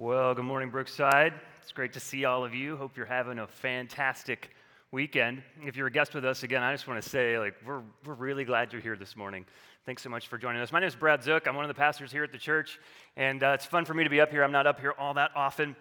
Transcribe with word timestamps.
Well, 0.00 0.32
good 0.32 0.44
morning, 0.44 0.70
Brookside. 0.70 1.34
It's 1.60 1.72
great 1.72 1.92
to 1.94 1.98
see 1.98 2.24
all 2.24 2.44
of 2.44 2.54
you. 2.54 2.76
Hope 2.76 2.96
you're 2.96 3.04
having 3.04 3.40
a 3.40 3.48
fantastic 3.48 4.50
weekend. 4.92 5.42
If 5.64 5.74
you're 5.74 5.88
a 5.88 5.90
guest 5.90 6.14
with 6.14 6.24
us 6.24 6.44
again, 6.44 6.62
I 6.62 6.72
just 6.72 6.86
want 6.86 7.02
to 7.02 7.08
say, 7.08 7.36
like, 7.36 7.56
we're, 7.66 7.82
we're 8.06 8.14
really 8.14 8.44
glad 8.44 8.72
you're 8.72 8.80
here 8.80 8.94
this 8.94 9.16
morning. 9.16 9.44
Thanks 9.86 10.02
so 10.02 10.08
much 10.08 10.28
for 10.28 10.38
joining 10.38 10.62
us. 10.62 10.70
My 10.70 10.78
name 10.78 10.86
is 10.86 10.94
Brad 10.94 11.24
Zook. 11.24 11.48
I'm 11.48 11.56
one 11.56 11.64
of 11.64 11.68
the 11.68 11.74
pastors 11.74 12.12
here 12.12 12.22
at 12.22 12.30
the 12.30 12.38
church, 12.38 12.78
and 13.16 13.42
uh, 13.42 13.56
it's 13.56 13.66
fun 13.66 13.84
for 13.84 13.92
me 13.92 14.04
to 14.04 14.08
be 14.08 14.20
up 14.20 14.30
here. 14.30 14.44
I'm 14.44 14.52
not 14.52 14.68
up 14.68 14.78
here 14.78 14.94
all 14.96 15.14
that 15.14 15.32
often, 15.34 15.74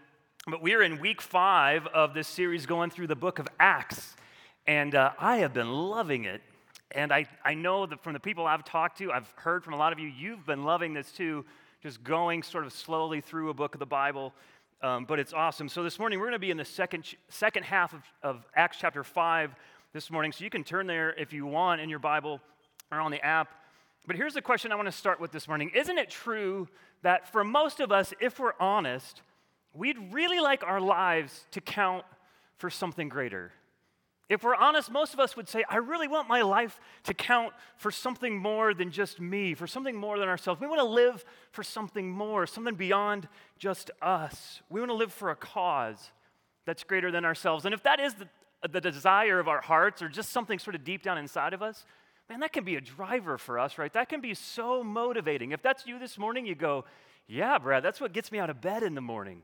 but 0.47 0.63
we're 0.63 0.81
in 0.81 0.99
week 0.99 1.21
five 1.21 1.85
of 1.85 2.15
this 2.15 2.27
series 2.27 2.65
going 2.65 2.89
through 2.89 3.07
the 3.07 3.15
book 3.15 3.37
of 3.37 3.47
Acts, 3.59 4.15
and 4.65 4.95
uh, 4.95 5.11
I 5.19 5.37
have 5.37 5.53
been 5.53 5.71
loving 5.71 6.25
it. 6.25 6.41
And 6.89 7.13
I, 7.13 7.27
I 7.45 7.53
know 7.53 7.85
that 7.85 8.01
from 8.01 8.13
the 8.13 8.19
people 8.19 8.47
I've 8.47 8.65
talked 8.65 8.97
to, 8.97 9.11
I've 9.11 9.31
heard 9.35 9.63
from 9.63 9.75
a 9.75 9.77
lot 9.77 9.93
of 9.93 9.99
you, 9.99 10.07
you've 10.07 10.43
been 10.43 10.63
loving 10.63 10.95
this 10.95 11.11
too 11.11 11.45
just 11.81 12.03
going 12.03 12.43
sort 12.43 12.65
of 12.65 12.73
slowly 12.73 13.21
through 13.21 13.49
a 13.49 13.53
book 13.53 13.75
of 13.75 13.79
the 13.79 13.85
Bible. 13.85 14.33
Um, 14.81 15.05
but 15.05 15.19
it's 15.19 15.33
awesome. 15.33 15.69
So 15.69 15.83
this 15.83 15.99
morning, 15.99 16.19
we're 16.19 16.25
going 16.25 16.33
to 16.33 16.39
be 16.39 16.51
in 16.51 16.57
the 16.57 16.65
second, 16.65 17.05
second 17.29 17.63
half 17.63 17.93
of, 17.93 18.03
of 18.21 18.45
Acts 18.55 18.77
chapter 18.79 19.03
5 19.03 19.55
this 19.93 20.11
morning. 20.11 20.31
So 20.31 20.43
you 20.43 20.49
can 20.49 20.63
turn 20.63 20.87
there 20.87 21.13
if 21.15 21.33
you 21.33 21.45
want 21.45 21.81
in 21.81 21.89
your 21.89 21.99
Bible 21.99 22.41
or 22.91 22.99
on 22.99 23.11
the 23.11 23.23
app. 23.23 23.49
But 24.05 24.15
here's 24.15 24.33
the 24.33 24.41
question 24.41 24.71
I 24.71 24.75
want 24.75 24.87
to 24.87 24.91
start 24.91 25.19
with 25.19 25.31
this 25.31 25.47
morning 25.47 25.71
Isn't 25.75 25.97
it 25.97 26.09
true 26.09 26.67
that 27.01 27.31
for 27.31 27.43
most 27.43 27.79
of 27.79 27.91
us, 27.91 28.13
if 28.19 28.39
we're 28.39 28.53
honest, 28.59 29.21
we'd 29.73 29.97
really 30.11 30.39
like 30.39 30.63
our 30.63 30.79
lives 30.79 31.45
to 31.51 31.61
count 31.61 32.05
for 32.57 32.69
something 32.69 33.09
greater? 33.09 33.51
If 34.29 34.43
we're 34.43 34.55
honest, 34.55 34.91
most 34.91 35.13
of 35.13 35.21
us 35.21 35.37
would 35.37 35.47
say, 35.47 35.63
I 35.69 35.77
really 35.77 36.07
want 36.07 36.27
my 36.27 36.41
life 36.41 36.79
to 37.03 37.13
count 37.13 37.53
for 37.77 37.91
something 37.91 38.37
more 38.37 38.73
than 38.73 38.91
just 38.91 39.21
me, 39.21 39.53
for 39.53 39.67
something 39.67 39.95
more 39.95 40.19
than 40.19 40.27
ourselves. 40.27 40.59
We 40.59 40.67
want 40.67 40.79
to 40.81 40.85
live 40.85 41.23
for 41.51 41.63
something 41.63 42.09
more, 42.09 42.45
something 42.45 42.75
beyond 42.75 43.29
just 43.57 43.89
us. 44.01 44.61
We 44.69 44.81
want 44.81 44.91
to 44.91 44.95
live 44.95 45.13
for 45.13 45.29
a 45.29 45.35
cause 45.35 46.11
that's 46.65 46.83
greater 46.83 47.09
than 47.09 47.23
ourselves. 47.23 47.63
And 47.63 47.73
if 47.73 47.83
that 47.83 48.01
is 48.01 48.15
the, 48.15 48.27
the 48.67 48.81
desire 48.81 49.39
of 49.39 49.47
our 49.47 49.61
hearts 49.61 50.01
or 50.01 50.09
just 50.09 50.31
something 50.31 50.59
sort 50.59 50.75
of 50.75 50.83
deep 50.83 51.03
down 51.03 51.17
inside 51.17 51.53
of 51.53 51.61
us, 51.61 51.85
man, 52.29 52.41
that 52.41 52.51
can 52.51 52.65
be 52.65 52.75
a 52.75 52.81
driver 52.81 53.37
for 53.37 53.57
us, 53.57 53.77
right? 53.77 53.93
That 53.93 54.09
can 54.09 54.19
be 54.19 54.33
so 54.33 54.83
motivating. 54.83 55.53
If 55.53 55.61
that's 55.61 55.87
you 55.87 55.99
this 55.99 56.17
morning, 56.17 56.45
you 56.45 56.55
go, 56.55 56.83
yeah, 57.27 57.57
Brad, 57.57 57.81
that's 57.81 58.01
what 58.01 58.11
gets 58.11 58.29
me 58.31 58.39
out 58.39 58.49
of 58.49 58.59
bed 58.59 58.83
in 58.83 58.93
the 58.93 59.01
morning. 59.01 59.41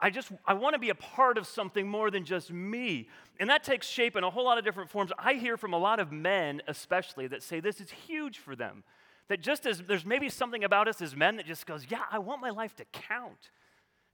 I 0.00 0.10
just 0.10 0.32
I 0.46 0.54
want 0.54 0.74
to 0.74 0.78
be 0.78 0.90
a 0.90 0.94
part 0.94 1.36
of 1.36 1.46
something 1.46 1.86
more 1.86 2.10
than 2.10 2.24
just 2.24 2.50
me. 2.50 3.08
And 3.38 3.50
that 3.50 3.62
takes 3.64 3.86
shape 3.86 4.16
in 4.16 4.24
a 4.24 4.30
whole 4.30 4.44
lot 4.44 4.58
of 4.58 4.64
different 4.64 4.90
forms. 4.90 5.12
I 5.18 5.34
hear 5.34 5.56
from 5.56 5.74
a 5.74 5.78
lot 5.78 6.00
of 6.00 6.10
men 6.10 6.62
especially 6.66 7.26
that 7.28 7.42
say 7.42 7.60
this 7.60 7.80
is 7.80 7.90
huge 7.90 8.38
for 8.38 8.56
them. 8.56 8.82
That 9.28 9.40
just 9.40 9.66
as 9.66 9.82
there's 9.82 10.04
maybe 10.04 10.28
something 10.28 10.64
about 10.64 10.88
us 10.88 11.00
as 11.00 11.14
men 11.14 11.36
that 11.36 11.46
just 11.46 11.66
goes, 11.66 11.86
"Yeah, 11.88 12.02
I 12.10 12.18
want 12.18 12.40
my 12.40 12.50
life 12.50 12.74
to 12.76 12.84
count." 12.86 13.50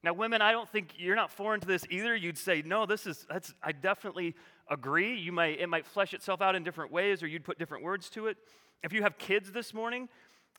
Now, 0.03 0.12
women, 0.12 0.43
I 0.43 0.53
don't 0.53 0.69
think 0.69 0.95
you're 0.98 1.17
not 1.17 1.31
foreign 1.31 1.61
to 1.61 1.67
this 1.67 1.84
either. 1.89 2.15
You'd 2.15 2.39
say, 2.39 2.62
"No, 2.62 2.84
this 2.84 3.06
is 3.06 3.27
that's 3.28 3.55
I 3.62 3.73
definitely 3.73 4.34
agree. 4.69 5.15
You 5.15 5.33
might 5.33 5.61
it 5.61 5.69
might 5.69 5.87
flesh 5.87 6.12
itself 6.12 6.43
out 6.43 6.55
in 6.55 6.65
different 6.65 6.91
ways 6.91 7.23
or 7.23 7.27
you'd 7.27 7.45
put 7.45 7.59
different 7.59 7.84
words 7.84 8.11
to 8.11 8.27
it. 8.27 8.37
If 8.83 8.93
you 8.93 9.03
have 9.03 9.19
kids 9.19 9.53
this 9.53 9.73
morning, 9.73 10.09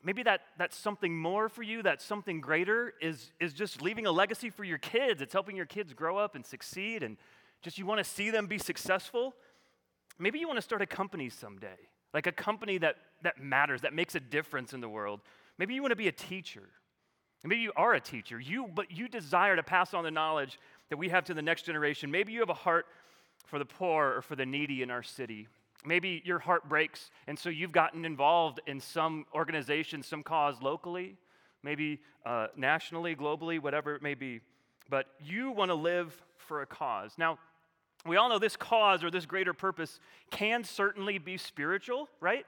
maybe 0.03 0.23
that, 0.23 0.41
that's 0.57 0.77
something 0.77 1.17
more 1.17 1.49
for 1.49 1.63
you, 1.63 1.83
that 1.83 2.01
something 2.01 2.41
greater 2.41 2.93
is, 3.01 3.31
is 3.39 3.53
just 3.53 3.81
leaving 3.81 4.05
a 4.05 4.11
legacy 4.11 4.49
for 4.49 4.63
your 4.63 4.77
kids. 4.77 5.21
It's 5.21 5.33
helping 5.33 5.55
your 5.55 5.65
kids 5.65 5.93
grow 5.93 6.17
up 6.17 6.35
and 6.35 6.45
succeed, 6.45 7.03
and 7.03 7.17
just 7.61 7.77
you 7.77 7.85
want 7.85 7.99
to 7.99 8.03
see 8.03 8.29
them 8.29 8.47
be 8.47 8.57
successful. 8.57 9.35
Maybe 10.19 10.39
you 10.39 10.47
want 10.47 10.57
to 10.57 10.63
start 10.63 10.81
a 10.81 10.85
company 10.85 11.29
someday, 11.29 11.77
like 12.13 12.27
a 12.27 12.31
company 12.31 12.77
that, 12.79 12.95
that 13.23 13.41
matters, 13.41 13.81
that 13.81 13.93
makes 13.93 14.15
a 14.15 14.19
difference 14.19 14.73
in 14.73 14.81
the 14.81 14.89
world. 14.89 15.21
Maybe 15.57 15.73
you 15.73 15.81
want 15.81 15.91
to 15.91 15.97
be 15.97 16.07
a 16.07 16.11
teacher. 16.13 16.69
Maybe 17.43 17.61
you 17.61 17.71
are 17.75 17.93
a 17.93 18.01
teacher, 18.01 18.39
you, 18.39 18.67
but 18.73 18.91
you 18.91 19.07
desire 19.07 19.55
to 19.55 19.63
pass 19.63 19.93
on 19.93 20.03
the 20.03 20.11
knowledge 20.11 20.59
that 20.89 20.97
we 20.97 21.09
have 21.09 21.23
to 21.25 21.33
the 21.33 21.41
next 21.41 21.63
generation. 21.63 22.09
Maybe 22.11 22.33
you 22.33 22.39
have 22.39 22.49
a 22.49 22.53
heart 22.53 22.85
for 23.45 23.59
the 23.59 23.65
poor 23.65 24.15
or 24.17 24.21
for 24.21 24.35
the 24.35 24.45
needy 24.45 24.81
in 24.81 24.91
our 24.91 25.03
city. 25.03 25.47
Maybe 25.85 26.21
your 26.25 26.39
heart 26.39 26.67
breaks, 26.67 27.11
and 27.27 27.37
so 27.37 27.49
you've 27.49 27.71
gotten 27.71 28.03
involved 28.03 28.59
in 28.67 28.79
some 28.79 29.25
organization, 29.33 30.03
some 30.03 30.23
cause 30.23 30.55
locally, 30.61 31.15
maybe 31.63 31.99
uh, 32.25 32.47
nationally, 32.55 33.15
globally, 33.15 33.61
whatever 33.61 33.95
it 33.95 34.01
may 34.01 34.15
be. 34.15 34.41
But 34.89 35.07
you 35.23 35.51
want 35.51 35.69
to 35.69 35.75
live 35.75 36.21
for 36.37 36.61
a 36.61 36.65
cause. 36.65 37.13
Now, 37.17 37.39
we 38.05 38.17
all 38.17 38.29
know 38.29 38.39
this 38.39 38.55
cause 38.55 39.03
or 39.03 39.11
this 39.11 39.25
greater 39.25 39.53
purpose 39.53 39.99
can 40.31 40.63
certainly 40.63 41.17
be 41.17 41.37
spiritual, 41.37 42.09
right? 42.19 42.45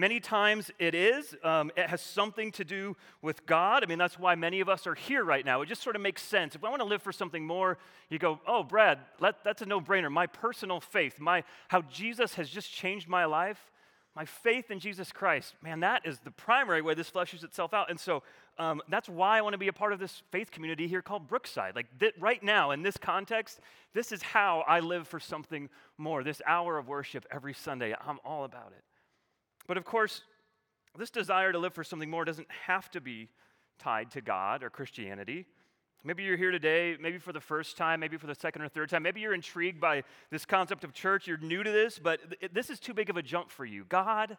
Many 0.00 0.18
times 0.18 0.70
it 0.78 0.94
is. 0.94 1.36
Um, 1.44 1.70
it 1.76 1.86
has 1.90 2.00
something 2.00 2.52
to 2.52 2.64
do 2.64 2.96
with 3.20 3.44
God. 3.44 3.84
I 3.84 3.86
mean, 3.86 3.98
that's 3.98 4.18
why 4.18 4.34
many 4.34 4.60
of 4.60 4.68
us 4.70 4.86
are 4.86 4.94
here 4.94 5.22
right 5.22 5.44
now. 5.44 5.60
It 5.60 5.68
just 5.68 5.82
sort 5.82 5.94
of 5.94 6.00
makes 6.00 6.22
sense. 6.22 6.54
If 6.54 6.64
I 6.64 6.70
want 6.70 6.80
to 6.80 6.88
live 6.88 7.02
for 7.02 7.12
something 7.12 7.46
more, 7.46 7.76
you 8.08 8.18
go, 8.18 8.40
oh, 8.46 8.62
Brad, 8.62 8.98
let, 9.20 9.44
that's 9.44 9.60
a 9.60 9.66
no 9.66 9.78
brainer. 9.78 10.10
My 10.10 10.26
personal 10.26 10.80
faith, 10.80 11.20
my, 11.20 11.44
how 11.68 11.82
Jesus 11.82 12.32
has 12.36 12.48
just 12.48 12.72
changed 12.72 13.08
my 13.08 13.26
life, 13.26 13.70
my 14.16 14.24
faith 14.24 14.70
in 14.70 14.80
Jesus 14.80 15.12
Christ, 15.12 15.54
man, 15.62 15.80
that 15.80 16.06
is 16.06 16.18
the 16.20 16.30
primary 16.30 16.80
way 16.80 16.94
this 16.94 17.10
fleshes 17.10 17.44
itself 17.44 17.74
out. 17.74 17.90
And 17.90 18.00
so 18.00 18.22
um, 18.58 18.80
that's 18.88 19.06
why 19.06 19.36
I 19.36 19.42
want 19.42 19.52
to 19.52 19.58
be 19.58 19.68
a 19.68 19.72
part 19.74 19.92
of 19.92 19.98
this 19.98 20.22
faith 20.30 20.50
community 20.50 20.88
here 20.88 21.02
called 21.02 21.28
Brookside. 21.28 21.76
Like 21.76 21.98
th- 21.98 22.14
right 22.18 22.42
now, 22.42 22.70
in 22.70 22.80
this 22.80 22.96
context, 22.96 23.60
this 23.92 24.12
is 24.12 24.22
how 24.22 24.64
I 24.66 24.80
live 24.80 25.06
for 25.06 25.20
something 25.20 25.68
more. 25.98 26.24
This 26.24 26.40
hour 26.46 26.78
of 26.78 26.88
worship 26.88 27.26
every 27.30 27.52
Sunday, 27.52 27.94
I'm 28.00 28.18
all 28.24 28.44
about 28.44 28.72
it. 28.74 28.82
But 29.70 29.76
of 29.76 29.84
course, 29.84 30.22
this 30.98 31.10
desire 31.10 31.52
to 31.52 31.58
live 31.60 31.74
for 31.74 31.84
something 31.84 32.10
more 32.10 32.24
doesn't 32.24 32.48
have 32.66 32.90
to 32.90 33.00
be 33.00 33.28
tied 33.78 34.10
to 34.10 34.20
God 34.20 34.64
or 34.64 34.68
Christianity. 34.68 35.46
Maybe 36.02 36.24
you're 36.24 36.36
here 36.36 36.50
today, 36.50 36.96
maybe 37.00 37.18
for 37.18 37.32
the 37.32 37.40
first 37.40 37.76
time, 37.76 38.00
maybe 38.00 38.16
for 38.16 38.26
the 38.26 38.34
second 38.34 38.62
or 38.62 38.68
third 38.68 38.90
time. 38.90 39.04
Maybe 39.04 39.20
you're 39.20 39.32
intrigued 39.32 39.80
by 39.80 40.02
this 40.32 40.44
concept 40.44 40.82
of 40.82 40.92
church. 40.92 41.28
You're 41.28 41.38
new 41.38 41.62
to 41.62 41.70
this, 41.70 42.00
but 42.00 42.18
this 42.52 42.68
is 42.68 42.80
too 42.80 42.92
big 42.92 43.10
of 43.10 43.16
a 43.16 43.22
jump 43.22 43.48
for 43.48 43.64
you. 43.64 43.84
God, 43.88 44.36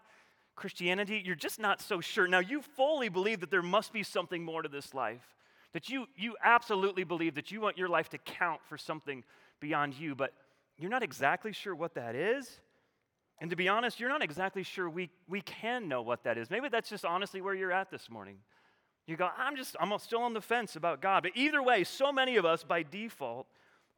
Christianity, 0.58 1.22
you're 1.24 1.36
just 1.36 1.62
not 1.62 1.80
so 1.80 2.02
sure. 2.02 2.28
Now, 2.28 2.40
you 2.40 2.62
fully 2.62 3.08
believe 3.08 3.40
that 3.40 3.52
there 3.52 3.62
must 3.62 3.94
be 3.94 4.04
something 4.04 4.44
more 4.44 4.62
to 4.62 4.68
this 4.68 4.94
life, 4.94 5.38
that 5.72 5.88
you, 5.88 6.08
you 6.18 6.36
absolutely 6.44 7.06
believe 7.06 7.36
that 7.36 7.52
you 7.52 7.62
want 7.62 7.78
your 7.78 7.88
life 7.88 8.10
to 8.10 8.18
count 8.18 8.60
for 8.68 8.78
something 8.78 9.24
beyond 9.62 9.94
you, 9.94 10.14
but 10.14 10.34
you're 10.78 10.92
not 10.92 11.04
exactly 11.04 11.54
sure 11.54 11.74
what 11.74 11.94
that 11.94 12.16
is. 12.16 12.60
And 13.42 13.50
to 13.50 13.56
be 13.56 13.68
honest, 13.68 14.00
you're 14.00 14.10
not 14.10 14.24
exactly 14.24 14.62
sure 14.62 14.88
we, 14.88 15.10
we 15.28 15.42
can 15.42 15.88
know 15.88 16.04
what 16.04 16.24
that 16.24 16.38
is. 16.38 16.52
Maybe 16.52 16.70
that's 16.70 16.90
just 16.90 17.04
honestly 17.04 17.42
where 17.42 17.56
you're 17.56 17.72
at 17.72 17.90
this 17.90 18.08
morning. 18.08 18.38
You 19.08 19.18
go, 19.18 19.30
I'm 19.36 19.56
just, 19.56 19.76
I'm 19.80 19.92
still 19.98 20.22
on 20.22 20.36
the 20.36 20.42
fence 20.42 20.76
about 20.76 21.02
God. 21.02 21.24
But 21.24 21.32
either 21.34 21.62
way, 21.62 21.84
so 21.84 22.14
many 22.14 22.38
of 22.38 22.46
us 22.46 22.64
by 22.64 22.84
default 22.84 23.48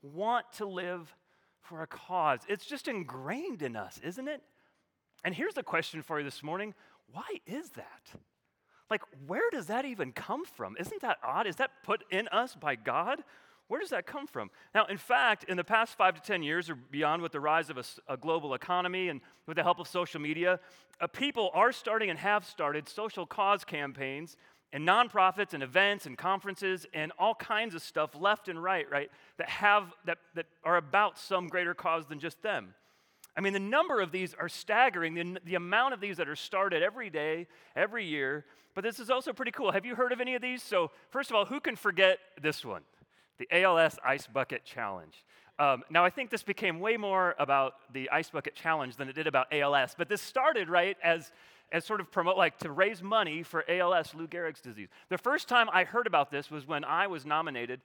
want 0.01 0.45
to 0.53 0.65
live 0.65 1.13
for 1.59 1.81
a 1.81 1.87
cause. 1.87 2.39
It's 2.47 2.65
just 2.65 2.87
ingrained 2.87 3.61
in 3.61 3.75
us, 3.75 3.99
isn't 4.01 4.29
it? 4.29 4.41
And 5.25 5.35
here's 5.35 5.53
the 5.55 5.63
question 5.63 6.01
for 6.01 6.19
you 6.19 6.25
this 6.25 6.41
morning 6.41 6.73
why 7.11 7.27
is 7.45 7.69
that? 7.71 8.11
Like, 8.89 9.01
where 9.27 9.49
does 9.51 9.67
that 9.67 9.83
even 9.85 10.13
come 10.13 10.45
from? 10.45 10.77
Isn't 10.79 11.01
that 11.01 11.17
odd? 11.21 11.47
Is 11.47 11.57
that 11.57 11.71
put 11.83 12.03
in 12.09 12.29
us 12.29 12.55
by 12.55 12.75
God? 12.75 13.23
Where 13.67 13.79
does 13.79 13.89
that 13.91 14.05
come 14.05 14.27
from? 14.27 14.51
Now, 14.75 14.85
in 14.85 14.97
fact, 14.97 15.45
in 15.45 15.57
the 15.57 15.63
past 15.63 15.97
five 15.97 16.15
to 16.15 16.21
10 16.21 16.43
years 16.43 16.69
or 16.69 16.75
beyond, 16.75 17.21
with 17.21 17.31
the 17.31 17.39
rise 17.39 17.69
of 17.69 17.77
a, 17.77 17.83
a 18.07 18.17
global 18.17 18.53
economy 18.53 19.09
and 19.09 19.21
with 19.47 19.57
the 19.57 19.63
help 19.63 19.79
of 19.79 19.87
social 19.87 20.19
media, 20.19 20.59
uh, 20.99 21.07
people 21.07 21.49
are 21.53 21.71
starting 21.71 22.09
and 22.09 22.19
have 22.19 22.45
started 22.45 22.87
social 22.87 23.25
cause 23.25 23.63
campaigns 23.63 24.37
and 24.73 24.87
nonprofits 24.87 25.53
and 25.53 25.63
events 25.63 26.05
and 26.05 26.17
conferences 26.17 26.85
and 26.93 27.11
all 27.17 27.35
kinds 27.35 27.75
of 27.75 27.81
stuff 27.81 28.11
left 28.19 28.49
and 28.49 28.61
right, 28.61 28.89
right, 28.89 29.09
that 29.37 29.47
have 29.47 29.93
that, 30.05 30.17
that 30.35 30.47
are 30.63 30.77
about 30.77 31.17
some 31.17 31.47
greater 31.47 31.73
cause 31.73 32.05
than 32.07 32.19
just 32.19 32.41
them. 32.41 32.73
I 33.35 33.41
mean, 33.41 33.53
the 33.53 33.59
number 33.59 34.01
of 34.01 34.11
these 34.11 34.35
are 34.35 34.49
staggering, 34.49 35.13
the, 35.13 35.39
the 35.45 35.55
amount 35.55 35.93
of 35.93 36.01
these 36.01 36.17
that 36.17 36.27
are 36.27 36.35
started 36.35 36.83
every 36.83 37.09
day, 37.09 37.47
every 37.75 38.05
year. 38.05 38.45
But 38.75 38.83
this 38.83 38.99
is 38.99 39.09
also 39.09 39.33
pretty 39.33 39.51
cool. 39.51 39.71
Have 39.71 39.85
you 39.85 39.95
heard 39.95 40.11
of 40.11 40.19
any 40.19 40.35
of 40.35 40.41
these? 40.41 40.61
So, 40.61 40.91
first 41.09 41.29
of 41.29 41.35
all, 41.35 41.45
who 41.45 41.59
can 41.59 41.75
forget 41.75 42.19
this 42.41 42.65
one? 42.65 42.81
The 43.37 43.47
ALS 43.51 43.97
Ice 44.03 44.27
Bucket 44.27 44.63
Challenge. 44.63 45.23
Um, 45.59 45.83
now, 45.89 46.03
I 46.03 46.09
think 46.09 46.29
this 46.29 46.43
became 46.43 46.79
way 46.79 46.97
more 46.97 47.35
about 47.37 47.75
the 47.93 48.09
Ice 48.09 48.29
Bucket 48.29 48.55
Challenge 48.55 48.95
than 48.95 49.07
it 49.07 49.13
did 49.13 49.27
about 49.27 49.47
ALS, 49.51 49.93
but 49.97 50.09
this 50.09 50.21
started, 50.21 50.67
right, 50.67 50.97
as, 51.03 51.31
as 51.71 51.85
sort 51.85 52.01
of 52.01 52.11
promote, 52.11 52.37
like 52.37 52.57
to 52.59 52.71
raise 52.71 53.03
money 53.03 53.43
for 53.43 53.63
ALS, 53.69 54.15
Lou 54.15 54.27
Gehrig's 54.27 54.61
disease. 54.61 54.89
The 55.09 55.17
first 55.17 55.47
time 55.47 55.69
I 55.71 55.83
heard 55.83 56.07
about 56.07 56.31
this 56.31 56.49
was 56.49 56.67
when 56.67 56.83
I 56.83 57.07
was 57.07 57.25
nominated. 57.25 57.81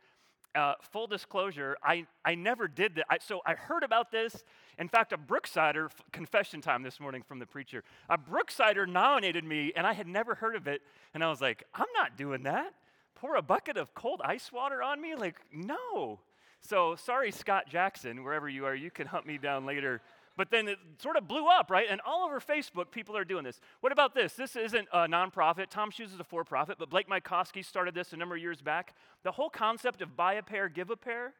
Uh, 0.54 0.72
full 0.80 1.06
disclosure, 1.06 1.76
I, 1.84 2.06
I 2.24 2.34
never 2.34 2.68
did 2.68 2.94
that. 2.94 3.04
I, 3.10 3.18
so 3.18 3.42
I 3.44 3.52
heard 3.52 3.82
about 3.82 4.10
this. 4.10 4.44
In 4.78 4.88
fact, 4.88 5.12
a 5.12 5.18
Brooksider, 5.18 5.90
confession 6.10 6.62
time 6.62 6.82
this 6.82 6.98
morning 6.98 7.22
from 7.22 7.38
the 7.38 7.44
preacher, 7.44 7.84
a 8.08 8.16
Brooksider 8.16 8.88
nominated 8.88 9.44
me, 9.44 9.72
and 9.76 9.86
I 9.86 9.92
had 9.92 10.06
never 10.06 10.34
heard 10.34 10.56
of 10.56 10.66
it. 10.66 10.80
And 11.12 11.22
I 11.22 11.28
was 11.28 11.42
like, 11.42 11.64
I'm 11.74 11.86
not 11.94 12.16
doing 12.16 12.44
that 12.44 12.72
pour 13.20 13.36
a 13.36 13.42
bucket 13.42 13.76
of 13.76 13.94
cold 13.94 14.20
ice 14.24 14.50
water 14.52 14.82
on 14.82 15.00
me? 15.00 15.14
Like, 15.14 15.36
no. 15.52 16.20
So 16.60 16.96
sorry, 16.96 17.30
Scott 17.30 17.64
Jackson, 17.68 18.24
wherever 18.24 18.48
you 18.48 18.64
are, 18.66 18.74
you 18.74 18.90
can 18.90 19.06
hunt 19.06 19.26
me 19.26 19.38
down 19.38 19.66
later. 19.66 20.00
but 20.36 20.50
then 20.52 20.68
it 20.68 20.78
sort 21.02 21.16
of 21.16 21.26
blew 21.26 21.48
up, 21.48 21.68
right? 21.68 21.88
And 21.90 22.00
all 22.06 22.24
over 22.24 22.38
Facebook, 22.38 22.92
people 22.92 23.16
are 23.16 23.24
doing 23.24 23.42
this. 23.42 23.60
What 23.80 23.90
about 23.90 24.14
this? 24.14 24.34
This 24.34 24.54
isn't 24.54 24.86
a 24.92 25.08
nonprofit. 25.08 25.68
Tom 25.68 25.90
Shoes 25.90 26.12
is 26.12 26.20
a 26.20 26.24
for 26.24 26.44
profit, 26.44 26.76
but 26.78 26.88
Blake 26.90 27.08
Mycoskie 27.08 27.64
started 27.64 27.92
this 27.92 28.12
a 28.12 28.16
number 28.16 28.36
of 28.36 28.40
years 28.40 28.62
back. 28.62 28.94
The 29.24 29.32
whole 29.32 29.50
concept 29.50 30.00
of 30.00 30.16
buy 30.16 30.34
a 30.34 30.42
pair, 30.42 30.68
give 30.68 30.90
a 30.90 30.96
pair. 30.96 31.34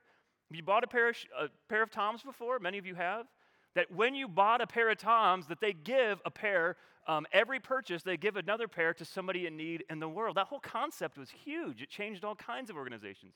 You 0.50 0.64
bought 0.64 0.82
a 0.82 0.88
pair 0.88 1.10
of, 1.10 1.16
a 1.38 1.48
pair 1.68 1.82
of 1.82 1.90
Toms 1.92 2.22
before? 2.22 2.58
Many 2.58 2.78
of 2.78 2.86
you 2.86 2.96
have 2.96 3.26
that 3.78 3.92
when 3.92 4.12
you 4.12 4.26
bought 4.26 4.60
a 4.60 4.66
pair 4.66 4.90
of 4.90 4.98
Toms, 4.98 5.46
that 5.46 5.60
they 5.60 5.72
give 5.72 6.20
a 6.24 6.32
pair, 6.32 6.74
um, 7.06 7.28
every 7.32 7.60
purchase, 7.60 8.02
they 8.02 8.16
give 8.16 8.34
another 8.34 8.66
pair 8.66 8.92
to 8.92 9.04
somebody 9.04 9.46
in 9.46 9.56
need 9.56 9.84
in 9.88 10.00
the 10.00 10.08
world. 10.08 10.36
That 10.36 10.48
whole 10.48 10.58
concept 10.58 11.16
was 11.16 11.30
huge. 11.30 11.80
It 11.80 11.88
changed 11.88 12.24
all 12.24 12.34
kinds 12.34 12.70
of 12.70 12.76
organizations. 12.76 13.34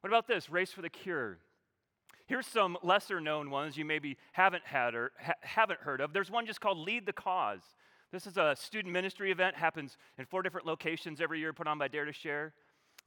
What 0.00 0.08
about 0.08 0.26
this? 0.26 0.50
Race 0.50 0.72
for 0.72 0.82
the 0.82 0.88
Cure. 0.88 1.38
Here's 2.26 2.44
some 2.44 2.76
lesser 2.82 3.20
known 3.20 3.50
ones 3.50 3.76
you 3.76 3.84
maybe 3.84 4.16
haven't 4.32 4.64
had 4.64 4.96
or 4.96 5.12
ha- 5.22 5.34
haven't 5.42 5.78
heard 5.78 6.00
of. 6.00 6.12
There's 6.12 6.28
one 6.28 6.44
just 6.44 6.60
called 6.60 6.78
Lead 6.78 7.06
the 7.06 7.12
Cause. 7.12 7.62
This 8.10 8.26
is 8.26 8.36
a 8.36 8.56
student 8.58 8.92
ministry 8.92 9.30
event, 9.30 9.54
happens 9.54 9.96
in 10.18 10.24
four 10.24 10.42
different 10.42 10.66
locations 10.66 11.20
every 11.20 11.38
year, 11.38 11.52
put 11.52 11.68
on 11.68 11.78
by 11.78 11.86
Dare 11.86 12.04
to 12.04 12.12
Share. 12.12 12.52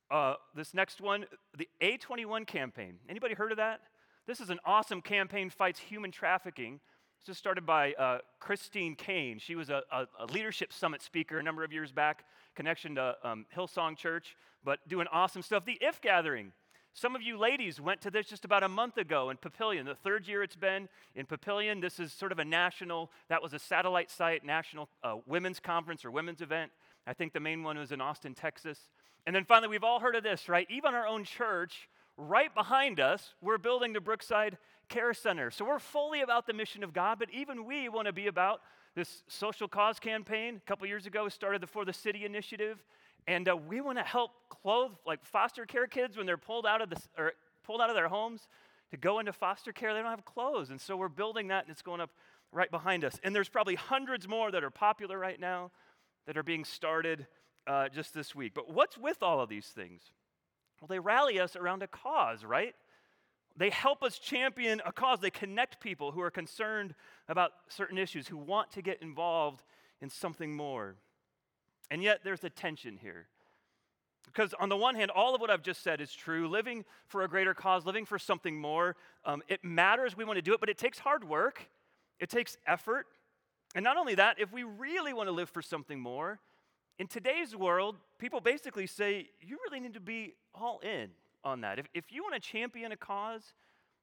Uh, 0.10 0.36
this 0.56 0.74
next 0.74 1.02
one, 1.02 1.26
the 1.58 1.68
A21 1.82 2.48
campaign. 2.48 3.00
Anybody 3.10 3.34
heard 3.34 3.52
of 3.52 3.58
that? 3.58 3.82
This 4.28 4.42
is 4.42 4.50
an 4.50 4.60
awesome 4.66 5.02
campaign, 5.02 5.50
fights 5.50 5.80
human 5.80 6.12
trafficking. 6.12 6.82
This 7.22 7.30
was 7.30 7.38
started 7.38 7.66
by 7.66 7.94
uh, 7.94 8.18
Christine 8.42 8.94
Caine. 8.94 9.40
She 9.40 9.56
was 9.56 9.70
a, 9.70 9.84
a, 9.90 10.06
a, 10.20 10.26
leadership 10.26 10.74
summit 10.74 11.02
speaker 11.02 11.40
a 11.40 11.44
number 11.44 11.64
of 11.64 11.72
years 11.72 11.94
back, 11.94 12.26
connection 12.54 12.96
to 12.96 13.16
um, 13.24 13.46
Hillsong 13.56 13.96
Church, 13.96 14.36
but 14.66 14.86
doing 14.90 15.08
awesome 15.14 15.42
stuff. 15.42 15.64
The 15.64 15.78
If 15.80 16.02
Gathering. 16.02 16.52
Some 16.92 17.16
of 17.16 17.22
you 17.22 17.38
ladies 17.38 17.80
went 17.80 18.02
to 18.02 18.12
this 18.12 18.28
just 18.28 18.44
about 18.44 18.64
a 18.64 18.68
month 18.68 18.98
ago 18.98 19.30
in 19.30 19.38
Papillion, 19.38 19.86
the 19.86 19.96
third 19.96 20.28
year 20.28 20.44
it's 20.44 20.58
been 20.58 20.90
in 21.16 21.26
Papillion. 21.26 21.80
This 21.80 21.98
is 21.98 22.12
sort 22.12 22.34
of 22.34 22.40
a 22.40 22.46
national, 22.46 23.12
that 23.30 23.42
was 23.42 23.54
a 23.54 23.60
satellite 23.60 24.12
site, 24.12 24.44
national 24.44 24.90
uh, 25.04 25.16
women's 25.26 25.62
conference 25.62 26.04
or 26.04 26.12
women's 26.12 26.42
event. 26.42 26.74
I 27.06 27.14
think 27.14 27.32
the 27.32 27.40
main 27.40 27.64
one 27.64 27.78
was 27.78 27.94
in 27.94 28.02
Austin, 28.02 28.34
Texas. 28.34 28.90
And 29.26 29.34
then 29.34 29.46
finally, 29.46 29.70
we've 29.70 29.86
all 29.86 30.02
heard 30.02 30.18
of 30.18 30.24
this, 30.24 30.50
right? 30.50 30.68
Even 30.70 30.96
our 30.96 31.08
own 31.08 31.24
church 31.24 31.88
right 32.18 32.54
behind 32.54 33.00
us, 33.00 33.34
we're 33.42 33.58
building 33.58 33.94
the 33.94 34.02
Brookside 34.02 34.58
Care 34.90 35.14
Center. 35.14 35.52
So 35.52 35.66
we're 35.66 35.80
fully 35.80 36.22
about 36.22 36.48
the 36.48 36.54
mission 36.54 36.84
of 36.84 36.94
God, 36.94 37.20
but 37.20 37.30
even 37.32 37.66
we 37.66 37.90
want 37.90 38.08
to 38.08 38.14
be 38.14 38.28
about 38.28 38.62
this 38.96 39.24
social 39.28 39.68
cause 39.68 40.00
campaign. 40.00 40.56
A 40.56 40.68
couple 40.68 40.88
years 40.88 41.06
ago, 41.06 41.26
we 41.26 41.30
started 41.30 41.62
the 41.62 41.68
For 41.68 41.86
the 41.86 41.94
City 41.94 42.26
initiative, 42.26 42.84
and 43.28 43.48
uh, 43.48 43.56
we 43.56 43.82
want 43.82 43.98
to 43.98 44.04
help 44.04 44.32
clothe 44.50 44.92
like 45.06 45.24
foster 45.24 45.66
care 45.66 45.88
kids 45.88 46.18
when 46.18 46.26
they're 46.26 46.38
pulled 46.38 46.66
out 46.66 46.82
of 46.82 46.90
the 46.90 46.98
or 47.18 47.34
pulled 47.64 47.82
out 47.82 47.90
of 47.90 47.96
their 47.96 48.08
homes 48.08 48.48
to 48.92 48.98
go 48.98 49.20
into 49.20 49.34
foster 49.34 49.72
care. 49.72 49.94
They 49.94 50.02
don't 50.02 50.10
have 50.10 50.26
clothes, 50.26 50.72
and 50.72 50.82
so 50.82 50.98
we're 50.98 51.10
building 51.10 51.50
that, 51.50 51.66
and 51.66 51.72
it's 51.72 51.82
going 51.82 52.02
up 52.02 52.10
right 52.52 52.72
behind 52.72 53.04
us. 53.04 53.20
And 53.24 53.36
there's 53.36 53.50
probably 53.50 53.76
hundreds 53.76 54.28
more 54.28 54.52
that 54.52 54.64
are 54.64 54.72
popular 54.72 55.20
right 55.20 55.40
now 55.40 55.72
that 56.26 56.38
are 56.38 56.44
being 56.44 56.64
started 56.64 57.28
uh, 57.68 57.90
just 57.90 58.14
this 58.14 58.34
week. 58.34 58.54
But 58.56 58.74
what's 58.74 58.98
with 58.98 59.22
all 59.22 59.42
of 59.42 59.50
these 59.50 59.68
things? 59.68 60.02
Well, 60.80 60.88
they 60.88 61.00
rally 61.00 61.40
us 61.40 61.56
around 61.56 61.84
a 61.84 61.88
cause, 61.88 62.44
right? 62.44 62.76
They 63.56 63.70
help 63.72 64.04
us 64.04 64.20
champion 64.20 64.82
a 64.86 64.92
cause. 64.92 65.20
They 65.20 65.32
connect 65.32 65.80
people 65.80 66.12
who 66.12 66.22
are 66.22 66.30
concerned 66.30 66.94
about 67.28 67.52
certain 67.70 67.98
issues, 67.98 68.28
who 68.28 68.38
want 68.38 68.72
to 68.74 68.82
get 68.82 69.02
involved 69.02 69.64
in 70.02 70.10
something 70.10 70.56
more. 70.56 70.96
And 71.90 72.04
yet, 72.04 72.20
there's 72.24 72.44
a 72.44 72.50
tension 72.50 72.98
here. 73.02 73.28
Because, 74.26 74.54
on 74.60 74.70
the 74.70 74.78
one 74.78 74.94
hand, 74.94 75.10
all 75.10 75.34
of 75.34 75.42
what 75.42 75.50
I've 75.50 75.64
just 75.64 75.82
said 75.82 76.02
is 76.02 76.14
true. 76.14 76.48
Living 76.48 76.86
for 77.08 77.24
a 77.24 77.28
greater 77.28 77.54
cause, 77.54 77.86
living 77.86 78.06
for 78.06 78.20
something 78.20 78.60
more, 78.60 78.96
um, 79.26 79.42
it 79.48 79.64
matters. 79.64 80.16
We 80.16 80.26
want 80.26 80.38
to 80.38 80.42
do 80.42 80.54
it, 80.54 80.60
but 80.60 80.70
it 80.70 80.78
takes 80.78 81.00
hard 81.00 81.24
work, 81.24 81.70
it 82.20 82.30
takes 82.30 82.58
effort. 82.68 83.08
And 83.74 83.84
not 83.84 83.98
only 83.98 84.16
that, 84.16 84.40
if 84.40 84.52
we 84.52 84.64
really 84.64 85.14
want 85.14 85.28
to 85.28 85.32
live 85.32 85.50
for 85.50 85.62
something 85.62 86.00
more, 86.00 86.40
in 87.00 87.08
today's 87.08 87.56
world, 87.56 87.96
people 88.18 88.40
basically 88.42 88.88
say 88.88 89.30
you 89.42 89.58
really 89.66 89.80
need 89.80 89.94
to 89.94 90.00
be 90.00 90.34
all 90.56 90.80
in 90.80 91.10
on 91.44 91.62
that. 91.62 91.80
If, 91.80 91.88
if 91.94 92.12
you 92.12 92.24
want 92.24 92.36
to 92.36 92.40
champion 92.40 92.92
a 92.92 92.98
cause, 92.98 93.54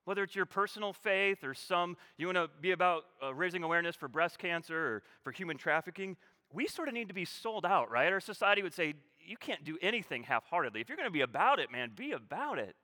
whether 0.05 0.23
it's 0.23 0.37
your 0.37 0.47
personal 0.47 0.93
faith 0.93 1.43
or 1.43 1.55
some, 1.55 1.97
you 2.19 2.27
want 2.27 2.37
to 2.37 2.49
be 2.61 2.73
about 2.73 3.05
uh, 3.23 3.35
raising 3.35 3.63
awareness 3.63 3.97
for 3.97 4.09
breast 4.09 4.39
cancer 4.39 4.77
or 4.79 5.03
for 5.23 5.33
human 5.33 5.57
trafficking, 5.57 6.17
we 6.53 6.67
sort 6.67 6.89
of 6.89 6.95
need 6.95 7.09
to 7.09 7.15
be 7.15 7.25
sold 7.25 7.67
out, 7.67 7.91
right? 7.91 8.13
Our 8.13 8.21
society 8.21 8.63
would 8.63 8.75
say, 8.75 8.95
you 9.27 9.37
can't 9.37 9.65
do 9.65 9.79
anything 9.81 10.23
half 10.23 10.45
heartedly. 10.47 10.81
If 10.81 10.89
you're 10.89 10.97
going 10.97 11.09
to 11.09 11.13
be 11.13 11.23
about 11.23 11.59
it, 11.59 11.73
man, 11.73 11.93
be 11.97 12.13
about 12.13 12.59
it. 12.59 12.77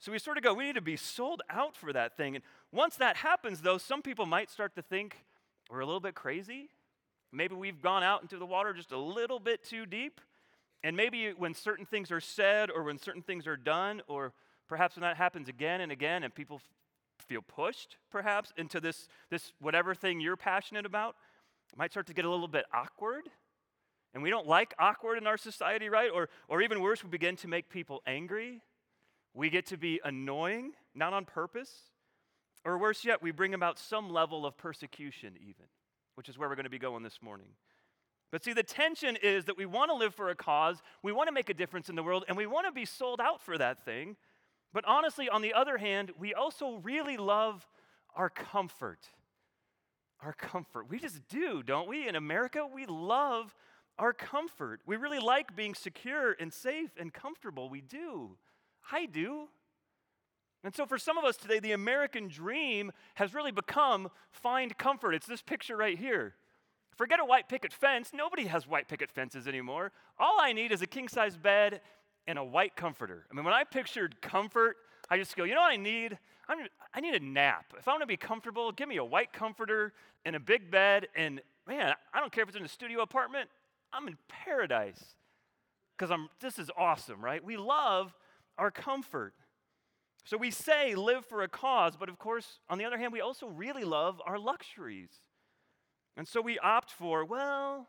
So 0.00 0.10
we 0.10 0.18
sort 0.18 0.36
of 0.36 0.42
go, 0.42 0.52
we 0.52 0.64
need 0.64 0.74
to 0.74 0.80
be 0.80 0.96
sold 0.96 1.42
out 1.48 1.76
for 1.76 1.92
that 1.92 2.16
thing. 2.16 2.34
And 2.34 2.44
once 2.72 2.96
that 2.96 3.16
happens, 3.16 3.60
though, 3.60 3.78
some 3.78 4.02
people 4.02 4.26
might 4.26 4.50
start 4.50 4.74
to 4.74 4.82
think 4.82 5.16
we're 5.70 5.80
a 5.80 5.86
little 5.86 6.00
bit 6.00 6.16
crazy. 6.16 6.70
Maybe 7.32 7.54
we've 7.54 7.80
gone 7.80 8.02
out 8.02 8.20
into 8.22 8.36
the 8.36 8.46
water 8.46 8.74
just 8.74 8.92
a 8.92 8.98
little 8.98 9.40
bit 9.40 9.64
too 9.64 9.86
deep. 9.86 10.20
And 10.84 10.96
maybe 10.96 11.32
when 11.32 11.54
certain 11.54 11.86
things 11.86 12.10
are 12.10 12.20
said 12.20 12.70
or 12.70 12.82
when 12.82 12.98
certain 12.98 13.22
things 13.22 13.46
are 13.46 13.56
done, 13.56 14.02
or 14.06 14.32
perhaps 14.68 14.96
when 14.96 15.02
that 15.02 15.16
happens 15.16 15.48
again 15.48 15.80
and 15.80 15.90
again 15.90 16.24
and 16.24 16.34
people 16.34 16.60
feel 17.20 17.40
pushed 17.40 17.96
perhaps 18.10 18.52
into 18.56 18.80
this, 18.80 19.08
this 19.30 19.52
whatever 19.60 19.94
thing 19.94 20.20
you're 20.20 20.36
passionate 20.36 20.84
about, 20.84 21.16
it 21.72 21.78
might 21.78 21.90
start 21.92 22.06
to 22.08 22.14
get 22.14 22.24
a 22.24 22.30
little 22.30 22.48
bit 22.48 22.66
awkward. 22.74 23.28
And 24.12 24.22
we 24.22 24.28
don't 24.28 24.46
like 24.46 24.74
awkward 24.78 25.16
in 25.16 25.26
our 25.26 25.38
society, 25.38 25.88
right? 25.88 26.10
Or, 26.12 26.28
or 26.48 26.60
even 26.60 26.82
worse, 26.82 27.02
we 27.02 27.08
begin 27.08 27.36
to 27.36 27.48
make 27.48 27.70
people 27.70 28.02
angry. 28.06 28.60
We 29.32 29.48
get 29.48 29.66
to 29.66 29.78
be 29.78 30.00
annoying, 30.04 30.72
not 30.94 31.14
on 31.14 31.24
purpose. 31.24 31.72
Or 32.64 32.76
worse 32.76 33.04
yet, 33.04 33.22
we 33.22 33.30
bring 33.30 33.54
about 33.54 33.78
some 33.78 34.10
level 34.10 34.44
of 34.44 34.58
persecution, 34.58 35.34
even 35.40 35.66
which 36.14 36.28
is 36.28 36.38
where 36.38 36.48
we're 36.48 36.54
going 36.54 36.64
to 36.64 36.70
be 36.70 36.78
going 36.78 37.02
this 37.02 37.20
morning. 37.22 37.48
But 38.30 38.42
see, 38.42 38.54
the 38.54 38.62
tension 38.62 39.16
is 39.22 39.44
that 39.44 39.58
we 39.58 39.66
want 39.66 39.90
to 39.90 39.94
live 39.94 40.14
for 40.14 40.30
a 40.30 40.34
cause, 40.34 40.82
we 41.02 41.12
want 41.12 41.28
to 41.28 41.32
make 41.32 41.50
a 41.50 41.54
difference 41.54 41.88
in 41.88 41.96
the 41.96 42.02
world, 42.02 42.24
and 42.28 42.36
we 42.36 42.46
want 42.46 42.66
to 42.66 42.72
be 42.72 42.86
sold 42.86 43.20
out 43.20 43.42
for 43.42 43.58
that 43.58 43.84
thing. 43.84 44.16
But 44.72 44.84
honestly, 44.86 45.28
on 45.28 45.42
the 45.42 45.52
other 45.52 45.76
hand, 45.76 46.12
we 46.18 46.32
also 46.32 46.76
really 46.82 47.18
love 47.18 47.68
our 48.16 48.30
comfort. 48.30 49.00
Our 50.22 50.32
comfort. 50.32 50.88
We 50.88 50.98
just 50.98 51.28
do, 51.28 51.62
don't 51.62 51.88
we? 51.88 52.08
In 52.08 52.16
America, 52.16 52.66
we 52.66 52.86
love 52.86 53.54
our 53.98 54.14
comfort. 54.14 54.80
We 54.86 54.96
really 54.96 55.18
like 55.18 55.54
being 55.54 55.74
secure 55.74 56.34
and 56.40 56.52
safe 56.52 56.90
and 56.96 57.12
comfortable. 57.12 57.68
We 57.68 57.82
do. 57.82 58.36
I 58.90 59.06
do. 59.06 59.48
And 60.64 60.74
so, 60.74 60.86
for 60.86 60.98
some 60.98 61.18
of 61.18 61.24
us 61.24 61.36
today, 61.36 61.58
the 61.58 61.72
American 61.72 62.28
dream 62.28 62.92
has 63.14 63.34
really 63.34 63.50
become 63.50 64.08
find 64.30 64.76
comfort. 64.78 65.14
It's 65.14 65.26
this 65.26 65.42
picture 65.42 65.76
right 65.76 65.98
here. 65.98 66.34
Forget 66.96 67.20
a 67.20 67.24
white 67.24 67.48
picket 67.48 67.72
fence. 67.72 68.10
Nobody 68.14 68.44
has 68.46 68.66
white 68.66 68.86
picket 68.86 69.10
fences 69.10 69.48
anymore. 69.48 69.92
All 70.18 70.38
I 70.40 70.52
need 70.52 70.72
is 70.72 70.82
a 70.82 70.86
king 70.86 71.08
size 71.08 71.36
bed 71.36 71.80
and 72.26 72.38
a 72.38 72.44
white 72.44 72.76
comforter. 72.76 73.26
I 73.30 73.34
mean, 73.34 73.44
when 73.44 73.54
I 73.54 73.64
pictured 73.64 74.20
comfort, 74.20 74.76
I 75.10 75.16
just 75.18 75.34
go, 75.36 75.44
you 75.44 75.54
know 75.54 75.62
what 75.62 75.72
I 75.72 75.76
need? 75.76 76.18
I'm, 76.48 76.66
I 76.94 77.00
need 77.00 77.14
a 77.14 77.24
nap. 77.24 77.72
If 77.78 77.88
I 77.88 77.92
want 77.92 78.02
to 78.02 78.06
be 78.06 78.16
comfortable, 78.16 78.70
give 78.72 78.88
me 78.88 78.98
a 78.98 79.04
white 79.04 79.32
comforter 79.32 79.92
and 80.24 80.36
a 80.36 80.40
big 80.40 80.70
bed. 80.70 81.08
And 81.16 81.40
man, 81.66 81.94
I 82.12 82.20
don't 82.20 82.30
care 82.30 82.42
if 82.42 82.48
it's 82.48 82.58
in 82.58 82.64
a 82.64 82.68
studio 82.68 83.00
apartment, 83.02 83.48
I'm 83.92 84.06
in 84.06 84.16
paradise. 84.28 85.02
Because 85.96 86.16
this 86.40 86.58
is 86.58 86.70
awesome, 86.76 87.24
right? 87.24 87.42
We 87.42 87.56
love 87.56 88.14
our 88.58 88.70
comfort. 88.70 89.34
So 90.24 90.36
we 90.36 90.50
say 90.50 90.94
live 90.94 91.26
for 91.26 91.42
a 91.42 91.48
cause, 91.48 91.96
but 91.98 92.08
of 92.08 92.18
course, 92.18 92.60
on 92.68 92.78
the 92.78 92.84
other 92.84 92.98
hand, 92.98 93.12
we 93.12 93.20
also 93.20 93.46
really 93.48 93.84
love 93.84 94.20
our 94.24 94.38
luxuries. 94.38 95.10
And 96.16 96.28
so 96.28 96.40
we 96.40 96.58
opt 96.58 96.90
for, 96.90 97.24
well, 97.24 97.88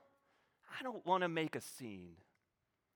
I 0.79 0.83
don't 0.83 1.05
want 1.05 1.21
to 1.21 1.29
make 1.29 1.55
a 1.55 1.61
scene. 1.61 2.13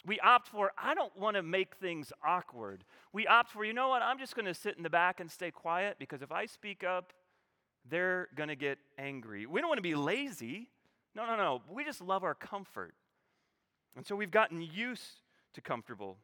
We 0.06 0.20
opt 0.22 0.48
for, 0.48 0.72
I 0.77 0.94
don't 0.94 1.15
want 1.17 1.36
to 1.36 1.44
make 1.44 1.75
things 1.75 2.13
awkward. 2.25 2.84
We 3.13 3.27
opt 3.27 3.51
for, 3.51 3.65
you 3.65 3.74
know 3.74 3.89
what, 3.89 4.01
I'm 4.01 4.17
just 4.17 4.36
going 4.36 4.46
to 4.46 4.53
sit 4.53 4.77
in 4.77 4.84
the 4.84 4.89
back 4.89 5.20
and 5.20 5.29
stay 5.29 5.51
quiet 5.51 5.98
because 6.00 6.22
if 6.22 6.32
I 6.32 6.46
speak 6.46 6.84
up, 6.84 7.13
they're 7.89 8.29
going 8.36 8.50
to 8.50 8.56
get 8.56 8.79
angry. 8.98 9.46
We 9.46 9.60
don't 9.60 9.70
want 9.70 9.79
to 9.79 9.84
be 9.84 9.96
lazy. 9.96 10.70
No, 11.15 11.25
no, 11.25 11.36
no. 11.36 11.62
We 11.70 11.84
just 11.84 12.01
love 12.01 12.24
our 12.24 12.36
comfort. 12.36 12.94
And 13.96 14.06
so 14.06 14.15
we've 14.15 14.32
gotten 14.32 14.62
used 14.62 15.22
to 15.53 15.62
comfortable. 15.62 16.17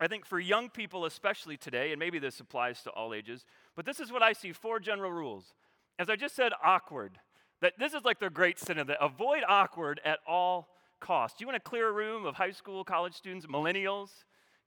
I 0.00 0.08
think 0.08 0.26
for 0.26 0.40
young 0.40 0.70
people, 0.70 1.04
especially 1.04 1.56
today, 1.56 1.92
and 1.92 1.98
maybe 1.98 2.18
this 2.18 2.40
applies 2.40 2.82
to 2.82 2.90
all 2.90 3.14
ages, 3.14 3.44
but 3.76 3.86
this 3.86 4.00
is 4.00 4.10
what 4.10 4.22
I 4.22 4.32
see 4.32 4.52
four 4.52 4.80
general 4.80 5.12
rules. 5.12 5.54
As 5.98 6.10
I 6.10 6.16
just 6.16 6.34
said, 6.34 6.52
awkward. 6.62 7.18
That 7.60 7.74
this 7.78 7.94
is 7.94 8.04
like 8.04 8.18
the 8.18 8.30
great 8.30 8.58
sin 8.58 8.78
of 8.78 8.88
that. 8.88 9.02
Avoid 9.02 9.42
awkward 9.48 10.00
at 10.04 10.18
all 10.26 10.68
costs. 11.00 11.40
You 11.40 11.46
want 11.46 11.62
to 11.62 11.68
clear 11.68 11.88
a 11.88 11.92
room 11.92 12.26
of 12.26 12.34
high 12.34 12.50
school, 12.50 12.84
college 12.84 13.14
students, 13.14 13.46
millennials? 13.46 14.10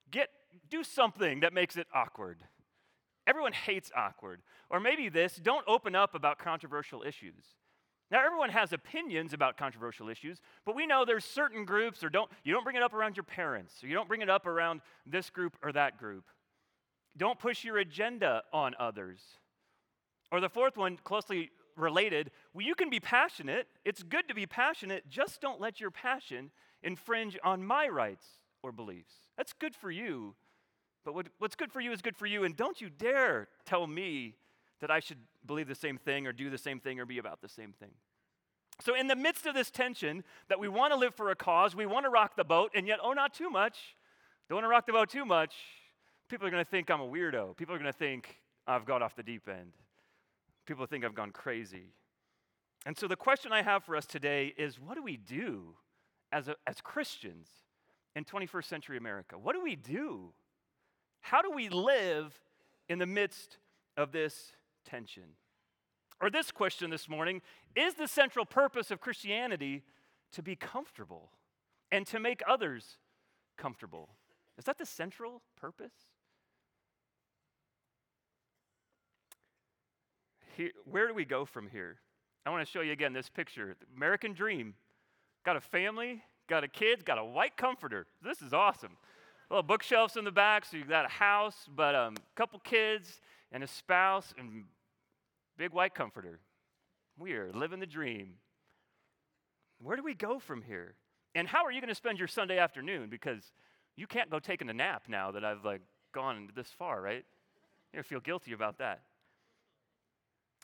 Get 0.10 0.30
do 0.70 0.84
something 0.84 1.42
that 1.42 1.54
makes 1.54 1.76
it 1.76 1.88
awkward. 1.94 2.44
Everyone 3.28 3.52
hates 3.52 3.92
awkward. 3.96 4.42
Or 4.70 4.80
maybe 4.80 5.10
this, 5.10 5.36
don't 5.36 5.66
open 5.68 5.96
up 5.96 6.16
about 6.16 6.40
controversial 6.40 7.04
issues. 7.04 7.44
Now, 8.10 8.26
everyone 8.26 8.52
has 8.52 8.72
opinions 8.72 9.34
about 9.34 9.58
controversial 9.58 10.08
issues, 10.08 10.40
but 10.66 10.76
we 10.76 10.88
know 10.88 11.04
there's 11.04 11.26
certain 11.26 11.66
groups, 11.66 12.04
or 12.04 12.10
don't, 12.10 12.32
you 12.44 12.54
don't 12.54 12.64
bring 12.64 12.78
it 12.78 12.84
up 12.84 12.94
around 12.94 13.18
your 13.18 13.26
parents, 13.26 13.84
or 13.84 13.88
you 13.88 13.94
don't 13.94 14.08
bring 14.08 14.22
it 14.22 14.30
up 14.30 14.46
around 14.46 14.82
this 15.06 15.30
group 15.30 15.58
or 15.62 15.74
that 15.74 15.98
group. 15.98 16.24
Don't 17.18 17.38
push 17.38 17.66
your 17.66 17.78
agenda 17.80 18.44
on 18.54 18.76
others. 18.80 19.20
Or 20.32 20.40
the 20.40 20.50
fourth 20.50 20.78
one, 20.78 20.98
closely 21.04 21.50
related. 21.76 22.32
Well, 22.54 22.66
you 22.66 22.76
can 22.76 22.90
be 22.90 23.00
passionate. 23.00 23.68
It's 23.84 24.04
good 24.04 24.28
to 24.30 24.34
be 24.34 24.46
passionate. 24.46 25.10
Just 25.10 25.42
don't 25.42 25.60
let 25.60 25.82
your 25.82 25.92
passion 25.92 26.52
infringe 26.84 27.38
on 27.44 27.66
my 27.66 27.88
rights 27.88 28.26
or 28.64 28.72
beliefs. 28.72 29.14
That's 29.36 29.54
good 29.54 29.76
for 29.76 29.92
you. 29.92 30.36
But 31.04 31.14
what, 31.14 31.28
what's 31.40 31.56
good 31.56 31.72
for 31.72 31.82
you 31.82 31.92
is 31.92 32.02
good 32.02 32.18
for 32.18 32.26
you. 32.26 32.44
And 32.44 32.56
don't 32.56 32.80
you 32.80 32.90
dare 32.90 33.48
tell 33.66 33.88
me 33.88 34.36
that 34.82 34.92
I 34.92 35.00
should 35.00 35.18
believe 35.46 35.68
the 35.68 35.76
same 35.76 35.98
thing 35.98 36.28
or 36.28 36.34
do 36.34 36.50
the 36.50 36.58
same 36.58 36.80
thing 36.80 37.00
or 37.00 37.06
be 37.06 37.18
about 37.18 37.42
the 37.42 37.50
same 37.50 37.74
thing. 37.74 37.92
So, 38.80 38.96
in 38.96 39.08
the 39.08 39.16
midst 39.16 39.46
of 39.48 39.56
this 39.56 39.72
tension 39.72 40.24
that 40.50 40.60
we 40.60 40.68
want 40.68 40.94
to 40.94 41.00
live 41.00 41.16
for 41.16 41.32
a 41.32 41.36
cause, 41.36 41.76
we 41.76 41.86
want 41.86 42.06
to 42.06 42.10
rock 42.10 42.36
the 42.36 42.44
boat, 42.44 42.72
and 42.76 42.88
yet, 42.88 43.00
oh, 43.02 43.14
not 43.14 43.34
too 43.34 43.50
much. 43.50 43.78
Don't 44.50 44.58
want 44.58 44.66
to 44.66 44.70
rock 44.70 44.86
the 44.86 44.94
boat 44.94 45.10
too 45.10 45.26
much. 45.26 45.56
People 46.30 46.48
are 46.48 46.52
going 46.52 46.64
to 46.64 46.70
think 46.70 46.92
I'm 46.92 47.02
a 47.02 47.08
weirdo. 47.08 47.58
People 47.58 47.74
are 47.74 47.80
going 47.80 47.92
to 47.92 47.98
think 47.98 48.38
I've 48.68 48.86
gone 48.86 49.02
off 49.02 49.16
the 49.16 49.24
deep 49.24 49.50
end. 49.50 49.74
People 50.66 50.86
think 50.86 51.04
I've 51.04 51.16
gone 51.16 51.32
crazy. 51.32 51.94
And 52.86 52.96
so, 52.96 53.08
the 53.08 53.16
question 53.16 53.52
I 53.52 53.64
have 53.64 53.84
for 53.84 53.96
us 53.96 54.06
today 54.06 54.54
is 54.58 54.80
what 54.80 54.96
do 54.96 55.04
we 55.04 55.18
do 55.18 55.74
as, 56.32 56.48
a, 56.48 56.56
as 56.68 56.80
Christians 56.82 57.48
in 58.16 58.26
21st 58.26 58.66
century 58.66 58.98
America? 58.98 59.40
What 59.40 59.56
do 59.56 59.64
we 59.64 59.76
do? 59.76 60.34
How 61.22 61.42
do 61.42 61.50
we 61.50 61.70
live 61.70 62.40
in 62.88 63.00
the 63.00 63.06
midst 63.08 63.58
of 63.98 64.12
this 64.12 64.52
tension? 64.88 65.36
Or 66.20 66.30
this 66.30 66.52
question 66.52 66.90
this 66.90 67.08
morning 67.08 67.42
is 67.76 67.94
the 67.94 68.08
central 68.08 68.46
purpose 68.46 68.90
of 68.90 69.00
Christianity 69.00 69.84
to 70.32 70.42
be 70.42 70.56
comfortable 70.56 71.32
and 71.92 72.08
to 72.08 72.20
make 72.20 72.42
others 72.48 72.98
comfortable? 73.58 74.10
Is 74.58 74.66
that 74.66 74.78
the 74.78 74.86
central 74.86 75.42
purpose? 75.60 75.94
Here, 80.56 80.72
where 80.90 81.08
do 81.08 81.14
we 81.14 81.26
go 81.26 81.46
from 81.46 81.68
here? 81.68 81.98
I 82.46 82.50
want 82.50 82.66
to 82.66 82.72
show 82.72 82.82
you 82.82 82.94
again 82.94 83.14
this 83.14 83.30
picture. 83.30 83.76
American 83.96 84.34
dream. 84.34 84.74
Got 85.46 85.56
a 85.56 85.62
family, 85.62 86.24
got 86.50 86.64
a 86.64 86.68
kid, 86.68 87.06
got 87.06 87.18
a 87.18 87.24
white 87.24 87.56
comforter. 87.58 88.08
This 88.24 88.42
is 88.42 88.54
awesome. 88.54 88.98
Little 89.50 89.64
bookshelves 89.64 90.18
in 90.18 90.26
the 90.26 90.32
back, 90.32 90.66
so 90.66 90.78
you 90.78 90.84
got 90.84 91.06
a 91.06 91.10
house, 91.10 91.68
but 91.74 91.94
a 91.94 92.08
um, 92.08 92.16
couple 92.36 92.60
kids 92.60 93.22
and 93.52 93.64
a 93.64 93.68
spouse 93.68 94.34
and 94.38 94.66
big 95.58 95.72
white 95.72 95.94
comforter. 95.94 96.40
We 97.18 97.34
are 97.34 97.52
living 97.54 97.80
the 97.80 97.88
dream. 97.88 98.36
Where 99.82 99.98
do 99.98 100.04
we 100.04 100.14
go 100.14 100.40
from 100.40 100.62
here? 100.62 100.96
And 101.36 101.48
how 101.48 101.66
are 101.66 101.72
you 101.72 101.82
going 101.82 101.90
to 101.90 101.96
spend 101.96 102.20
your 102.20 102.28
Sunday 102.28 102.58
afternoon? 102.58 103.10
Because 103.10 103.52
you 103.96 104.08
can't 104.08 104.30
go 104.30 104.40
taking 104.40 104.70
a 104.70 104.74
nap 104.74 105.04
now 105.08 105.32
that 105.32 105.44
I've 105.44 105.66
like 105.66 105.82
gone 106.14 106.50
this 106.56 106.68
far, 106.68 107.02
right? 107.02 107.26
You 107.94 108.04
feel 108.04 108.20
guilty 108.20 108.54
about 108.54 108.78
that. 108.80 109.02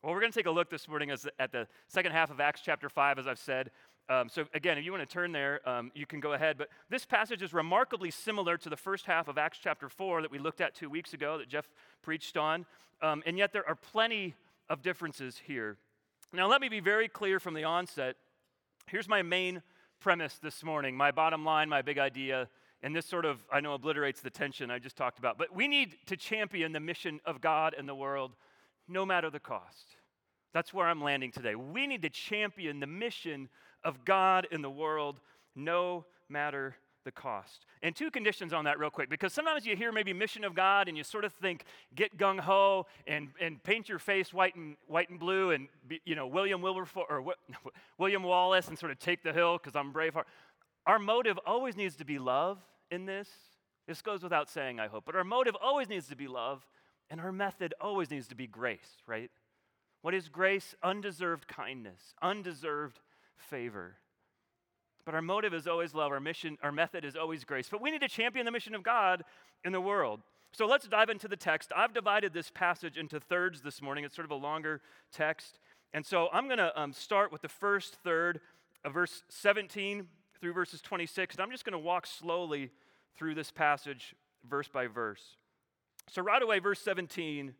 Well, 0.04 0.14
we're 0.14 0.20
going 0.20 0.32
to 0.32 0.38
take 0.38 0.48
a 0.48 0.52
look 0.52 0.70
this 0.70 0.88
morning 0.88 1.12
as, 1.12 1.28
at 1.40 1.52
the 1.52 1.68
second 1.88 2.12
half 2.12 2.30
of 2.30 2.40
Acts 2.40 2.62
chapter 2.64 2.90
5, 2.90 3.20
as 3.20 3.28
I've 3.28 3.40
said. 3.40 3.72
Um, 4.10 4.28
so, 4.28 4.44
again, 4.54 4.78
if 4.78 4.84
you 4.84 4.92
want 4.92 5.08
to 5.08 5.12
turn 5.12 5.32
there, 5.32 5.68
um, 5.68 5.92
you 5.96 6.06
can 6.06 6.20
go 6.20 6.34
ahead. 6.34 6.58
But 6.58 6.68
this 6.90 7.06
passage 7.06 7.42
is 7.42 7.54
remarkably 7.54 8.12
similar 8.12 8.58
to 8.58 8.70
the 8.70 8.76
first 8.76 9.06
half 9.06 9.30
of 9.30 9.38
Acts 9.38 9.60
chapter 9.64 9.88
4 9.88 10.24
that 10.24 10.32
we 10.32 10.40
looked 10.40 10.60
at 10.60 10.76
two 10.76 10.90
weeks 10.90 11.14
ago 11.14 11.38
that 11.38 11.48
Jeff 11.48 11.70
preached 12.02 12.36
on. 12.36 12.66
Um, 13.02 13.24
and 13.26 13.38
yet, 13.38 13.54
there 13.54 13.68
are 13.68 13.76
plenty 13.76 14.36
of 14.70 14.82
differences 14.82 15.41
here. 15.46 15.77
Now, 16.32 16.48
let 16.48 16.62
me 16.62 16.70
be 16.70 16.79
very 16.79 17.08
clear 17.08 17.39
from 17.39 17.53
the 17.53 17.63
onset. 17.63 18.15
Here's 18.88 19.08
my 19.08 19.22
main 19.22 19.62
premise 20.00 20.39
this 20.41 20.63
morning, 20.63 20.98
my 20.98 21.12
bottom 21.12 21.46
line, 21.46 21.70
my 21.70 21.82
big 21.82 21.98
idea. 21.98 22.50
And 22.82 22.96
this 22.96 23.05
sort 23.05 23.24
of, 23.24 23.39
I 23.51 23.62
know, 23.62 23.75
obliterates 23.75 24.20
the 24.20 24.29
tension 24.29 24.70
I 24.70 24.79
just 24.79 24.98
talked 24.98 25.20
about. 25.20 25.38
But 25.38 25.55
we 25.55 25.67
need 25.67 25.96
to 26.08 26.17
champion 26.17 26.74
the 26.74 26.79
mission 26.79 27.22
of 27.25 27.39
God 27.39 27.74
in 27.77 27.86
the 27.86 27.96
world 27.96 28.34
no 28.88 29.05
matter 29.05 29.29
the 29.29 29.39
cost. 29.39 29.96
That's 30.53 30.74
where 30.74 30.88
I'm 30.88 31.01
landing 31.01 31.32
today. 31.32 31.55
We 31.55 31.88
need 31.88 32.01
to 32.01 32.10
champion 32.10 32.79
the 32.79 32.88
mission 32.88 33.48
of 33.84 34.03
God 34.03 34.48
in 34.51 34.62
the 34.62 34.70
world 34.70 35.20
no 35.55 36.05
matter 36.29 36.75
the 37.04 37.12
cost. 37.12 37.66
And 37.82 37.96
two 37.96 38.10
conditions 38.12 38.54
on 38.54 38.66
that, 38.66 38.80
real 38.80 38.90
quick, 38.90 39.10
because 39.10 39.34
sometimes 39.34 39.66
you 39.66 39.76
hear 39.76 39.92
maybe 39.92 40.14
mission 40.14 40.44
of 40.44 40.56
God 40.56 40.88
and 40.88 40.98
you 40.98 41.04
sort 41.04 41.26
of 41.26 41.34
think 41.34 41.66
get 41.96 42.18
gung 42.18 42.40
ho 42.40 42.86
and, 43.08 43.30
and 43.40 43.62
paint 43.64 43.90
your 43.90 44.00
face 44.00 44.34
white 44.34 44.56
and 44.56 44.76
white 44.88 45.10
and 45.10 45.20
blue 45.20 45.52
and 45.52 45.68
be, 45.88 46.02
you 46.06 46.16
know 46.16 46.28
William 46.28 46.62
Wilberforce 46.62 47.08
or 47.10 47.24
William 47.98 48.24
Wallace 48.24 48.68
and 48.68 48.78
sort 48.78 48.92
of 48.92 49.00
take 49.00 49.24
the 49.24 49.34
hill 49.34 49.58
because 49.58 49.76
I'm 49.76 49.94
Braveheart. 49.94 50.26
Our 50.86 51.00
motive 51.00 51.40
always 51.46 51.76
needs 51.76 51.96
to 51.98 52.06
be 52.06 52.20
love 52.20 52.60
in 52.92 53.06
this. 53.06 53.30
This 53.88 54.02
goes 54.02 54.24
without 54.24 54.50
saying, 54.50 54.80
I 54.80 54.88
hope, 54.88 55.04
but 55.06 55.16
our 55.16 55.24
motive 55.24 55.56
always 55.62 55.90
needs 55.90 56.08
to 56.08 56.16
be 56.16 56.28
love, 56.28 56.66
and 57.10 57.20
our 57.20 57.32
method 57.32 57.74
always 57.82 58.10
needs 58.10 58.28
to 58.30 58.36
be 58.36 58.48
grace, 58.48 58.98
right? 59.08 59.30
What 60.02 60.14
is 60.14 60.30
grace? 60.30 60.76
Undeserved 60.84 61.48
kindness, 61.48 62.14
undeserved 62.22 63.00
favor. 63.38 63.98
But 65.06 65.16
our 65.16 65.22
motive 65.22 65.54
is 65.54 65.68
always 65.68 65.94
love. 65.94 66.12
Our 66.12 66.20
mission, 66.20 66.58
our 66.64 66.72
method 66.72 67.04
is 67.04 67.16
always 67.16 67.44
grace. 67.44 67.68
But 67.70 67.82
we 67.82 67.92
need 67.92 68.02
to 68.02 68.08
champion 68.08 68.46
the 68.46 68.52
mission 68.52 68.74
of 68.76 68.84
God 68.84 69.24
in 69.66 69.72
the 69.72 69.82
world. 69.82 70.22
So 70.54 70.68
let's 70.68 70.88
dive 70.88 71.10
into 71.10 71.28
the 71.28 71.36
text. 71.36 71.72
I've 71.76 71.94
divided 71.94 72.34
this 72.34 72.52
passage 72.52 72.98
into 72.98 73.20
thirds 73.20 73.62
this 73.62 73.82
morning. 73.82 74.06
It's 74.06 74.16
sort 74.16 74.26
of 74.26 74.32
a 74.32 74.36
longer 74.36 74.82
text. 75.12 75.60
And 75.94 76.06
so 76.06 76.30
I'm 76.32 76.46
going 76.46 76.60
to 76.60 76.80
um, 76.80 76.94
start 76.94 77.32
with 77.32 77.42
the 77.42 77.50
first 77.50 77.96
third 78.04 78.40
of 78.86 78.94
verse 78.94 79.24
17 79.30 80.08
through 80.40 80.54
verses 80.54 80.82
26. 80.82 81.36
And 81.36 81.44
I'm 81.44 81.52
just 81.52 81.66
going 81.66 81.74
to 81.74 81.80
walk 81.80 82.06
slowly 82.06 82.70
through 83.16 83.36
this 83.36 83.52
passage, 83.52 84.16
verse 84.48 84.68
by 84.68 84.88
verse. 84.88 85.38
So, 86.10 86.22
right 86.22 86.42
away, 86.42 86.60
verse 86.60 86.80
17 86.82 87.54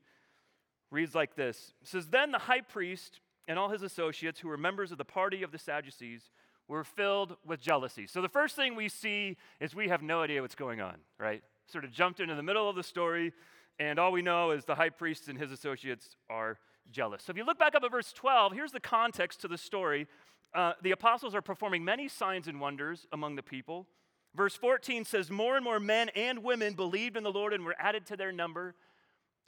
reads 0.92 1.16
like 1.16 1.36
this 1.36 1.74
It 1.82 1.88
says, 1.88 2.08
Then 2.08 2.32
the 2.32 2.40
high 2.40 2.62
priest 2.62 3.20
and 3.48 3.60
all 3.60 3.70
his 3.70 3.82
associates, 3.82 4.40
who 4.40 4.48
were 4.48 4.58
members 4.58 4.92
of 4.92 4.98
the 4.98 5.06
party 5.06 5.44
of 5.44 5.52
the 5.52 5.58
Sadducees, 5.58 6.30
were 6.74 6.84
filled 6.84 7.38
with 7.46 7.62
jealousy. 7.62 8.08
So 8.08 8.22
the 8.22 8.30
first 8.30 8.56
thing 8.56 8.76
we 8.76 8.90
see 8.90 9.38
is 9.60 9.76
we 9.76 9.90
have 9.90 10.02
no 10.02 10.22
idea 10.22 10.42
what's 10.42 10.56
going 10.56 10.82
on, 10.82 10.96
right? 11.20 11.44
Sort 11.68 11.86
of 11.86 11.92
jumped 11.92 12.20
into 12.20 12.36
the 12.36 12.44
middle 12.44 12.68
of 12.68 12.76
the 12.76 12.84
story, 12.84 13.32
and 13.80 14.00
all 14.00 14.12
we 14.12 14.22
know 14.22 14.52
is 14.52 14.66
the 14.66 14.76
high 14.76 14.90
priest 14.90 15.28
and 15.28 15.38
his 15.38 15.52
associates 15.52 16.18
are 16.30 16.58
jealous. 16.92 17.24
So 17.24 17.32
if 17.32 17.38
you 17.38 17.46
look 17.46 17.60
back 17.60 17.76
up 17.76 17.84
at 17.84 17.92
verse 17.92 18.12
12, 18.12 18.54
here's 18.54 18.72
the 18.72 18.80
context 18.80 19.42
to 19.42 19.48
the 19.48 19.58
story. 19.58 20.08
Uh, 20.54 20.74
the 20.82 20.92
apostles 20.92 21.34
are 21.36 21.42
performing 21.42 21.86
many 21.86 22.08
signs 22.08 22.48
and 22.48 22.60
wonders 22.60 23.08
among 23.12 23.36
the 23.36 23.44
people. 23.44 23.88
Verse 24.36 24.56
14 24.56 25.06
says, 25.06 25.30
More 25.30 25.56
and 25.56 25.64
more 25.64 25.80
men 25.80 26.10
and 26.10 26.44
women 26.44 26.74
believed 26.74 27.16
in 27.16 27.24
the 27.24 27.32
Lord 27.32 27.54
and 27.54 27.64
were 27.64 27.76
added 27.78 28.06
to 28.08 28.18
their 28.18 28.32
number. 28.32 28.76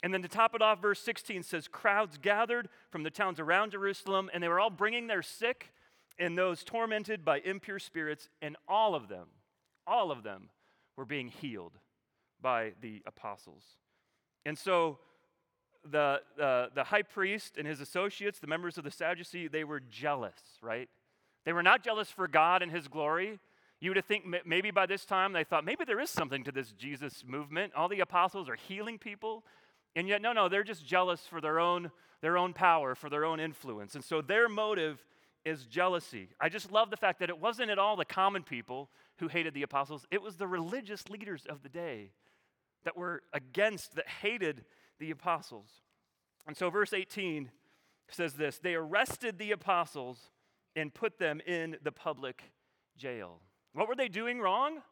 And 0.02 0.14
then 0.14 0.22
to 0.22 0.28
top 0.28 0.54
it 0.54 0.62
off, 0.62 0.80
verse 0.80 1.00
16 1.00 1.42
says, 1.42 1.66
Crowds 1.66 2.18
gathered 2.18 2.68
from 2.90 3.02
the 3.02 3.10
towns 3.10 3.40
around 3.40 3.72
Jerusalem, 3.72 4.30
and 4.32 4.42
they 4.42 4.48
were 4.48 4.60
all 4.60 4.70
bringing 4.70 5.08
their 5.08 5.22
sick 5.22 5.72
and 6.18 6.36
those 6.36 6.64
tormented 6.64 7.24
by 7.24 7.40
impure 7.40 7.78
spirits, 7.78 8.28
and 8.40 8.56
all 8.68 8.94
of 8.94 9.08
them, 9.08 9.28
all 9.86 10.10
of 10.10 10.22
them 10.22 10.50
were 10.96 11.04
being 11.04 11.28
healed 11.28 11.72
by 12.40 12.72
the 12.80 13.02
apostles. 13.06 13.62
And 14.44 14.56
so 14.56 14.98
the, 15.90 16.20
the, 16.36 16.70
the 16.74 16.84
high 16.84 17.02
priest 17.02 17.56
and 17.58 17.66
his 17.66 17.80
associates, 17.80 18.38
the 18.38 18.46
members 18.46 18.78
of 18.78 18.84
the 18.84 18.90
Sadducee, 18.90 19.48
they 19.48 19.64
were 19.64 19.80
jealous, 19.80 20.40
right? 20.60 20.88
They 21.44 21.52
were 21.52 21.62
not 21.62 21.82
jealous 21.82 22.10
for 22.10 22.28
God 22.28 22.62
and 22.62 22.70
his 22.72 22.88
glory. 22.88 23.38
You 23.80 23.92
would 23.92 24.04
think 24.04 24.24
maybe 24.44 24.70
by 24.70 24.86
this 24.86 25.04
time 25.04 25.32
they 25.32 25.44
thought 25.44 25.64
maybe 25.64 25.84
there 25.84 26.00
is 26.00 26.10
something 26.10 26.42
to 26.44 26.52
this 26.52 26.72
Jesus 26.72 27.24
movement. 27.26 27.72
All 27.76 27.88
the 27.88 28.00
apostles 28.00 28.48
are 28.48 28.56
healing 28.56 28.98
people. 28.98 29.44
And 29.94 30.08
yet, 30.08 30.22
no, 30.22 30.32
no, 30.32 30.48
they're 30.48 30.64
just 30.64 30.84
jealous 30.84 31.20
for 31.20 31.40
their 31.40 31.60
own, 31.60 31.90
their 32.20 32.36
own 32.36 32.52
power, 32.52 32.94
for 32.94 33.08
their 33.08 33.24
own 33.24 33.38
influence. 33.38 33.94
And 33.94 34.04
so 34.04 34.20
their 34.20 34.48
motive 34.48 35.04
is 35.46 35.64
jealousy. 35.64 36.28
I 36.40 36.48
just 36.48 36.72
love 36.72 36.90
the 36.90 36.96
fact 36.96 37.20
that 37.20 37.30
it 37.30 37.38
wasn't 37.38 37.70
at 37.70 37.78
all 37.78 37.96
the 37.96 38.04
common 38.04 38.42
people 38.42 38.90
who 39.18 39.28
hated 39.28 39.54
the 39.54 39.62
apostles, 39.62 40.04
it 40.10 40.20
was 40.20 40.36
the 40.36 40.46
religious 40.46 41.08
leaders 41.08 41.46
of 41.48 41.62
the 41.62 41.68
day 41.68 42.10
that 42.84 42.96
were 42.96 43.22
against, 43.32 43.94
that 43.94 44.08
hated 44.08 44.64
the 44.98 45.10
apostles. 45.10 45.68
And 46.46 46.56
so, 46.56 46.68
verse 46.68 46.92
18 46.92 47.50
says 48.10 48.34
this 48.34 48.58
They 48.58 48.74
arrested 48.74 49.38
the 49.38 49.52
apostles 49.52 50.18
and 50.74 50.92
put 50.92 51.18
them 51.18 51.40
in 51.46 51.76
the 51.82 51.92
public 51.92 52.42
jail. 52.98 53.40
What 53.72 53.88
were 53.88 53.96
they 53.96 54.08
doing 54.08 54.40
wrong? 54.40 54.82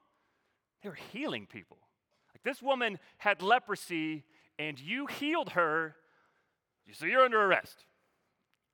They 0.82 0.88
were 0.88 0.98
healing 1.12 1.46
people. 1.46 1.78
Like 2.32 2.44
this 2.44 2.62
woman 2.62 2.98
had 3.18 3.42
leprosy 3.42 4.24
and 4.58 4.78
you 4.78 5.06
healed 5.06 5.50
her, 5.50 5.96
so 6.92 7.06
you're 7.06 7.24
under 7.24 7.42
arrest. 7.42 7.86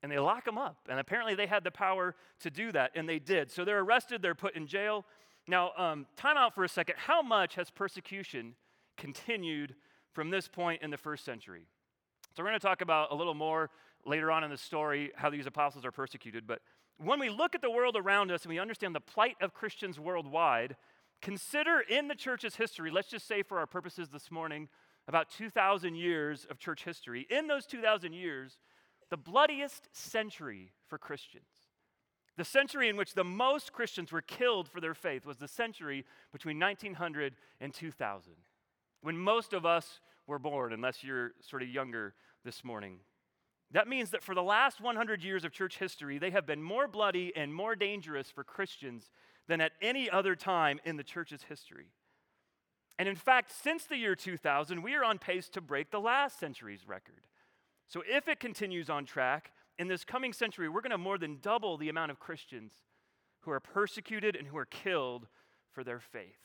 And 0.03 0.11
they 0.11 0.19
lock 0.19 0.45
them 0.45 0.59
up. 0.59 0.79
And 0.89 0.99
apparently 0.99 1.35
they 1.35 1.47
had 1.47 1.65
the 1.65 1.71
power 1.71 2.15
to 2.41 2.51
do 2.51 2.73
that, 2.73 2.93
and 2.95 3.09
they 3.09 3.19
did. 3.19 3.51
So 3.51 3.65
they're 3.65 3.81
arrested, 3.81 4.23
they're 4.23 4.35
put 4.35 4.57
in 4.57 4.67
jail. 4.67 5.05
Now, 5.47 5.73
um, 5.77 6.07
time 6.17 6.37
out 6.37 6.55
for 6.55 6.65
a 6.65 6.69
second. 6.69 6.97
How 6.99 7.23
much 7.23 7.55
has 7.57 7.71
persecution 7.71 8.55
continued 8.97 9.75
from 10.13 10.31
this 10.31 10.49
point 10.49 10.83
in 10.83 10.91
the 10.91 10.97
first 10.97 11.25
century? 11.25 11.67
So 12.35 12.43
we're 12.43 12.51
going 12.51 12.61
to 12.61 12.67
talk 12.67 12.81
about 12.81 13.11
a 13.11 13.15
little 13.15 13.35
more 13.35 13.71
later 14.07 14.31
on 14.31 14.45
in 14.45 14.51
the 14.51 14.57
story 14.57 15.13
how 15.17 15.31
these 15.31 15.47
apostles 15.47 15.85
are 15.85 15.93
persecuted. 15.93 16.47
But 16.47 16.61
when 16.99 17.19
we 17.19 17.29
look 17.29 17.55
at 17.55 17.63
the 17.63 17.71
world 17.71 17.97
around 17.97 18.31
us 18.31 18.45
and 18.45 18.51
we 18.51 18.59
understand 18.59 18.95
the 18.95 19.01
plight 19.01 19.37
of 19.41 19.55
Christians 19.55 19.99
worldwide, 19.99 20.77
consider 21.21 21.81
in 21.81 22.09
the 22.09 22.15
church's 22.15 22.57
history, 22.57 22.91
let's 22.91 23.09
just 23.09 23.27
say 23.27 23.43
for 23.43 23.59
our 23.59 23.67
purposes 23.67 24.09
this 24.11 24.31
morning, 24.31 24.69
about 25.09 25.31
2,000 25.31 25.95
years 25.95 26.47
of 26.51 26.59
church 26.59 26.85
history. 26.85 27.27
In 27.31 27.47
those 27.47 27.67
2,000 27.67 28.13
years, 28.13 28.59
the 29.11 29.17
bloodiest 29.17 29.89
century 29.93 30.73
for 30.89 30.99
Christians. 30.99 31.45
The 32.37 32.45
century 32.45 32.89
in 32.89 32.97
which 32.97 33.15
the 33.15 33.25
most 33.25 33.73
Christians 33.73 34.13
were 34.13 34.23
killed 34.23 34.69
for 34.69 34.81
their 34.81 34.95
faith 34.95 35.27
was 35.27 35.37
the 35.37 35.49
century 35.49 36.07
between 36.33 36.59
1900 36.59 37.35
and 37.61 37.75
2000, 37.75 38.33
when 39.03 39.19
most 39.19 39.53
of 39.53 39.67
us 39.67 40.01
were 40.27 40.39
born, 40.39 40.73
unless 40.73 41.05
you're 41.05 41.33
sort 41.41 41.63
of 41.63 41.69
younger 41.69 42.15
this 42.45 42.65
morning. 42.65 43.01
That 43.73 43.89
means 43.89 44.11
that 44.11 44.23
for 44.23 44.35
the 44.35 44.43
last 44.43 44.81
100 44.81 45.23
years 45.23 45.45
of 45.45 45.53
church 45.53 45.79
history, 45.79 46.19
they 46.19 46.31
have 46.31 46.47
been 46.47 46.63
more 46.63 46.89
bloody 46.89 47.33
and 47.37 47.55
more 47.55 47.77
dangerous 47.77 48.31
for 48.31 48.43
Christians 48.43 49.11
than 49.47 49.61
at 49.61 49.73
any 49.83 50.09
other 50.09 50.35
time 50.35 50.81
in 50.85 50.97
the 50.97 51.05
church's 51.05 51.43
history. 51.43 51.89
And 52.99 53.09
in 53.09 53.17
fact, 53.17 53.51
since 53.51 53.85
the 53.85 53.97
year 53.97 54.15
2000, 54.15 54.83
we 54.83 54.95
are 54.95 55.05
on 55.05 55.19
pace 55.19 55.49
to 55.51 55.61
break 55.61 55.91
the 55.91 56.01
last 56.01 56.39
century's 56.39 56.87
record. 56.87 57.27
So 57.91 58.03
if 58.09 58.29
it 58.29 58.39
continues 58.39 58.89
on 58.89 59.05
track, 59.05 59.51
in 59.77 59.89
this 59.89 60.05
coming 60.05 60.33
century, 60.33 60.69
we're 60.69 60.81
going 60.81 60.91
to 60.91 60.99
more 60.99 61.19
than 61.19 61.39
double 61.43 61.77
the 61.77 61.89
amount 61.89 62.13
of 62.13 62.21
Christians 62.21 62.73
who 63.41 63.51
are 63.51 63.59
persecuted 63.59 64.37
and 64.37 64.47
who 64.47 64.57
are 64.57 64.65
killed 64.65 65.27
for 65.73 65.83
their 65.83 65.99
faith. 65.99 66.39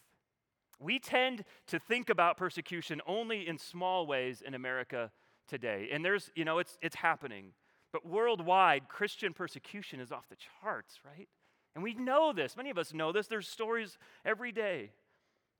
We 0.80 0.98
tend 0.98 1.46
to 1.68 1.78
think 1.78 2.10
about 2.10 2.36
persecution 2.36 3.00
only 3.06 3.48
in 3.48 3.60
small 3.60 4.08
ways 4.08 4.42
in 4.46 4.56
America 4.56 5.12
today. 5.48 5.90
And 5.92 6.04
there's, 6.04 6.32
you 6.36 6.46
know, 6.46 6.58
it's, 6.58 6.80
it's 6.82 6.96
happening. 6.96 7.52
But 7.92 8.08
worldwide, 8.08 8.88
Christian 8.90 9.32
persecution 9.32 10.00
is 10.00 10.12
off 10.12 10.28
the 10.30 10.38
charts, 10.62 11.00
right? 11.06 11.30
And 11.76 11.84
we 11.84 11.94
know 11.94 12.34
this. 12.34 12.58
Many 12.58 12.72
of 12.72 12.78
us 12.80 12.94
know 12.94 13.12
this. 13.12 13.28
There's 13.28 13.48
stories 13.48 14.00
every 14.26 14.52
day. 14.52 14.92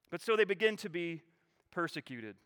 But 0.10 0.22
so 0.22 0.36
they 0.36 0.46
begin 0.46 0.78
to 0.78 0.90
be 0.90 1.22
persecuted. 1.72 2.38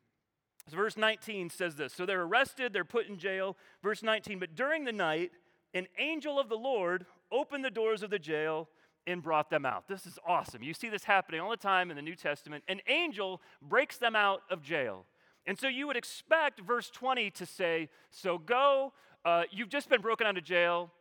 Verse 0.73 0.97
19 0.97 1.49
says 1.49 1.75
this 1.75 1.93
So 1.93 2.05
they're 2.05 2.23
arrested, 2.23 2.73
they're 2.73 2.85
put 2.85 3.07
in 3.07 3.17
jail. 3.17 3.57
Verse 3.83 4.03
19, 4.03 4.39
but 4.39 4.55
during 4.55 4.85
the 4.85 4.91
night, 4.91 5.31
an 5.73 5.87
angel 5.97 6.39
of 6.39 6.49
the 6.49 6.57
Lord 6.57 7.05
opened 7.31 7.63
the 7.63 7.69
doors 7.69 8.01
of 8.03 8.09
the 8.09 8.19
jail 8.19 8.67
and 9.05 9.21
brought 9.21 9.49
them 9.49 9.65
out. 9.65 9.87
This 9.87 10.05
is 10.05 10.19
awesome. 10.27 10.63
You 10.63 10.73
see 10.73 10.89
this 10.89 11.03
happening 11.03 11.41
all 11.41 11.49
the 11.49 11.57
time 11.57 11.89
in 11.89 11.95
the 11.95 12.01
New 12.01 12.15
Testament. 12.15 12.63
An 12.67 12.81
angel 12.87 13.41
breaks 13.61 13.97
them 13.97 14.15
out 14.15 14.41
of 14.49 14.61
jail. 14.61 15.05
And 15.45 15.57
so 15.57 15.67
you 15.67 15.87
would 15.87 15.97
expect 15.97 16.59
verse 16.61 16.89
20 16.89 17.31
to 17.31 17.45
say, 17.45 17.89
So 18.11 18.37
go, 18.37 18.93
uh, 19.25 19.43
you've 19.51 19.69
just 19.69 19.89
been 19.89 20.01
broken 20.01 20.27
out 20.27 20.37
of 20.37 20.43
jail, 20.43 20.91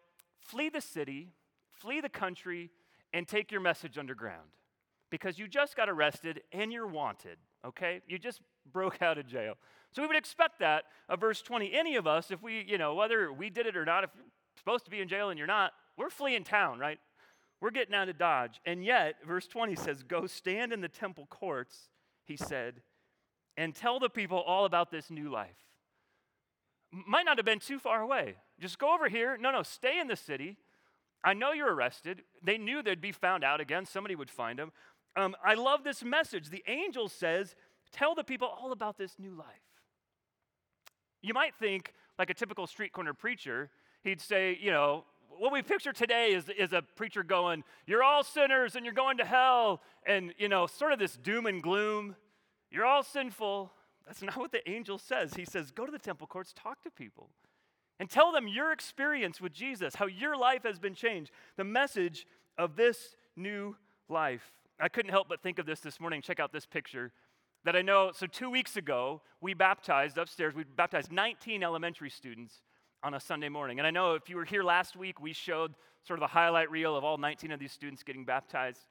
flee 0.41 0.69
the 0.69 0.81
city, 0.81 1.29
flee 1.71 2.01
the 2.01 2.09
country, 2.09 2.71
and 3.13 3.27
take 3.27 3.51
your 3.51 3.61
message 3.61 3.99
underground. 3.99 4.49
Because 5.11 5.39
you 5.39 5.49
just 5.49 5.77
got 5.77 5.89
arrested 5.89 6.43
and 6.53 6.73
you're 6.73 6.87
wanted, 6.87 7.39
okay? 7.65 8.01
You 8.07 8.19
just 8.19 8.41
broke 8.73 9.03
out 9.03 9.19
of 9.19 9.27
jail. 9.27 9.55
So 9.93 10.03
we 10.03 10.09
would 10.09 10.17
expect 10.17 10.59
that 10.61 10.85
of 11.09 11.21
verse 11.21 11.43
20. 11.43 11.73
Any 11.73 11.97
of 11.97 12.07
us, 12.07 12.31
if 12.31 12.43
we, 12.43 12.65
you 12.67 12.79
know, 12.79 12.95
whether 12.95 13.33
we 13.33 13.51
did 13.51 13.67
it 13.67 13.77
or 13.77 13.85
not, 13.85 14.05
if 14.05 14.11
you're 14.15 14.25
supposed 14.59 14.85
to 14.85 14.91
be 14.91 15.01
in 15.01 15.09
jail 15.09 15.31
and 15.31 15.39
you're 15.39 15.47
not, 15.47 15.73
we're 15.97 16.11
fleeing 16.11 16.45
town, 16.45 16.79
right? 16.79 16.99
We're 17.61 17.71
getting 17.71 17.95
out 17.95 18.09
of 18.09 18.19
Dodge. 18.19 18.61
And 18.65 18.85
yet, 18.85 19.17
verse 19.27 19.47
20 19.47 19.75
says, 19.77 20.03
Go 20.03 20.27
stand 20.27 20.73
in 20.73 20.81
the 20.81 20.89
temple 20.89 21.27
courts, 21.29 21.89
he 22.25 22.37
said, 22.37 22.83
and 23.57 23.75
tell 23.75 23.99
the 23.99 24.09
people 24.09 24.39
all 24.39 24.65
about 24.65 24.91
this 24.91 25.11
new 25.11 25.29
life. 25.31 25.57
Might 26.93 27.25
not 27.25 27.37
have 27.39 27.45
been 27.45 27.59
too 27.59 27.79
far 27.79 28.01
away. 28.01 28.37
Just 28.61 28.79
go 28.79 28.95
over 28.95 29.09
here. 29.09 29.37
No, 29.37 29.51
no, 29.51 29.63
stay 29.63 29.99
in 29.99 30.07
the 30.07 30.17
city. 30.17 30.57
I 31.25 31.35
know 31.35 31.53
you're 31.53 31.75
arrested. 31.75 32.23
They 32.43 32.59
knew 32.59 32.83
they'd 32.83 33.01
be 33.01 33.13
found 33.13 33.45
out 33.45 33.61
again. 33.61 33.85
Somebody 33.85 34.15
would 34.15 34.31
find 34.31 34.59
them. 34.59 34.73
Um, 35.17 35.35
I 35.45 35.55
love 35.55 35.83
this 35.83 36.05
message. 36.05 36.51
The 36.51 36.63
angel 36.69 37.09
says, 37.09 37.57
Tell 37.93 38.15
the 38.15 38.25
people 38.25 38.49
all 38.49 38.73
about 38.73 38.99
this 38.99 39.17
new 39.19 39.35
life. 39.35 39.47
You 41.23 41.35
might 41.35 41.55
think, 41.55 41.93
like 42.19 42.31
a 42.31 42.35
typical 42.35 42.67
street 42.67 42.93
corner 42.93 43.15
preacher, 43.15 43.71
he'd 44.05 44.21
say, 44.21 44.59
you 44.61 44.71
know, 44.71 45.05
what 45.39 45.53
we 45.53 45.63
picture 45.63 45.93
today 45.93 46.33
is, 46.33 46.49
is 46.49 46.73
a 46.73 46.83
preacher 46.97 47.23
going, 47.23 47.65
You're 47.87 48.03
all 48.03 48.25
sinners 48.25 48.77
and 48.77 48.85
you're 48.85 48.95
going 48.95 49.19
to 49.19 49.25
hell, 49.25 49.83
and, 50.07 50.35
you 50.39 50.49
know, 50.49 50.67
sort 50.67 50.93
of 50.93 50.99
this 50.99 51.17
doom 51.17 51.47
and 51.47 51.63
gloom. 51.63 52.17
You're 52.71 52.87
all 52.87 53.03
sinful. 53.03 53.73
That's 54.07 54.23
not 54.23 54.37
what 54.37 54.53
the 54.53 54.69
angel 54.69 54.99
says. 54.99 55.35
He 55.35 55.45
says, 55.45 55.71
Go 55.71 55.87
to 55.87 55.93
the 55.93 55.99
temple 55.99 56.27
courts, 56.27 56.53
talk 56.53 56.83
to 56.83 56.91
people, 56.91 57.31
and 58.01 58.09
tell 58.09 58.33
them 58.33 58.49
your 58.49 58.73
experience 58.73 59.41
with 59.41 59.53
Jesus, 59.53 59.95
how 59.97 60.07
your 60.07 60.37
life 60.37 60.63
has 60.65 60.79
been 60.79 60.95
changed, 60.95 61.31
the 61.57 61.65
message 61.65 62.27
of 62.57 62.77
this 62.77 63.17
new 63.37 63.77
life. 64.09 64.53
I 64.81 64.89
couldn't 64.89 65.11
help 65.11 65.29
but 65.29 65.43
think 65.43 65.59
of 65.59 65.67
this 65.67 65.81
this 65.81 66.01
morning. 66.01 66.23
Check 66.23 66.41
out 66.41 66.53
this 66.53 66.67
picture 66.67 67.13
that 67.65 67.77
I 67.77 67.83
know. 67.83 68.13
So, 68.15 68.27
two 68.27 68.51
weeks 68.51 68.77
ago, 68.77 69.23
we 69.41 69.55
baptized 69.55 70.19
upstairs, 70.19 70.55
we 70.55 70.65
baptized 70.65 71.13
19 71.13 71.63
elementary 71.63 72.11
students 72.11 72.63
on 73.03 73.15
a 73.15 73.21
Sunday 73.21 73.49
morning. 73.49 73.79
And 73.79 73.87
I 73.87 73.91
know 73.91 74.15
if 74.15 74.29
you 74.29 74.37
were 74.37 74.45
here 74.45 74.63
last 74.63 74.97
week, 74.97 75.21
we 75.21 75.33
showed 75.33 75.75
sort 76.07 76.19
of 76.19 76.23
a 76.23 76.29
highlight 76.29 76.71
reel 76.71 76.97
of 76.97 77.05
all 77.05 77.19
19 77.19 77.53
of 77.53 77.61
these 77.61 77.73
students 77.73 78.03
getting 78.03 78.25
baptized. 78.25 78.87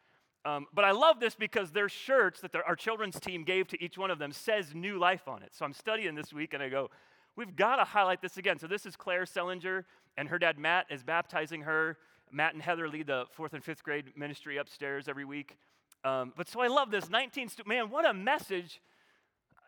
Um, 0.45 0.67
but 0.73 0.85
I 0.85 0.91
love 0.91 1.19
this 1.19 1.35
because 1.35 1.71
their 1.71 1.89
shirts 1.89 2.39
that 2.41 2.55
our 2.55 2.75
children's 2.75 3.19
team 3.19 3.43
gave 3.43 3.67
to 3.67 3.83
each 3.83 3.97
one 3.97 4.11
of 4.11 4.19
them 4.19 4.31
says 4.31 4.73
new 4.73 4.97
life 4.97 5.27
on 5.27 5.43
it. 5.43 5.49
So 5.53 5.65
I'm 5.65 5.73
studying 5.73 6.15
this 6.15 6.31
week 6.31 6.53
and 6.53 6.63
I 6.63 6.69
go, 6.69 6.89
we've 7.35 7.55
got 7.55 7.77
to 7.77 7.83
highlight 7.83 8.21
this 8.21 8.37
again. 8.37 8.57
So 8.57 8.67
this 8.67 8.85
is 8.85 8.95
Claire 8.95 9.25
Sellinger, 9.25 9.83
and 10.15 10.29
her 10.29 10.39
dad 10.39 10.57
Matt 10.57 10.85
is 10.89 11.03
baptizing 11.03 11.61
her. 11.61 11.97
Matt 12.31 12.53
and 12.53 12.61
Heather 12.61 12.87
lead 12.87 13.07
the 13.07 13.25
fourth 13.31 13.53
and 13.53 13.63
fifth 13.63 13.83
grade 13.83 14.05
ministry 14.15 14.57
upstairs 14.57 15.07
every 15.07 15.25
week. 15.25 15.57
Um, 16.03 16.33
but 16.35 16.47
so 16.47 16.61
I 16.61 16.67
love 16.67 16.91
this 16.91 17.09
19 17.09 17.49
stu- 17.49 17.63
man, 17.65 17.89
what 17.89 18.05
a 18.05 18.13
message. 18.13 18.81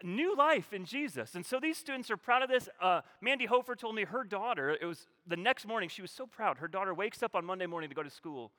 New 0.02 0.34
life 0.36 0.72
in 0.72 0.86
Jesus. 0.86 1.36
And 1.36 1.46
so 1.46 1.60
these 1.60 1.78
students 1.78 2.10
are 2.10 2.16
proud 2.16 2.42
of 2.42 2.50
this. 2.50 2.70
Uh, 2.82 3.02
Mandy 3.20 3.46
Hofer 3.46 3.76
told 3.76 3.96
me 3.96 4.06
her 4.06 4.24
daughter, 4.24 4.70
it 4.70 4.86
was 4.86 5.08
the 5.28 5.36
next 5.36 5.68
morning, 5.68 5.90
she 5.90 6.02
was 6.02 6.12
so 6.12 6.26
proud. 6.26 6.58
Her 6.60 6.70
daughter 6.70 6.94
wakes 6.94 7.22
up 7.22 7.36
on 7.36 7.44
Monday 7.44 7.66
morning 7.66 7.90
to 7.90 7.96
go 7.96 8.04
to 8.04 8.10
school, 8.10 8.52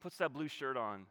puts 0.00 0.16
that 0.16 0.32
blue 0.32 0.48
shirt 0.48 0.78
on, 0.78 1.04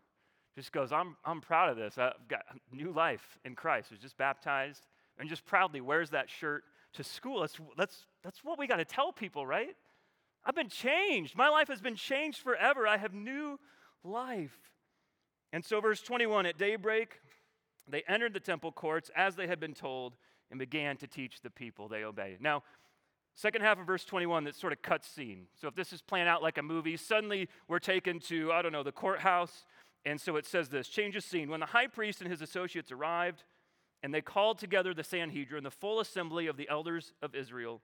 just 0.56 0.71
goes, 0.71 0.91
I'm, 0.91 1.17
I'm 1.23 1.41
proud 1.41 1.69
of 1.69 1.78
this. 1.78 1.97
I've 1.97 2.13
got 2.28 2.45
new 2.71 2.91
life 2.91 3.38
in 3.43 3.56
Christ. 3.56 3.91
Was 3.91 3.99
just 3.99 4.17
baptized 4.17 4.88
and 5.19 5.30
just 5.30 5.45
proudly 5.45 5.82
wears 5.82 6.10
that 6.12 6.30
shirt 6.30 6.63
to 6.93 7.04
school. 7.04 7.41
That's, 7.41 7.58
that's, 7.78 8.06
that's 8.23 8.43
what 8.43 8.58
we 8.58 8.65
got 8.65 8.78
to 8.78 8.86
tell 8.86 9.12
people, 9.12 9.45
right? 9.45 9.75
I've 10.45 10.56
been 10.56 10.69
changed. 10.69 11.36
My 11.36 11.49
life 11.49 11.67
has 11.67 11.82
been 11.82 11.95
changed 11.95 12.39
forever. 12.39 12.88
I 12.88 12.97
have 12.97 13.13
new 13.13 13.60
life. 14.04 14.58
And 15.53 15.63
so, 15.63 15.79
verse 15.79 16.01
21 16.01 16.45
at 16.45 16.58
daybreak, 16.58 17.19
they 17.88 18.03
entered 18.08 18.34
the 18.34 18.39
temple 18.39 18.71
courts 18.71 19.12
as 19.15 19.36
they 19.36 19.47
had 19.47 19.60
been 19.60 19.73
told 19.73 20.17
and 20.49 20.60
began 20.60 20.97
to 20.97 21.08
teach 21.08 21.41
the 21.41 21.49
people. 21.49 21.88
They 21.88 22.03
obeyed. 22.03 22.41
Now, 22.41 22.63
second 23.36 23.62
half 23.62 23.79
of 23.79 23.88
verse 23.88 24.05
21, 24.05 24.43
that 24.45 24.55
sort 24.55 24.73
of 24.73 24.81
cuts 24.81 25.08
scene. 25.08 25.47
So, 25.60 25.67
if 25.67 25.75
this 25.75 25.93
is 25.93 26.01
playing 26.01 26.27
out 26.27 26.43
like 26.43 26.58
a 26.58 26.63
movie, 26.63 26.97
suddenly 26.97 27.49
we're 27.67 27.79
taken 27.79 28.19
to, 28.21 28.51
I 28.51 28.62
don't 28.62 28.71
know, 28.71 28.84
the 28.84 28.91
courthouse. 28.91 29.65
And 30.05 30.21
so 30.21 30.36
it 30.36 30.45
says 30.45 30.69
this 30.69 30.88
change 30.88 31.15
of 31.15 31.23
scene. 31.23 31.49
When 31.49 31.60
the 31.60 31.65
high 31.65 31.88
priest 31.88 32.21
and 32.21 32.29
his 32.29 32.41
associates 32.41 32.91
arrived, 32.91 33.43
and 34.03 34.13
they 34.13 34.21
called 34.21 34.60
together 34.60 34.93
the 34.93 35.03
Sanhedrin, 35.03 35.63
the 35.63 35.71
full 35.71 35.99
assembly 35.99 36.45
of 36.45 36.58
the 36.58 36.69
elders 36.69 37.13
of 37.23 37.34
Israel, 37.34 37.81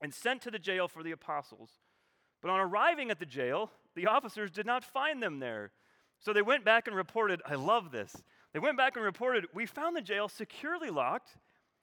and 0.00 0.14
sent 0.14 0.42
to 0.42 0.50
the 0.50 0.60
jail 0.60 0.86
for 0.86 1.02
the 1.02 1.10
apostles. 1.10 1.70
But 2.40 2.52
on 2.52 2.60
arriving 2.60 3.10
at 3.10 3.18
the 3.18 3.26
jail, 3.26 3.72
the 3.96 4.06
officers 4.06 4.52
did 4.52 4.64
not 4.64 4.84
find 4.84 5.20
them 5.20 5.40
there. 5.40 5.72
So 6.20 6.32
they 6.32 6.42
went 6.42 6.64
back 6.64 6.86
and 6.86 6.94
reported, 6.94 7.40
I 7.46 7.54
love 7.54 7.90
this. 7.90 8.14
They 8.52 8.58
went 8.58 8.76
back 8.76 8.96
and 8.96 9.04
reported, 9.04 9.46
We 9.54 9.66
found 9.66 9.96
the 9.96 10.02
jail 10.02 10.28
securely 10.28 10.90
locked 10.90 11.36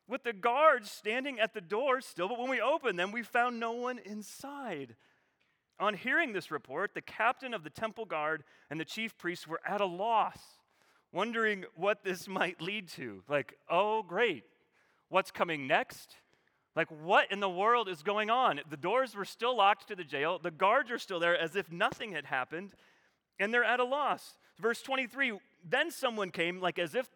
with 0.08 0.24
the 0.24 0.34
guards 0.34 0.90
standing 0.90 1.40
at 1.40 1.54
the 1.54 1.62
door 1.62 2.02
still, 2.02 2.30
but 2.30 2.40
when 2.40 2.50
we 2.50 2.62
opened 2.62 2.98
them, 2.98 3.12
we 3.12 3.24
found 3.24 3.60
no 3.60 3.74
one 3.74 4.00
inside. 4.00 4.96
On 5.80 5.94
hearing 5.94 6.34
this 6.34 6.50
report, 6.50 6.94
the 6.94 7.02
captain 7.02 7.54
of 7.54 7.64
the 7.64 7.70
temple 7.70 8.06
guard 8.06 8.44
and 8.70 8.80
the 8.80 8.86
chief 8.86 9.18
priests 9.18 9.48
were 9.48 9.62
at 9.68 9.82
a 9.82 9.86
loss, 9.86 10.40
wondering 11.12 11.66
what 11.76 12.04
this 12.04 12.28
might 12.28 12.62
lead 12.62 12.88
to. 12.90 13.24
Like, 13.28 13.58
oh, 13.70 14.04
great. 14.04 14.44
What's 15.10 15.32
coming 15.32 15.68
next? 15.68 16.16
Like, 16.76 16.90
what 16.90 17.32
in 17.32 17.40
the 17.40 17.50
world 17.50 17.90
is 17.90 18.04
going 18.04 18.30
on? 18.30 18.62
The 18.70 18.78
doors 18.78 19.16
were 19.16 19.26
still 19.26 19.58
locked 19.58 19.88
to 19.88 19.96
the 19.96 20.04
jail. 20.04 20.38
The 20.38 20.52
guards 20.52 20.92
are 20.92 21.00
still 21.00 21.20
there 21.20 21.38
as 21.38 21.56
if 21.56 21.72
nothing 21.72 22.12
had 22.12 22.26
happened 22.26 22.74
and 23.40 23.54
they're 23.54 23.64
at 23.64 23.80
a 23.80 23.86
loss. 23.86 24.38
Verse 24.60 24.82
23 24.82 25.34
then 25.70 25.92
someone 25.92 26.32
came, 26.32 26.62
like 26.62 26.80
as 26.80 26.96
if, 26.96 27.10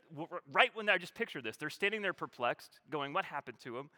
right 0.51 0.71
when 0.73 0.89
I 0.89 0.97
just 0.97 1.15
picture 1.15 1.41
this, 1.41 1.57
they're 1.57 1.69
standing 1.69 2.01
there 2.01 2.13
perplexed, 2.13 2.79
going, 2.89 3.13
What 3.13 3.25
happened 3.25 3.57
to 3.63 3.77
him? 3.77 3.89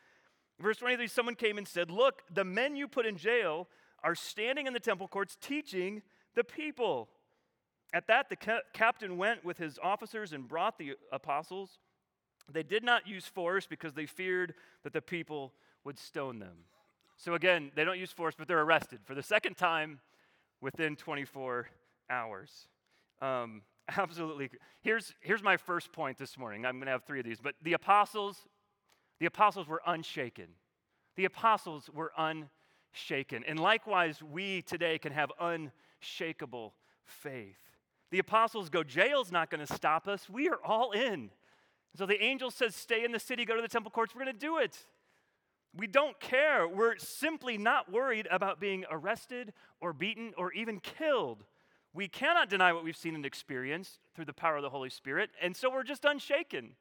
Verse 0.59 0.77
23 0.77 1.07
someone 1.07 1.35
came 1.35 1.57
and 1.57 1.67
said, 1.67 1.89
Look, 1.89 2.21
the 2.31 2.43
men 2.43 2.75
you 2.75 2.87
put 2.87 3.05
in 3.05 3.17
jail 3.17 3.67
are 4.03 4.15
standing 4.15 4.67
in 4.67 4.73
the 4.73 4.79
temple 4.79 5.07
courts 5.07 5.37
teaching 5.41 6.01
the 6.35 6.43
people. 6.43 7.09
At 7.93 8.07
that, 8.07 8.29
the 8.29 8.35
ca- 8.35 8.61
captain 8.73 9.17
went 9.17 9.45
with 9.45 9.57
his 9.57 9.79
officers 9.81 10.33
and 10.33 10.47
brought 10.47 10.77
the 10.77 10.93
apostles. 11.11 11.79
They 12.51 12.63
did 12.63 12.83
not 12.83 13.07
use 13.07 13.25
force 13.25 13.65
because 13.65 13.93
they 13.93 14.05
feared 14.05 14.55
that 14.83 14.93
the 14.93 15.01
people 15.01 15.53
would 15.83 15.97
stone 15.97 16.39
them. 16.39 16.65
So, 17.17 17.35
again, 17.35 17.71
they 17.75 17.85
don't 17.85 17.99
use 17.99 18.11
force, 18.11 18.35
but 18.37 18.47
they're 18.47 18.61
arrested 18.61 18.99
for 19.05 19.15
the 19.15 19.23
second 19.23 19.57
time 19.57 19.99
within 20.59 20.95
24 20.95 21.67
hours. 22.09 22.67
Um, 23.21 23.61
absolutely. 23.97 24.49
Here's, 24.81 25.13
here's 25.21 25.43
my 25.43 25.57
first 25.57 25.91
point 25.91 26.17
this 26.17 26.37
morning. 26.37 26.65
I'm 26.65 26.75
going 26.75 26.85
to 26.85 26.91
have 26.91 27.03
three 27.03 27.19
of 27.19 27.25
these. 27.25 27.39
But 27.41 27.55
the 27.61 27.73
apostles, 27.73 28.37
the 29.19 29.25
apostles 29.25 29.67
were 29.67 29.81
unshaken. 29.85 30.47
The 31.15 31.25
apostles 31.25 31.89
were 31.93 32.11
unshaken. 32.17 33.43
And 33.47 33.59
likewise, 33.59 34.21
we 34.23 34.61
today 34.63 34.97
can 34.97 35.11
have 35.11 35.31
unshakable 35.39 36.73
faith. 37.05 37.57
The 38.11 38.19
apostles 38.19 38.69
go, 38.69 38.83
jail's 38.83 39.31
not 39.31 39.49
going 39.49 39.65
to 39.65 39.73
stop 39.73 40.07
us. 40.07 40.29
We 40.29 40.47
are 40.49 40.59
all 40.63 40.91
in. 40.91 41.31
So 41.95 42.05
the 42.05 42.21
angel 42.23 42.51
says, 42.51 42.75
stay 42.75 43.03
in 43.03 43.11
the 43.11 43.19
city, 43.19 43.45
go 43.45 43.55
to 43.55 43.61
the 43.61 43.67
temple 43.67 43.91
courts. 43.91 44.15
We're 44.15 44.23
going 44.23 44.33
to 44.33 44.39
do 44.39 44.57
it. 44.57 44.77
We 45.75 45.87
don't 45.87 46.19
care. 46.19 46.67
We're 46.67 46.97
simply 46.97 47.57
not 47.57 47.91
worried 47.91 48.27
about 48.29 48.59
being 48.59 48.85
arrested 48.89 49.53
or 49.81 49.93
beaten 49.93 50.33
or 50.37 50.51
even 50.53 50.79
killed. 50.79 51.43
We 51.93 52.07
cannot 52.07 52.49
deny 52.49 52.73
what 52.73 52.83
we've 52.83 52.97
seen 52.97 53.13
and 53.15 53.25
experienced 53.25 53.99
through 54.15 54.25
the 54.25 54.33
power 54.33 54.57
of 54.57 54.63
the 54.63 54.69
Holy 54.69 54.89
Spirit, 54.89 55.29
and 55.41 55.55
so 55.55 55.71
we're 55.71 55.83
just 55.83 56.05
unshaken. 56.05 56.75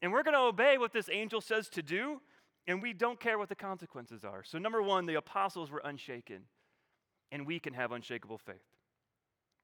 And 0.00 0.12
we're 0.12 0.22
going 0.22 0.34
to 0.34 0.40
obey 0.40 0.78
what 0.78 0.92
this 0.92 1.08
angel 1.10 1.40
says 1.40 1.68
to 1.70 1.82
do, 1.82 2.20
and 2.66 2.82
we 2.82 2.92
don't 2.92 3.18
care 3.18 3.38
what 3.38 3.48
the 3.48 3.54
consequences 3.54 4.24
are. 4.24 4.44
So, 4.44 4.58
number 4.58 4.82
one, 4.82 5.06
the 5.06 5.14
apostles 5.14 5.70
were 5.70 5.82
unshaken, 5.84 6.42
and 7.32 7.46
we 7.46 7.58
can 7.58 7.74
have 7.74 7.90
unshakable 7.90 8.38
faith. 8.38 8.62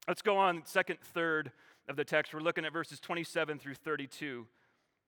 Let's 0.09 0.23
go 0.23 0.37
on, 0.37 0.63
second, 0.65 0.99
third 1.01 1.53
of 1.89 1.97
the 1.97 2.05
text. 2.05 2.35
We're 2.35 2.41
looking 2.41 2.65
at 2.65 2.73
verses 2.73 2.99
27 3.01 3.59
through 3.59 3.75
32. 3.75 4.47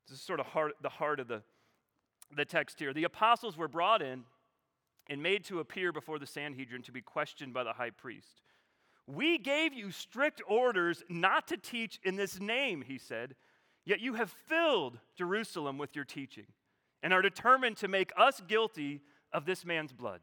This 0.06 0.18
is 0.18 0.24
sort 0.24 0.38
of 0.38 0.46
heart, 0.46 0.74
the 0.80 0.88
heart 0.88 1.18
of 1.18 1.28
the, 1.28 1.42
the 2.36 2.44
text 2.44 2.78
here. 2.78 2.92
The 2.92 3.04
apostles 3.04 3.56
were 3.56 3.68
brought 3.68 4.02
in 4.02 4.24
and 5.08 5.22
made 5.22 5.44
to 5.44 5.60
appear 5.60 5.92
before 5.92 6.18
the 6.18 6.26
Sanhedrin 6.26 6.82
to 6.82 6.92
be 6.92 7.00
questioned 7.00 7.52
by 7.52 7.64
the 7.64 7.72
high 7.72 7.90
priest. 7.90 8.42
We 9.06 9.38
gave 9.38 9.74
you 9.74 9.90
strict 9.90 10.42
orders 10.46 11.02
not 11.08 11.48
to 11.48 11.56
teach 11.56 11.98
in 12.04 12.16
this 12.16 12.40
name, 12.40 12.82
he 12.82 12.98
said, 12.98 13.34
yet 13.84 14.00
you 14.00 14.14
have 14.14 14.30
filled 14.48 14.98
Jerusalem 15.16 15.78
with 15.78 15.96
your 15.96 16.04
teaching 16.04 16.46
and 17.02 17.12
are 17.12 17.22
determined 17.22 17.76
to 17.78 17.88
make 17.88 18.12
us 18.16 18.40
guilty 18.46 19.00
of 19.32 19.44
this 19.44 19.64
man's 19.64 19.92
blood. 19.92 20.20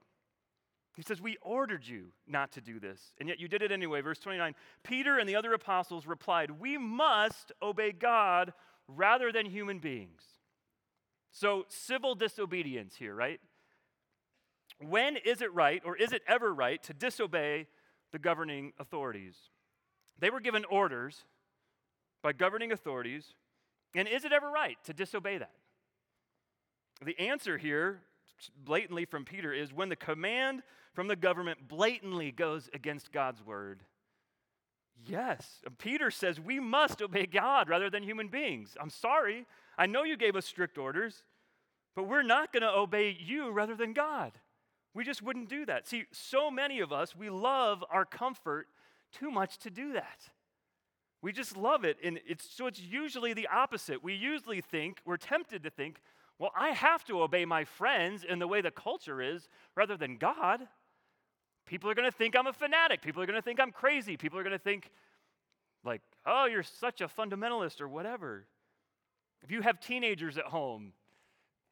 He 0.95 1.03
says, 1.03 1.21
We 1.21 1.37
ordered 1.41 1.87
you 1.87 2.07
not 2.27 2.51
to 2.53 2.61
do 2.61 2.79
this, 2.79 3.13
and 3.19 3.29
yet 3.29 3.39
you 3.39 3.47
did 3.47 3.61
it 3.61 3.71
anyway. 3.71 4.01
Verse 4.01 4.19
29 4.19 4.53
Peter 4.83 5.17
and 5.17 5.27
the 5.27 5.35
other 5.35 5.53
apostles 5.53 6.07
replied, 6.07 6.51
We 6.51 6.77
must 6.77 7.51
obey 7.61 7.91
God 7.91 8.53
rather 8.87 9.31
than 9.31 9.45
human 9.45 9.79
beings. 9.79 10.23
So, 11.31 11.65
civil 11.69 12.15
disobedience 12.15 12.95
here, 12.95 13.13
right? 13.13 13.39
When 14.79 15.17
is 15.17 15.41
it 15.41 15.53
right, 15.53 15.81
or 15.85 15.95
is 15.95 16.11
it 16.11 16.21
ever 16.27 16.53
right, 16.53 16.81
to 16.83 16.93
disobey 16.93 17.67
the 18.11 18.19
governing 18.19 18.73
authorities. 18.79 19.35
They 20.19 20.29
were 20.29 20.39
given 20.39 20.65
orders 20.65 21.23
by 22.21 22.33
governing 22.33 22.71
authorities, 22.71 23.33
and 23.95 24.07
is 24.07 24.25
it 24.25 24.31
ever 24.31 24.49
right 24.49 24.77
to 24.83 24.93
disobey 24.93 25.37
that? 25.37 25.51
The 27.03 27.17
answer 27.19 27.57
here, 27.57 28.01
blatantly 28.65 29.05
from 29.05 29.23
Peter, 29.23 29.53
is 29.53 29.73
when 29.73 29.89
the 29.89 29.95
command 29.95 30.63
from 30.93 31.07
the 31.07 31.15
government 31.15 31.67
blatantly 31.67 32.31
goes 32.31 32.69
against 32.73 33.11
God's 33.11 33.45
word. 33.45 33.83
Yes, 35.05 35.61
Peter 35.77 36.11
says 36.11 36.41
we 36.41 36.59
must 36.59 37.01
obey 37.01 37.25
God 37.25 37.69
rather 37.69 37.89
than 37.89 38.03
human 38.03 38.27
beings. 38.27 38.75
I'm 38.79 38.89
sorry, 38.89 39.45
I 39.77 39.85
know 39.85 40.03
you 40.03 40.17
gave 40.17 40.35
us 40.35 40.45
strict 40.45 40.77
orders, 40.77 41.23
but 41.95 42.03
we're 42.03 42.21
not 42.23 42.51
going 42.51 42.63
to 42.63 42.69
obey 42.69 43.15
you 43.17 43.51
rather 43.51 43.75
than 43.75 43.93
God. 43.93 44.33
We 44.93 45.03
just 45.03 45.21
wouldn't 45.21 45.49
do 45.49 45.65
that. 45.65 45.87
See, 45.87 46.05
so 46.11 46.49
many 46.49 46.79
of 46.79 46.91
us, 46.91 47.15
we 47.15 47.29
love 47.29 47.83
our 47.91 48.05
comfort 48.05 48.67
too 49.11 49.31
much 49.31 49.57
to 49.59 49.69
do 49.69 49.93
that. 49.93 50.29
We 51.21 51.31
just 51.31 51.57
love 51.57 51.83
it. 51.83 51.97
And 52.03 52.19
it's, 52.27 52.49
so 52.49 52.67
it's 52.67 52.81
usually 52.81 53.33
the 53.33 53.47
opposite. 53.47 54.03
We 54.03 54.13
usually 54.13 54.61
think, 54.61 54.99
we're 55.05 55.17
tempted 55.17 55.63
to 55.63 55.69
think, 55.69 55.99
well, 56.39 56.51
I 56.57 56.69
have 56.69 57.03
to 57.05 57.21
obey 57.21 57.45
my 57.45 57.65
friends 57.65 58.23
in 58.23 58.39
the 58.39 58.47
way 58.47 58.61
the 58.61 58.71
culture 58.71 59.21
is 59.21 59.49
rather 59.75 59.97
than 59.97 60.17
God. 60.17 60.61
People 61.65 61.89
are 61.89 61.93
going 61.93 62.09
to 62.09 62.17
think 62.17 62.35
I'm 62.35 62.47
a 62.47 62.53
fanatic. 62.53 63.01
People 63.01 63.21
are 63.21 63.25
going 63.25 63.35
to 63.35 63.41
think 63.41 63.59
I'm 63.59 63.71
crazy. 63.71 64.15
People 64.17 64.39
are 64.39 64.43
going 64.43 64.57
to 64.57 64.63
think, 64.63 64.89
like, 65.83 66.01
oh, 66.25 66.45
you're 66.45 66.63
such 66.63 67.01
a 67.01 67.07
fundamentalist 67.07 67.81
or 67.81 67.87
whatever. 67.87 68.45
If 69.43 69.51
you 69.51 69.61
have 69.61 69.79
teenagers 69.79 70.37
at 70.37 70.45
home, 70.45 70.93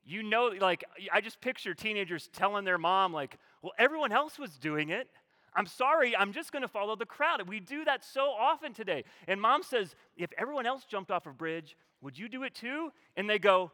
you 0.07 0.23
know, 0.23 0.53
like, 0.59 0.85
I 1.11 1.19
just 1.19 1.41
picture 1.41 1.73
teenagers 1.73 2.29
telling 2.31 2.63
their 2.63 2.77
mom, 2.77 3.11
like, 3.11 3.37
well, 3.61 3.73
everyone 3.77 4.13
else 4.13 4.39
was 4.39 4.57
doing 4.57 4.89
it. 4.89 5.09
I'm 5.53 5.65
sorry, 5.65 6.15
I'm 6.15 6.31
just 6.31 6.51
going 6.53 6.61
to 6.61 6.67
follow 6.67 6.95
the 6.95 7.05
crowd. 7.05 7.47
We 7.47 7.59
do 7.59 7.83
that 7.83 8.05
so 8.05 8.29
often 8.29 8.73
today. 8.73 9.03
And 9.27 9.41
mom 9.41 9.63
says, 9.63 9.95
if 10.15 10.29
everyone 10.37 10.65
else 10.65 10.85
jumped 10.85 11.11
off 11.11 11.25
a 11.25 11.31
bridge, 11.31 11.75
would 12.01 12.17
you 12.17 12.29
do 12.29 12.43
it 12.43 12.55
too? 12.55 12.91
And 13.17 13.29
they 13.29 13.37
go, 13.37 13.71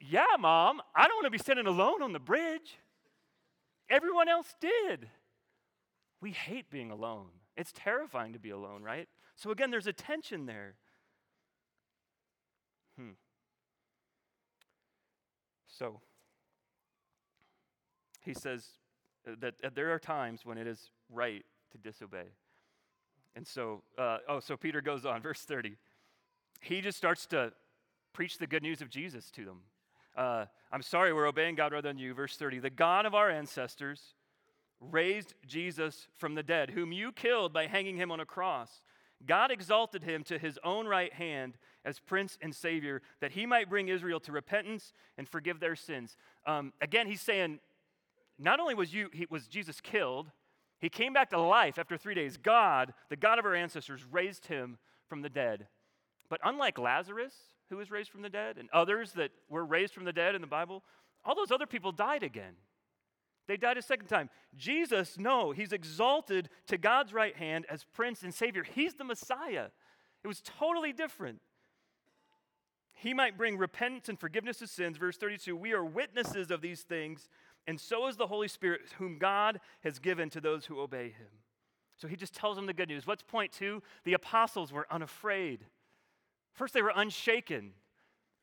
yeah, 0.00 0.24
mom, 0.38 0.80
I 0.94 1.06
don't 1.06 1.16
want 1.16 1.26
to 1.26 1.30
be 1.30 1.38
sitting 1.38 1.66
alone 1.66 2.02
on 2.02 2.12
the 2.12 2.20
bridge. 2.20 2.78
Everyone 3.90 4.28
else 4.28 4.54
did. 4.60 5.08
We 6.22 6.30
hate 6.30 6.70
being 6.70 6.90
alone. 6.90 7.26
It's 7.56 7.72
terrifying 7.74 8.32
to 8.32 8.38
be 8.38 8.50
alone, 8.50 8.82
right? 8.82 9.08
So 9.34 9.50
again, 9.50 9.70
there's 9.70 9.86
a 9.86 9.92
tension 9.92 10.46
there. 10.46 10.74
Hmm. 12.98 13.10
So, 15.78 16.00
he 18.24 18.34
says 18.34 18.64
that 19.24 19.54
there 19.74 19.92
are 19.92 19.98
times 19.98 20.44
when 20.44 20.58
it 20.58 20.66
is 20.66 20.90
right 21.10 21.44
to 21.72 21.78
disobey. 21.78 22.26
And 23.34 23.46
so, 23.46 23.82
uh, 23.98 24.18
oh, 24.28 24.40
so 24.40 24.56
Peter 24.56 24.80
goes 24.80 25.04
on, 25.04 25.20
verse 25.22 25.42
30. 25.42 25.76
He 26.60 26.80
just 26.80 26.96
starts 26.96 27.26
to 27.26 27.52
preach 28.12 28.38
the 28.38 28.46
good 28.46 28.62
news 28.62 28.80
of 28.80 28.88
Jesus 28.88 29.30
to 29.32 29.44
them. 29.44 29.60
Uh, 30.16 30.46
I'm 30.72 30.82
sorry, 30.82 31.12
we're 31.12 31.26
obeying 31.26 31.54
God 31.54 31.72
rather 31.72 31.88
than 31.88 31.98
you. 31.98 32.14
Verse 32.14 32.36
30. 32.36 32.60
The 32.60 32.70
God 32.70 33.04
of 33.04 33.14
our 33.14 33.30
ancestors 33.30 34.14
raised 34.80 35.34
Jesus 35.46 36.08
from 36.16 36.34
the 36.34 36.42
dead, 36.42 36.70
whom 36.70 36.92
you 36.92 37.12
killed 37.12 37.52
by 37.52 37.66
hanging 37.66 37.96
him 37.96 38.10
on 38.10 38.20
a 38.20 38.24
cross. 38.24 38.80
God 39.24 39.50
exalted 39.50 40.02
him 40.02 40.22
to 40.24 40.38
his 40.38 40.58
own 40.62 40.86
right 40.86 41.12
hand 41.12 41.56
as 41.84 41.98
Prince 41.98 42.36
and 42.42 42.54
Savior, 42.54 43.00
that 43.20 43.32
he 43.32 43.46
might 43.46 43.70
bring 43.70 43.88
Israel 43.88 44.20
to 44.20 44.32
repentance 44.32 44.92
and 45.16 45.28
forgive 45.28 45.60
their 45.60 45.76
sins. 45.76 46.16
Um, 46.46 46.72
again, 46.80 47.06
he's 47.06 47.20
saying, 47.20 47.60
not 48.38 48.60
only 48.60 48.74
was, 48.74 48.92
you, 48.92 49.08
he, 49.12 49.26
was 49.30 49.46
Jesus 49.46 49.80
killed, 49.80 50.30
he 50.78 50.88
came 50.88 51.12
back 51.12 51.30
to 51.30 51.40
life 51.40 51.78
after 51.78 51.96
three 51.96 52.14
days. 52.14 52.36
God, 52.36 52.92
the 53.08 53.16
God 53.16 53.38
of 53.38 53.46
our 53.46 53.54
ancestors, 53.54 54.04
raised 54.10 54.46
him 54.46 54.78
from 55.08 55.22
the 55.22 55.30
dead. 55.30 55.68
But 56.28 56.40
unlike 56.44 56.78
Lazarus, 56.78 57.34
who 57.70 57.76
was 57.76 57.90
raised 57.90 58.10
from 58.10 58.22
the 58.22 58.28
dead, 58.28 58.58
and 58.58 58.68
others 58.72 59.12
that 59.12 59.30
were 59.48 59.64
raised 59.64 59.94
from 59.94 60.04
the 60.04 60.12
dead 60.12 60.34
in 60.34 60.40
the 60.40 60.46
Bible, 60.46 60.82
all 61.24 61.34
those 61.34 61.50
other 61.50 61.66
people 61.66 61.92
died 61.92 62.22
again. 62.22 62.54
They 63.46 63.56
died 63.56 63.78
a 63.78 63.82
second 63.82 64.08
time. 64.08 64.28
Jesus, 64.56 65.18
no, 65.18 65.52
he's 65.52 65.72
exalted 65.72 66.48
to 66.66 66.78
God's 66.78 67.12
right 67.12 67.36
hand 67.36 67.66
as 67.70 67.84
Prince 67.84 68.22
and 68.22 68.34
Savior. 68.34 68.64
He's 68.64 68.94
the 68.94 69.04
Messiah. 69.04 69.68
It 70.24 70.28
was 70.28 70.42
totally 70.42 70.92
different. 70.92 71.40
He 72.92 73.14
might 73.14 73.36
bring 73.36 73.58
repentance 73.58 74.08
and 74.08 74.18
forgiveness 74.18 74.62
of 74.62 74.70
sins. 74.70 74.96
Verse 74.96 75.16
32 75.16 75.54
We 75.54 75.72
are 75.72 75.84
witnesses 75.84 76.50
of 76.50 76.60
these 76.60 76.82
things, 76.82 77.28
and 77.66 77.80
so 77.80 78.08
is 78.08 78.16
the 78.16 78.26
Holy 78.26 78.48
Spirit, 78.48 78.80
whom 78.98 79.18
God 79.18 79.60
has 79.82 79.98
given 79.98 80.30
to 80.30 80.40
those 80.40 80.66
who 80.66 80.80
obey 80.80 81.10
him. 81.10 81.28
So 81.96 82.08
he 82.08 82.16
just 82.16 82.34
tells 82.34 82.56
them 82.56 82.66
the 82.66 82.74
good 82.74 82.88
news. 82.88 83.06
What's 83.06 83.22
point 83.22 83.52
two? 83.52 83.82
The 84.04 84.14
apostles 84.14 84.72
were 84.72 84.86
unafraid. 84.90 85.66
First, 86.52 86.74
they 86.74 86.82
were 86.82 86.92
unshaken, 86.94 87.72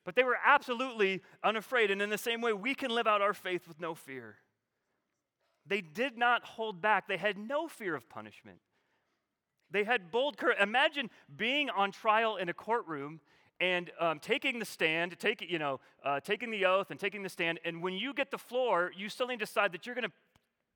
but 0.04 0.14
they 0.14 0.24
were 0.24 0.38
absolutely 0.44 1.22
unafraid. 1.42 1.90
And 1.90 2.00
in 2.00 2.10
the 2.10 2.18
same 2.18 2.40
way, 2.40 2.52
we 2.52 2.74
can 2.74 2.90
live 2.90 3.06
out 3.06 3.22
our 3.22 3.34
faith 3.34 3.66
with 3.66 3.80
no 3.80 3.94
fear. 3.94 4.36
They 5.66 5.80
did 5.80 6.18
not 6.18 6.44
hold 6.44 6.80
back, 6.82 7.08
they 7.08 7.16
had 7.16 7.38
no 7.38 7.68
fear 7.68 7.94
of 7.94 8.08
punishment. 8.08 8.58
They 9.70 9.84
had 9.84 10.10
bold 10.10 10.36
courage. 10.36 10.58
Imagine 10.60 11.10
being 11.36 11.68
on 11.70 11.90
trial 11.90 12.36
in 12.36 12.48
a 12.48 12.54
courtroom 12.54 13.20
and 13.60 13.90
um, 13.98 14.20
taking 14.20 14.58
the 14.58 14.64
stand, 14.64 15.18
take, 15.18 15.40
you 15.40 15.58
know, 15.58 15.80
uh, 16.04 16.20
taking 16.20 16.50
the 16.50 16.64
oath 16.64 16.90
and 16.90 17.00
taking 17.00 17.22
the 17.22 17.28
stand. 17.28 17.58
And 17.64 17.82
when 17.82 17.94
you 17.94 18.14
get 18.14 18.30
the 18.30 18.38
floor, 18.38 18.92
you 18.96 19.08
suddenly 19.08 19.36
decide 19.36 19.72
that 19.72 19.86
you're 19.86 19.94
going 19.94 20.06
to 20.06 20.12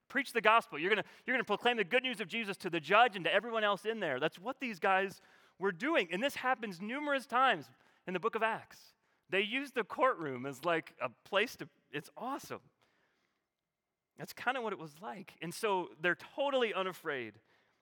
preach 0.09 0.33
the 0.33 0.41
gospel. 0.41 0.79
You're 0.79 0.91
going 0.91 1.03
to 1.03 1.09
you're 1.27 1.35
going 1.35 1.45
to 1.45 1.47
proclaim 1.47 1.77
the 1.77 1.85
good 1.85 2.03
news 2.03 2.21
of 2.21 2.29
Jesus 2.29 2.57
to 2.59 2.71
the 2.71 2.81
judge 2.81 3.15
and 3.15 3.25
to 3.25 3.33
everyone 3.33 3.63
else 3.63 3.85
in 3.85 4.01
there. 4.01 4.19
That's 4.19 4.39
what 4.39 4.59
these 4.59 4.79
guys 4.79 5.21
were 5.59 5.73
doing. 5.73 6.09
And 6.11 6.23
this 6.23 6.37
happens 6.37 6.81
numerous 6.81 7.27
times 7.27 7.67
in 8.07 8.15
the 8.15 8.21
book 8.21 8.35
of 8.35 8.43
Acts. 8.43 8.79
They 9.31 9.43
use 9.43 9.73
the 9.73 9.85
courtroom 9.85 10.47
as 10.47 10.65
like 10.65 10.95
a 11.01 11.11
place 11.29 11.57
to, 11.57 11.69
it's 11.93 12.11
awesome. 12.17 12.61
That's 14.19 14.33
kind 14.33 14.57
of 14.57 14.63
what 14.63 14.73
it 14.73 14.79
was 14.79 14.95
like. 15.01 15.35
And 15.41 15.55
so 15.55 15.91
they're 16.01 16.19
totally 16.37 16.75
unafraid. 16.75 17.35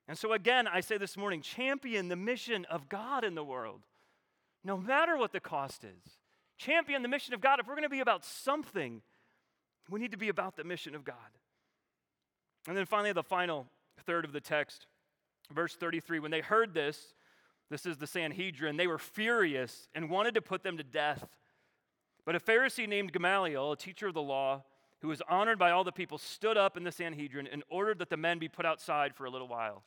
And 0.08 0.16
so, 0.16 0.32
again, 0.32 0.68
I 0.68 0.80
say 0.80 0.98
this 0.98 1.16
morning 1.16 1.40
champion 1.40 2.08
the 2.08 2.16
mission 2.16 2.64
of 2.66 2.88
God 2.88 3.24
in 3.24 3.34
the 3.34 3.44
world, 3.44 3.80
no 4.62 4.76
matter 4.76 5.16
what 5.16 5.32
the 5.32 5.40
cost 5.40 5.84
is. 5.84 6.18
Champion 6.58 7.02
the 7.02 7.08
mission 7.08 7.34
of 7.34 7.40
God. 7.40 7.58
If 7.60 7.66
we're 7.66 7.74
going 7.74 7.82
to 7.82 7.88
be 7.88 8.00
about 8.00 8.24
something, 8.24 9.02
we 9.90 10.00
need 10.00 10.12
to 10.12 10.16
be 10.16 10.28
about 10.28 10.56
the 10.56 10.64
mission 10.64 10.94
of 10.94 11.04
God. 11.04 11.16
And 12.68 12.76
then 12.76 12.86
finally, 12.86 13.12
the 13.12 13.22
final 13.22 13.66
third 14.04 14.24
of 14.24 14.32
the 14.32 14.40
text, 14.40 14.86
verse 15.52 15.74
33 15.74 16.18
when 16.18 16.30
they 16.30 16.40
heard 16.40 16.74
this, 16.74 17.14
this 17.70 17.84
is 17.84 17.96
the 17.98 18.06
Sanhedrin, 18.06 18.76
they 18.76 18.86
were 18.86 18.98
furious 18.98 19.88
and 19.94 20.08
wanted 20.08 20.34
to 20.34 20.42
put 20.42 20.62
them 20.62 20.76
to 20.76 20.84
death. 20.84 21.26
But 22.24 22.36
a 22.36 22.40
Pharisee 22.40 22.88
named 22.88 23.12
Gamaliel, 23.12 23.72
a 23.72 23.76
teacher 23.76 24.08
of 24.08 24.14
the 24.14 24.22
law, 24.22 24.64
who 25.06 25.10
was 25.10 25.22
honored 25.28 25.56
by 25.56 25.70
all 25.70 25.84
the 25.84 25.92
people, 25.92 26.18
stood 26.18 26.56
up 26.56 26.76
in 26.76 26.82
the 26.82 26.90
Sanhedrin 26.90 27.46
and 27.46 27.62
ordered 27.68 28.00
that 28.00 28.10
the 28.10 28.16
men 28.16 28.40
be 28.40 28.48
put 28.48 28.66
outside 28.66 29.14
for 29.14 29.24
a 29.24 29.30
little 29.30 29.46
while. 29.46 29.84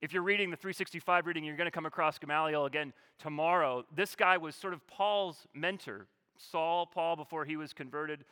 If 0.00 0.14
you're 0.14 0.22
reading 0.22 0.50
the 0.50 0.56
365 0.56 1.26
reading, 1.26 1.44
you're 1.44 1.58
going 1.58 1.66
to 1.66 1.70
come 1.70 1.84
across 1.84 2.18
Gamaliel 2.18 2.64
again 2.64 2.94
tomorrow. 3.18 3.84
This 3.94 4.16
guy 4.16 4.38
was 4.38 4.54
sort 4.54 4.72
of 4.72 4.86
Paul's 4.86 5.46
mentor, 5.52 6.06
Saul, 6.38 6.86
Paul, 6.86 7.16
before 7.16 7.44
he 7.44 7.58
was 7.58 7.74
converted. 7.74 8.24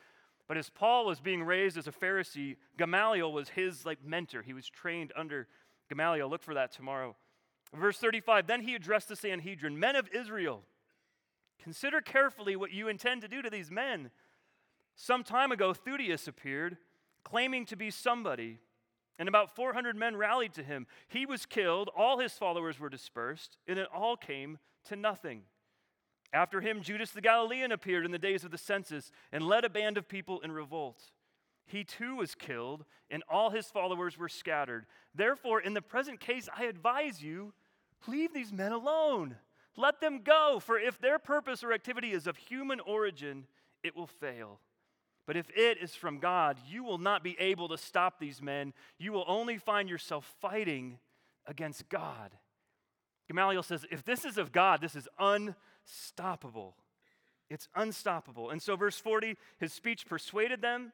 But 0.47 0.57
as 0.57 0.71
Paul 0.71 1.05
was 1.05 1.19
being 1.19 1.43
raised 1.43 1.77
as 1.77 1.85
a 1.85 1.91
Pharisee, 1.91 2.55
Gamaliel 2.75 3.31
was 3.31 3.49
his 3.49 3.85
like 3.85 4.03
mentor. 4.03 4.41
He 4.41 4.53
was 4.53 4.67
trained 4.67 5.13
under 5.15 5.47
Gamaliel. 5.89 6.27
Look 6.27 6.41
for 6.41 6.55
that 6.55 6.71
tomorrow. 6.71 7.15
Verse 7.71 7.99
35 7.99 8.47
Then 8.47 8.61
he 8.61 8.73
addressed 8.73 9.09
the 9.09 9.15
Sanhedrin 9.15 9.79
Men 9.79 9.95
of 9.95 10.09
Israel, 10.11 10.63
consider 11.61 12.01
carefully 12.01 12.55
what 12.55 12.71
you 12.71 12.87
intend 12.87 13.21
to 13.21 13.27
do 13.27 13.43
to 13.43 13.49
these 13.51 13.69
men. 13.69 14.09
Some 14.95 15.23
time 15.23 15.51
ago, 15.51 15.73
Theudas 15.73 16.27
appeared, 16.27 16.77
claiming 17.23 17.65
to 17.65 17.75
be 17.75 17.91
somebody, 17.91 18.59
and 19.19 19.27
about 19.27 19.55
400 19.55 19.95
men 19.95 20.15
rallied 20.15 20.53
to 20.53 20.63
him. 20.63 20.87
He 21.07 21.25
was 21.25 21.45
killed, 21.45 21.89
all 21.95 22.19
his 22.19 22.33
followers 22.33 22.79
were 22.79 22.89
dispersed, 22.89 23.57
and 23.67 23.77
it 23.77 23.87
all 23.93 24.15
came 24.17 24.57
to 24.85 24.95
nothing. 24.95 25.43
After 26.33 26.61
him, 26.61 26.81
Judas 26.81 27.11
the 27.11 27.21
Galilean 27.21 27.71
appeared 27.71 28.05
in 28.05 28.11
the 28.11 28.19
days 28.19 28.43
of 28.43 28.51
the 28.51 28.57
census 28.57 29.11
and 29.31 29.47
led 29.47 29.63
a 29.63 29.69
band 29.69 29.97
of 29.97 30.07
people 30.07 30.41
in 30.41 30.51
revolt. 30.51 31.11
He 31.65 31.83
too 31.83 32.15
was 32.15 32.35
killed, 32.35 32.85
and 33.09 33.23
all 33.29 33.49
his 33.49 33.67
followers 33.67 34.17
were 34.17 34.29
scattered. 34.29 34.85
Therefore, 35.13 35.61
in 35.61 35.73
the 35.73 35.81
present 35.81 36.19
case, 36.19 36.47
I 36.55 36.65
advise 36.65 37.23
you 37.23 37.53
leave 38.07 38.33
these 38.33 38.53
men 38.53 38.71
alone. 38.71 39.35
Let 39.75 39.99
them 39.99 40.21
go, 40.23 40.59
for 40.59 40.77
if 40.77 40.99
their 40.99 41.19
purpose 41.19 41.63
or 41.63 41.73
activity 41.73 42.11
is 42.11 42.27
of 42.27 42.37
human 42.37 42.79
origin, 42.79 43.47
it 43.83 43.95
will 43.95 44.07
fail. 44.07 44.59
But 45.25 45.37
if 45.37 45.49
it 45.55 45.79
is 45.81 45.95
from 45.95 46.19
God, 46.19 46.57
you 46.67 46.83
will 46.83 46.97
not 46.97 47.23
be 47.23 47.35
able 47.39 47.67
to 47.69 47.77
stop 47.77 48.19
these 48.19 48.41
men. 48.41 48.73
You 48.99 49.11
will 49.11 49.25
only 49.27 49.57
find 49.57 49.89
yourself 49.89 50.35
fighting 50.39 50.99
against 51.47 51.89
God. 51.89 52.31
Gamaliel 53.27 53.63
says, 53.63 53.85
if 53.89 54.03
this 54.03 54.23
is 54.23 54.37
of 54.37 54.51
God, 54.51 54.81
this 54.81 54.95
is 54.95 55.07
unstoppable. 55.17 56.75
It's 57.49 57.67
unstoppable. 57.75 58.51
And 58.51 58.61
so, 58.61 58.75
verse 58.75 58.97
40, 58.97 59.35
his 59.59 59.73
speech 59.73 60.05
persuaded 60.05 60.61
them. 60.61 60.91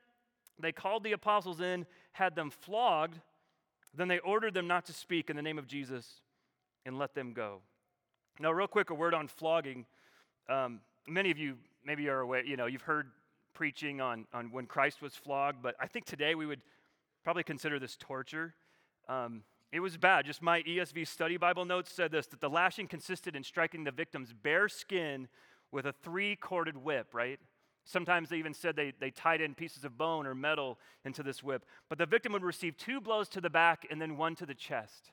They 0.59 0.71
called 0.71 1.03
the 1.03 1.11
apostles 1.11 1.59
in, 1.59 1.85
had 2.13 2.35
them 2.35 2.51
flogged. 2.51 3.19
Then 3.93 4.07
they 4.07 4.19
ordered 4.19 4.53
them 4.53 4.67
not 4.67 4.85
to 4.85 4.93
speak 4.93 5.29
in 5.29 5.35
the 5.35 5.41
name 5.41 5.57
of 5.57 5.67
Jesus 5.67 6.21
and 6.85 6.97
let 6.97 7.15
them 7.15 7.33
go. 7.33 7.61
Now, 8.39 8.51
real 8.51 8.67
quick, 8.67 8.89
a 8.89 8.93
word 8.93 9.13
on 9.13 9.27
flogging. 9.27 9.85
Um, 10.49 10.81
many 11.07 11.31
of 11.31 11.37
you 11.37 11.57
maybe 11.85 12.07
are 12.09 12.19
aware, 12.21 12.43
you 12.43 12.57
know, 12.57 12.65
you've 12.65 12.81
heard 12.81 13.07
preaching 13.53 14.01
on, 14.01 14.25
on 14.33 14.51
when 14.51 14.65
Christ 14.65 15.01
was 15.01 15.15
flogged, 15.15 15.61
but 15.61 15.75
I 15.79 15.87
think 15.87 16.05
today 16.05 16.35
we 16.35 16.45
would 16.45 16.61
probably 17.23 17.43
consider 17.43 17.79
this 17.79 17.95
torture. 17.99 18.53
Um, 19.07 19.43
it 19.71 19.79
was 19.79 19.97
bad. 19.97 20.25
Just 20.25 20.41
my 20.41 20.61
ESV 20.63 21.07
study 21.07 21.37
Bible 21.37 21.65
notes 21.65 21.91
said 21.91 22.11
this 22.11 22.27
that 22.27 22.41
the 22.41 22.49
lashing 22.49 22.87
consisted 22.87 23.35
in 23.35 23.43
striking 23.43 23.83
the 23.83 23.91
victim's 23.91 24.33
bare 24.33 24.67
skin 24.67 25.27
with 25.71 25.85
a 25.85 25.93
three 25.93 26.35
corded 26.35 26.77
whip, 26.77 27.13
right? 27.13 27.39
Sometimes 27.83 28.29
they 28.29 28.37
even 28.37 28.53
said 28.53 28.75
they, 28.75 28.93
they 28.99 29.09
tied 29.09 29.41
in 29.41 29.55
pieces 29.55 29.85
of 29.85 29.97
bone 29.97 30.27
or 30.27 30.35
metal 30.35 30.77
into 31.05 31.23
this 31.23 31.41
whip. 31.41 31.65
But 31.89 31.97
the 31.97 32.05
victim 32.05 32.33
would 32.33 32.43
receive 32.43 32.77
two 32.77 33.01
blows 33.01 33.27
to 33.29 33.41
the 33.41 33.49
back 33.49 33.87
and 33.89 33.99
then 33.99 34.17
one 34.17 34.35
to 34.35 34.45
the 34.45 34.53
chest. 34.53 35.11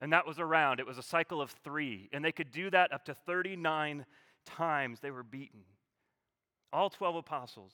And 0.00 0.12
that 0.12 0.26
was 0.26 0.38
around. 0.38 0.78
It 0.78 0.86
was 0.86 0.98
a 0.98 1.02
cycle 1.02 1.40
of 1.40 1.50
three. 1.64 2.08
And 2.12 2.24
they 2.24 2.32
could 2.32 2.52
do 2.52 2.70
that 2.70 2.92
up 2.92 3.06
to 3.06 3.14
39 3.14 4.04
times 4.44 5.00
they 5.00 5.10
were 5.10 5.24
beaten 5.24 5.62
all 6.72 6.90
12 6.90 7.16
apostles. 7.16 7.72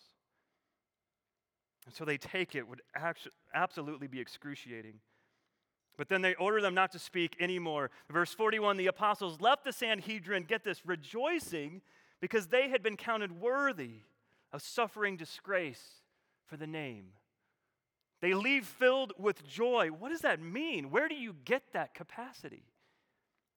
And 1.87 1.95
so 1.95 2.05
they 2.05 2.19
take 2.19 2.55
it, 2.55 2.69
would 2.69 2.83
absolutely 3.55 4.07
be 4.07 4.21
excruciating. 4.21 5.01
But 5.97 6.09
then 6.09 6.23
they 6.23 6.35
order 6.35 6.61
them 6.61 6.75
not 6.75 6.93
to 6.93 6.99
speak 6.99 7.37
anymore. 7.41 7.91
Verse 8.11 8.33
41 8.33 8.77
the 8.77 8.87
apostles 8.87 9.41
left 9.41 9.65
the 9.65 9.73
Sanhedrin, 9.73 10.45
get 10.45 10.65
this, 10.65 10.87
rejoicing 10.87 11.83
because 12.21 12.47
they 12.47 12.69
had 12.69 12.83
been 12.83 12.97
counted 12.97 13.41
worthy 13.41 14.03
of 14.53 14.63
suffering 14.63 15.17
disgrace 15.17 16.03
for 16.47 16.57
the 16.57 16.67
name. 16.67 17.07
They 18.21 18.35
leave 18.35 18.67
filled 18.67 19.13
with 19.19 19.47
joy. 19.47 19.89
What 19.89 20.11
does 20.11 20.21
that 20.21 20.41
mean? 20.41 20.91
Where 20.91 21.09
do 21.09 21.17
you 21.17 21.35
get 21.45 21.73
that 21.73 21.95
capacity? 21.95 22.63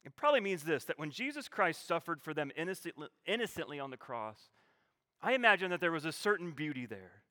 It 0.03 0.15
probably 0.15 0.41
means 0.41 0.63
this 0.63 0.85
that 0.85 0.99
when 0.99 1.11
Jesus 1.11 1.47
Christ 1.47 1.87
suffered 1.87 2.21
for 2.21 2.33
them 2.33 2.51
innocently, 2.57 3.07
innocently 3.25 3.79
on 3.79 3.91
the 3.91 3.97
cross, 3.97 4.39
I 5.21 5.33
imagine 5.33 5.71
that 5.71 5.81
there 5.81 5.91
was 5.91 6.05
a 6.05 6.11
certain 6.11 6.51
beauty 6.51 6.85
there. 6.85 7.23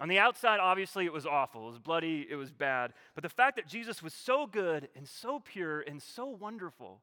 On 0.00 0.08
the 0.08 0.18
outside, 0.18 0.60
obviously, 0.60 1.04
it 1.04 1.12
was 1.12 1.26
awful. 1.26 1.66
It 1.66 1.70
was 1.70 1.78
bloody, 1.78 2.26
it 2.30 2.36
was 2.36 2.52
bad. 2.52 2.92
But 3.14 3.22
the 3.22 3.28
fact 3.28 3.56
that 3.56 3.66
Jesus 3.66 4.02
was 4.02 4.14
so 4.14 4.46
good 4.46 4.88
and 4.94 5.08
so 5.08 5.40
pure 5.40 5.80
and 5.80 6.00
so 6.00 6.26
wonderful, 6.26 7.00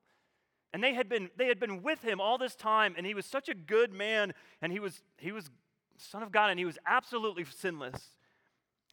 and 0.71 0.83
they 0.83 0.93
had 0.93 1.09
been, 1.09 1.29
they 1.37 1.47
had 1.47 1.59
been 1.59 1.83
with 1.83 2.01
him 2.01 2.21
all 2.21 2.37
this 2.37 2.55
time, 2.55 2.95
and 2.97 3.05
he 3.05 3.13
was 3.13 3.25
such 3.25 3.49
a 3.49 3.53
good 3.53 3.91
man, 3.91 4.33
and 4.61 4.71
he 4.71 4.79
was, 4.79 5.03
he 5.17 5.31
was 5.31 5.49
Son 5.97 6.23
of 6.23 6.31
God, 6.31 6.49
and 6.49 6.59
he 6.59 6.65
was 6.65 6.77
absolutely 6.85 7.43
sinless, 7.43 8.15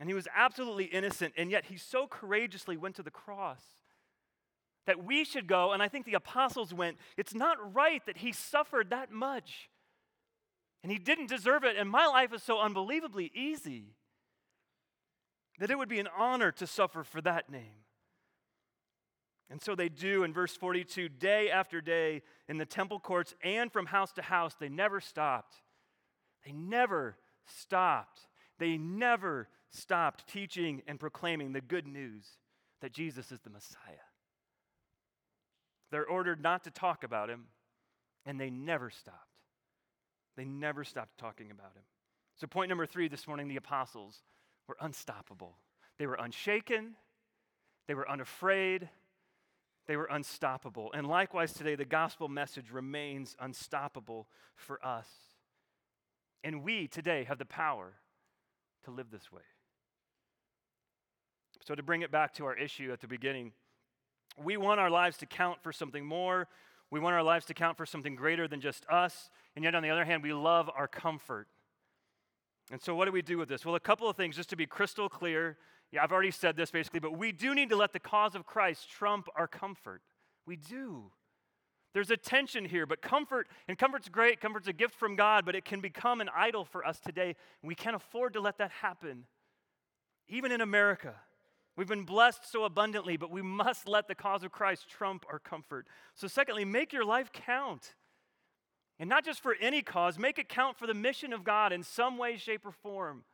and 0.00 0.08
he 0.08 0.14
was 0.14 0.26
absolutely 0.34 0.84
innocent, 0.84 1.34
and 1.36 1.50
yet 1.50 1.66
he 1.66 1.76
so 1.76 2.06
courageously 2.06 2.76
went 2.76 2.96
to 2.96 3.02
the 3.02 3.10
cross 3.10 3.62
that 4.86 5.04
we 5.04 5.24
should 5.24 5.46
go, 5.46 5.72
and 5.72 5.82
I 5.82 5.88
think 5.88 6.06
the 6.06 6.14
apostles 6.14 6.74
went, 6.74 6.98
it's 7.16 7.34
not 7.34 7.74
right 7.74 8.04
that 8.06 8.18
he 8.18 8.32
suffered 8.32 8.90
that 8.90 9.12
much. 9.12 9.70
And 10.82 10.90
he 10.90 10.98
didn't 10.98 11.28
deserve 11.28 11.64
it. 11.64 11.76
And 11.76 11.88
my 11.88 12.06
life 12.06 12.32
is 12.32 12.42
so 12.42 12.60
unbelievably 12.60 13.30
easy 13.34 13.94
that 15.58 15.70
it 15.70 15.78
would 15.78 15.88
be 15.88 16.00
an 16.00 16.08
honor 16.16 16.50
to 16.52 16.66
suffer 16.66 17.04
for 17.04 17.20
that 17.20 17.50
name. 17.50 17.84
And 19.48 19.60
so 19.60 19.74
they 19.74 19.90
do 19.90 20.24
in 20.24 20.32
verse 20.32 20.56
42 20.56 21.10
day 21.10 21.50
after 21.50 21.80
day 21.80 22.22
in 22.48 22.56
the 22.56 22.64
temple 22.64 22.98
courts 22.98 23.34
and 23.44 23.70
from 23.70 23.86
house 23.86 24.12
to 24.14 24.22
house. 24.22 24.54
They 24.58 24.70
never 24.70 25.00
stopped. 25.00 25.56
They 26.44 26.52
never 26.52 27.16
stopped. 27.44 28.26
They 28.58 28.78
never 28.78 29.48
stopped 29.68 30.26
teaching 30.26 30.82
and 30.86 30.98
proclaiming 30.98 31.52
the 31.52 31.60
good 31.60 31.86
news 31.86 32.24
that 32.80 32.92
Jesus 32.92 33.30
is 33.30 33.40
the 33.40 33.50
Messiah. 33.50 33.78
They're 35.90 36.06
ordered 36.06 36.42
not 36.42 36.64
to 36.64 36.70
talk 36.70 37.04
about 37.04 37.28
him, 37.28 37.44
and 38.24 38.40
they 38.40 38.50
never 38.50 38.90
stopped. 38.90 39.31
They 40.36 40.44
never 40.44 40.84
stopped 40.84 41.18
talking 41.18 41.50
about 41.50 41.74
him. 41.74 41.82
So, 42.36 42.46
point 42.46 42.68
number 42.68 42.86
three 42.86 43.08
this 43.08 43.26
morning 43.26 43.48
the 43.48 43.56
apostles 43.56 44.22
were 44.66 44.76
unstoppable. 44.80 45.56
They 45.98 46.06
were 46.06 46.14
unshaken, 46.14 46.94
they 47.86 47.94
were 47.94 48.08
unafraid, 48.10 48.88
they 49.86 49.96
were 49.96 50.08
unstoppable. 50.10 50.90
And 50.94 51.06
likewise, 51.06 51.52
today, 51.52 51.74
the 51.74 51.84
gospel 51.84 52.28
message 52.28 52.70
remains 52.70 53.36
unstoppable 53.40 54.28
for 54.54 54.84
us. 54.84 55.08
And 56.44 56.62
we 56.62 56.88
today 56.88 57.24
have 57.24 57.38
the 57.38 57.44
power 57.44 57.92
to 58.84 58.90
live 58.90 59.10
this 59.10 59.30
way. 59.30 59.42
So, 61.64 61.74
to 61.74 61.82
bring 61.82 62.02
it 62.02 62.10
back 62.10 62.34
to 62.34 62.46
our 62.46 62.56
issue 62.56 62.90
at 62.92 63.00
the 63.00 63.08
beginning, 63.08 63.52
we 64.42 64.56
want 64.56 64.80
our 64.80 64.90
lives 64.90 65.18
to 65.18 65.26
count 65.26 65.62
for 65.62 65.72
something 65.72 66.04
more. 66.04 66.48
We 66.90 67.00
want 67.00 67.14
our 67.14 67.22
lives 67.22 67.46
to 67.46 67.54
count 67.54 67.76
for 67.76 67.86
something 67.86 68.16
greater 68.16 68.48
than 68.48 68.60
just 68.60 68.86
us. 68.88 69.30
And 69.54 69.64
yet, 69.64 69.74
on 69.74 69.82
the 69.82 69.90
other 69.90 70.04
hand, 70.04 70.22
we 70.22 70.32
love 70.32 70.70
our 70.74 70.88
comfort. 70.88 71.48
And 72.70 72.80
so, 72.80 72.94
what 72.94 73.04
do 73.04 73.12
we 73.12 73.22
do 73.22 73.38
with 73.38 73.48
this? 73.48 73.64
Well, 73.64 73.74
a 73.74 73.80
couple 73.80 74.08
of 74.08 74.16
things 74.16 74.36
just 74.36 74.50
to 74.50 74.56
be 74.56 74.66
crystal 74.66 75.08
clear. 75.08 75.58
Yeah, 75.90 76.02
I've 76.02 76.12
already 76.12 76.30
said 76.30 76.56
this 76.56 76.70
basically, 76.70 77.00
but 77.00 77.18
we 77.18 77.32
do 77.32 77.54
need 77.54 77.68
to 77.68 77.76
let 77.76 77.92
the 77.92 78.00
cause 78.00 78.34
of 78.34 78.46
Christ 78.46 78.88
trump 78.90 79.28
our 79.36 79.46
comfort. 79.46 80.00
We 80.46 80.56
do. 80.56 81.12
There's 81.92 82.10
a 82.10 82.16
tension 82.16 82.64
here, 82.64 82.86
but 82.86 83.02
comfort, 83.02 83.48
and 83.68 83.76
comfort's 83.76 84.08
great, 84.08 84.40
comfort's 84.40 84.68
a 84.68 84.72
gift 84.72 84.94
from 84.94 85.14
God, 85.14 85.44
but 85.44 85.54
it 85.54 85.66
can 85.66 85.80
become 85.80 86.22
an 86.22 86.30
idol 86.34 86.64
for 86.64 86.86
us 86.86 86.98
today. 86.98 87.36
We 87.62 87.74
can't 87.74 87.94
afford 87.94 88.32
to 88.32 88.40
let 88.40 88.56
that 88.58 88.70
happen, 88.70 89.24
even 90.28 90.52
in 90.52 90.62
America. 90.62 91.14
We've 91.76 91.88
been 91.88 92.04
blessed 92.04 92.50
so 92.50 92.64
abundantly, 92.64 93.18
but 93.18 93.30
we 93.30 93.42
must 93.42 93.88
let 93.88 94.08
the 94.08 94.14
cause 94.14 94.42
of 94.42 94.52
Christ 94.52 94.88
trump 94.88 95.24
our 95.30 95.38
comfort. 95.38 95.86
So, 96.14 96.28
secondly, 96.28 96.64
make 96.64 96.92
your 96.92 97.04
life 97.04 97.30
count. 97.32 97.94
And 99.02 99.08
not 99.08 99.24
just 99.24 99.40
for 99.42 99.56
any 99.60 99.82
cause, 99.82 100.16
make 100.16 100.38
it 100.38 100.48
count 100.48 100.78
for 100.78 100.86
the 100.86 100.94
mission 100.94 101.32
of 101.32 101.42
God 101.42 101.72
in 101.72 101.82
some 101.82 102.18
way, 102.18 102.36
shape, 102.36 102.64
or 102.64 102.70
form. 102.70 103.24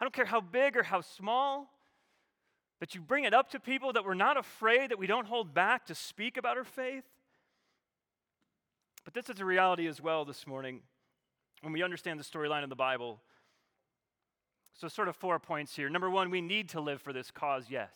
I 0.00 0.04
don't 0.04 0.14
care 0.14 0.24
how 0.24 0.40
big 0.40 0.74
or 0.74 0.84
how 0.84 1.02
small, 1.02 1.70
that 2.80 2.94
you 2.94 3.02
bring 3.02 3.24
it 3.24 3.34
up 3.34 3.50
to 3.50 3.60
people, 3.60 3.92
that 3.92 4.06
we're 4.06 4.14
not 4.14 4.38
afraid, 4.38 4.90
that 4.90 4.98
we 4.98 5.06
don't 5.06 5.26
hold 5.26 5.52
back 5.52 5.84
to 5.88 5.94
speak 5.94 6.38
about 6.38 6.56
our 6.56 6.64
faith. 6.64 7.04
But 9.04 9.12
this 9.12 9.28
is 9.28 9.38
a 9.38 9.44
reality 9.44 9.86
as 9.86 10.00
well 10.00 10.24
this 10.24 10.46
morning 10.46 10.80
when 11.60 11.74
we 11.74 11.82
understand 11.82 12.18
the 12.18 12.24
storyline 12.24 12.62
of 12.62 12.70
the 12.70 12.74
Bible. 12.74 13.20
So, 14.72 14.88
sort 14.88 15.08
of 15.08 15.16
four 15.16 15.38
points 15.38 15.76
here. 15.76 15.90
Number 15.90 16.08
one, 16.08 16.30
we 16.30 16.40
need 16.40 16.70
to 16.70 16.80
live 16.80 17.02
for 17.02 17.12
this 17.12 17.30
cause, 17.30 17.66
yes. 17.68 17.90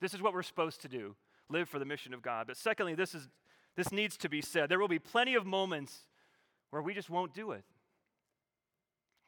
This 0.00 0.14
is 0.14 0.22
what 0.22 0.32
we're 0.32 0.44
supposed 0.44 0.80
to 0.82 0.88
do 0.88 1.16
live 1.48 1.68
for 1.68 1.80
the 1.80 1.84
mission 1.84 2.14
of 2.14 2.22
God. 2.22 2.46
But 2.46 2.56
secondly, 2.56 2.94
this, 2.94 3.16
is, 3.16 3.28
this 3.74 3.90
needs 3.90 4.16
to 4.18 4.28
be 4.28 4.40
said. 4.40 4.68
There 4.68 4.78
will 4.78 4.86
be 4.86 5.00
plenty 5.00 5.34
of 5.34 5.44
moments 5.44 6.04
where 6.72 6.80
we 6.80 6.94
just 6.94 7.10
won't 7.10 7.34
do 7.34 7.52
it. 7.52 7.64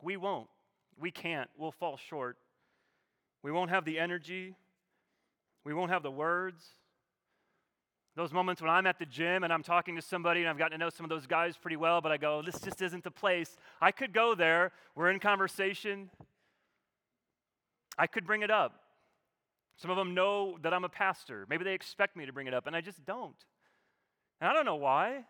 We 0.02 0.16
won't. 0.16 0.48
We 0.98 1.10
can't. 1.10 1.50
We'll 1.58 1.72
fall 1.72 1.98
short. 1.98 2.38
We 3.42 3.52
won't 3.52 3.68
have 3.68 3.84
the 3.84 3.98
energy. 3.98 4.56
We 5.62 5.74
won't 5.74 5.90
have 5.90 6.02
the 6.02 6.10
words. 6.10 6.64
Those 8.16 8.32
moments 8.32 8.62
when 8.62 8.70
I'm 8.70 8.86
at 8.86 8.98
the 8.98 9.04
gym 9.04 9.44
and 9.44 9.52
I'm 9.52 9.62
talking 9.62 9.94
to 9.96 10.02
somebody 10.02 10.40
and 10.40 10.48
I've 10.48 10.56
gotten 10.56 10.78
to 10.78 10.82
know 10.82 10.88
some 10.88 11.04
of 11.04 11.10
those 11.10 11.26
guys 11.26 11.58
pretty 11.58 11.76
well, 11.76 12.00
but 12.00 12.12
I 12.12 12.16
go, 12.16 12.40
this 12.40 12.58
just 12.60 12.80
isn't 12.80 13.04
the 13.04 13.10
place. 13.10 13.56
I 13.78 13.90
could 13.90 14.14
go 14.14 14.34
there. 14.34 14.72
We're 14.94 15.10
in 15.10 15.20
conversation. 15.20 16.10
I 17.98 18.06
could 18.06 18.26
bring 18.26 18.42
it 18.42 18.50
up. 18.50 18.72
Some 19.76 19.90
of 19.90 19.98
them 19.98 20.14
know 20.14 20.56
that 20.62 20.72
I'm 20.72 20.84
a 20.84 20.88
pastor. 20.88 21.44
Maybe 21.50 21.64
they 21.64 21.74
expect 21.74 22.16
me 22.16 22.24
to 22.24 22.32
bring 22.32 22.46
it 22.46 22.54
up, 22.54 22.66
and 22.66 22.74
I 22.74 22.80
just 22.80 23.04
don't. 23.04 23.36
And 24.40 24.48
I 24.48 24.54
don't 24.54 24.64
know 24.64 24.76
why, 24.76 25.24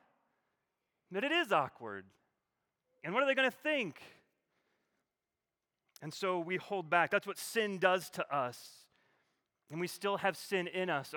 but 1.14 1.22
it 1.22 1.30
is 1.30 1.52
awkward. 1.52 2.04
And 3.04 3.14
what 3.14 3.22
are 3.22 3.26
they 3.26 3.36
going 3.36 3.50
to 3.50 3.56
think? 3.56 4.00
And 6.02 6.12
so 6.12 6.40
we 6.40 6.56
hold 6.56 6.90
back. 6.90 7.12
That's 7.12 7.26
what 7.26 7.38
sin 7.38 7.78
does 7.78 8.10
to 8.10 8.34
us. 8.34 8.58
And 9.70 9.80
we 9.80 9.86
still 9.86 10.18
have 10.18 10.36
sin 10.36 10.66
in 10.66 10.90
us, 10.90 11.14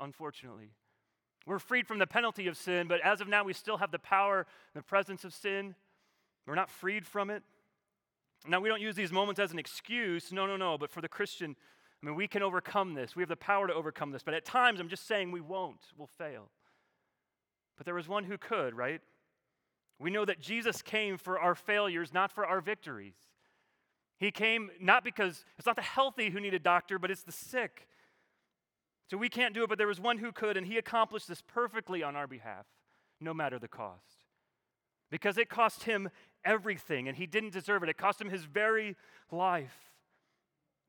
unfortunately. 0.00 0.70
We're 1.46 1.58
freed 1.58 1.86
from 1.86 1.98
the 1.98 2.06
penalty 2.06 2.46
of 2.48 2.56
sin, 2.56 2.86
but 2.86 3.00
as 3.00 3.22
of 3.22 3.28
now, 3.28 3.42
we 3.42 3.54
still 3.54 3.78
have 3.78 3.90
the 3.90 3.98
power 3.98 4.46
the 4.74 4.82
presence 4.82 5.24
of 5.24 5.32
sin. 5.32 5.74
We're 6.46 6.54
not 6.54 6.70
freed 6.70 7.06
from 7.06 7.30
it. 7.30 7.42
Now, 8.46 8.60
we 8.60 8.68
don't 8.68 8.80
use 8.80 8.94
these 8.94 9.12
moments 9.12 9.40
as 9.40 9.52
an 9.52 9.58
excuse. 9.58 10.32
No, 10.32 10.46
no, 10.46 10.56
no. 10.56 10.76
But 10.76 10.90
for 10.90 11.00
the 11.00 11.08
Christian, 11.08 11.56
I 12.02 12.06
mean, 12.06 12.14
we 12.14 12.28
can 12.28 12.42
overcome 12.42 12.94
this. 12.94 13.16
We 13.16 13.22
have 13.22 13.28
the 13.28 13.36
power 13.36 13.66
to 13.66 13.74
overcome 13.74 14.12
this. 14.12 14.22
But 14.22 14.34
at 14.34 14.44
times, 14.44 14.80
I'm 14.80 14.88
just 14.88 15.06
saying 15.06 15.32
we 15.32 15.40
won't. 15.40 15.80
We'll 15.96 16.06
fail. 16.06 16.50
But 17.76 17.86
there 17.86 17.94
was 17.94 18.08
one 18.08 18.24
who 18.24 18.36
could, 18.36 18.74
right? 18.74 19.00
We 20.00 20.10
know 20.10 20.24
that 20.24 20.40
Jesus 20.40 20.80
came 20.80 21.18
for 21.18 21.38
our 21.38 21.54
failures, 21.54 22.12
not 22.12 22.32
for 22.32 22.46
our 22.46 22.62
victories. 22.62 23.14
He 24.18 24.30
came 24.30 24.70
not 24.80 25.04
because 25.04 25.44
it's 25.58 25.66
not 25.66 25.76
the 25.76 25.82
healthy 25.82 26.30
who 26.30 26.40
need 26.40 26.54
a 26.54 26.58
doctor, 26.58 26.98
but 26.98 27.10
it's 27.10 27.22
the 27.22 27.32
sick. 27.32 27.86
So 29.10 29.18
we 29.18 29.28
can't 29.28 29.54
do 29.54 29.62
it, 29.62 29.68
but 29.68 29.76
there 29.76 29.86
was 29.86 30.00
one 30.00 30.18
who 30.18 30.32
could, 30.32 30.56
and 30.56 30.66
he 30.66 30.78
accomplished 30.78 31.28
this 31.28 31.42
perfectly 31.42 32.02
on 32.02 32.16
our 32.16 32.26
behalf, 32.26 32.64
no 33.20 33.34
matter 33.34 33.58
the 33.58 33.68
cost. 33.68 34.24
Because 35.10 35.36
it 35.36 35.50
cost 35.50 35.82
him 35.82 36.08
everything, 36.44 37.06
and 37.06 37.16
he 37.16 37.26
didn't 37.26 37.52
deserve 37.52 37.82
it. 37.82 37.88
It 37.88 37.98
cost 37.98 38.20
him 38.20 38.30
his 38.30 38.44
very 38.44 38.96
life. 39.30 39.76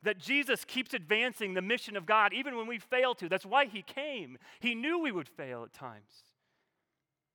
That 0.03 0.19
Jesus 0.19 0.63
keeps 0.63 0.93
advancing 0.93 1.53
the 1.53 1.61
mission 1.61 1.97
of 1.97 2.05
God 2.05 2.33
even 2.33 2.55
when 2.55 2.67
we 2.67 2.79
fail 2.79 3.13
to. 3.15 3.27
That's 3.27 3.45
why 3.45 3.65
he 3.65 3.81
came. 3.81 4.37
He 4.59 4.73
knew 4.73 4.99
we 4.99 5.11
would 5.11 5.27
fail 5.27 5.63
at 5.63 5.73
times. 5.73 6.30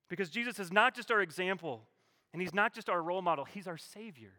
Because 0.09 0.29
Jesus 0.29 0.59
is 0.59 0.71
not 0.71 0.95
just 0.95 1.11
our 1.11 1.21
example, 1.21 1.83
and 2.33 2.41
he's 2.41 2.53
not 2.53 2.73
just 2.73 2.89
our 2.89 3.01
role 3.01 3.21
model, 3.21 3.45
he's 3.45 3.67
our 3.67 3.77
Savior. 3.77 4.33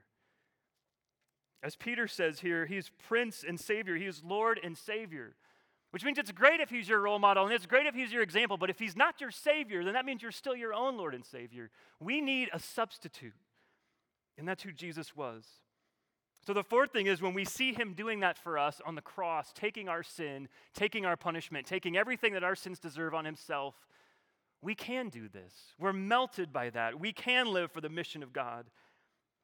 As 1.62 1.76
Peter 1.76 2.06
says 2.06 2.40
here, 2.40 2.66
he's 2.66 2.90
Prince 3.06 3.44
and 3.46 3.58
Savior, 3.58 3.96
he 3.96 4.06
is 4.06 4.22
Lord 4.24 4.60
and 4.62 4.76
Savior. 4.78 5.34
Which 5.90 6.04
means 6.04 6.18
it's 6.18 6.32
great 6.32 6.60
if 6.60 6.68
he's 6.68 6.88
your 6.88 7.00
role 7.00 7.18
model 7.18 7.44
and 7.44 7.54
it's 7.54 7.64
great 7.64 7.86
if 7.86 7.94
he's 7.94 8.12
your 8.12 8.22
example, 8.22 8.58
but 8.58 8.68
if 8.68 8.78
he's 8.78 8.94
not 8.94 9.20
your 9.20 9.30
Savior, 9.30 9.82
then 9.82 9.94
that 9.94 10.04
means 10.04 10.22
you're 10.22 10.30
still 10.30 10.54
your 10.54 10.74
own 10.74 10.98
Lord 10.98 11.14
and 11.14 11.24
Savior. 11.24 11.70
We 11.98 12.20
need 12.20 12.50
a 12.52 12.58
substitute, 12.58 13.32
and 14.36 14.46
that's 14.46 14.62
who 14.62 14.72
Jesus 14.72 15.16
was. 15.16 15.44
So, 16.46 16.52
the 16.52 16.62
fourth 16.62 16.92
thing 16.92 17.06
is 17.06 17.20
when 17.20 17.34
we 17.34 17.44
see 17.44 17.72
him 17.72 17.94
doing 17.94 18.20
that 18.20 18.38
for 18.38 18.58
us 18.58 18.80
on 18.86 18.94
the 18.94 19.02
cross, 19.02 19.52
taking 19.54 19.88
our 19.88 20.02
sin, 20.02 20.48
taking 20.72 21.04
our 21.04 21.16
punishment, 21.16 21.66
taking 21.66 21.96
everything 21.96 22.34
that 22.34 22.44
our 22.44 22.54
sins 22.54 22.78
deserve 22.78 23.14
on 23.14 23.24
himself, 23.24 23.74
we 24.62 24.74
can 24.74 25.08
do 25.08 25.28
this. 25.28 25.52
We're 25.78 25.92
melted 25.92 26.52
by 26.52 26.70
that. 26.70 26.98
We 26.98 27.12
can 27.12 27.52
live 27.52 27.70
for 27.70 27.80
the 27.80 27.88
mission 27.88 28.22
of 28.22 28.32
God. 28.32 28.66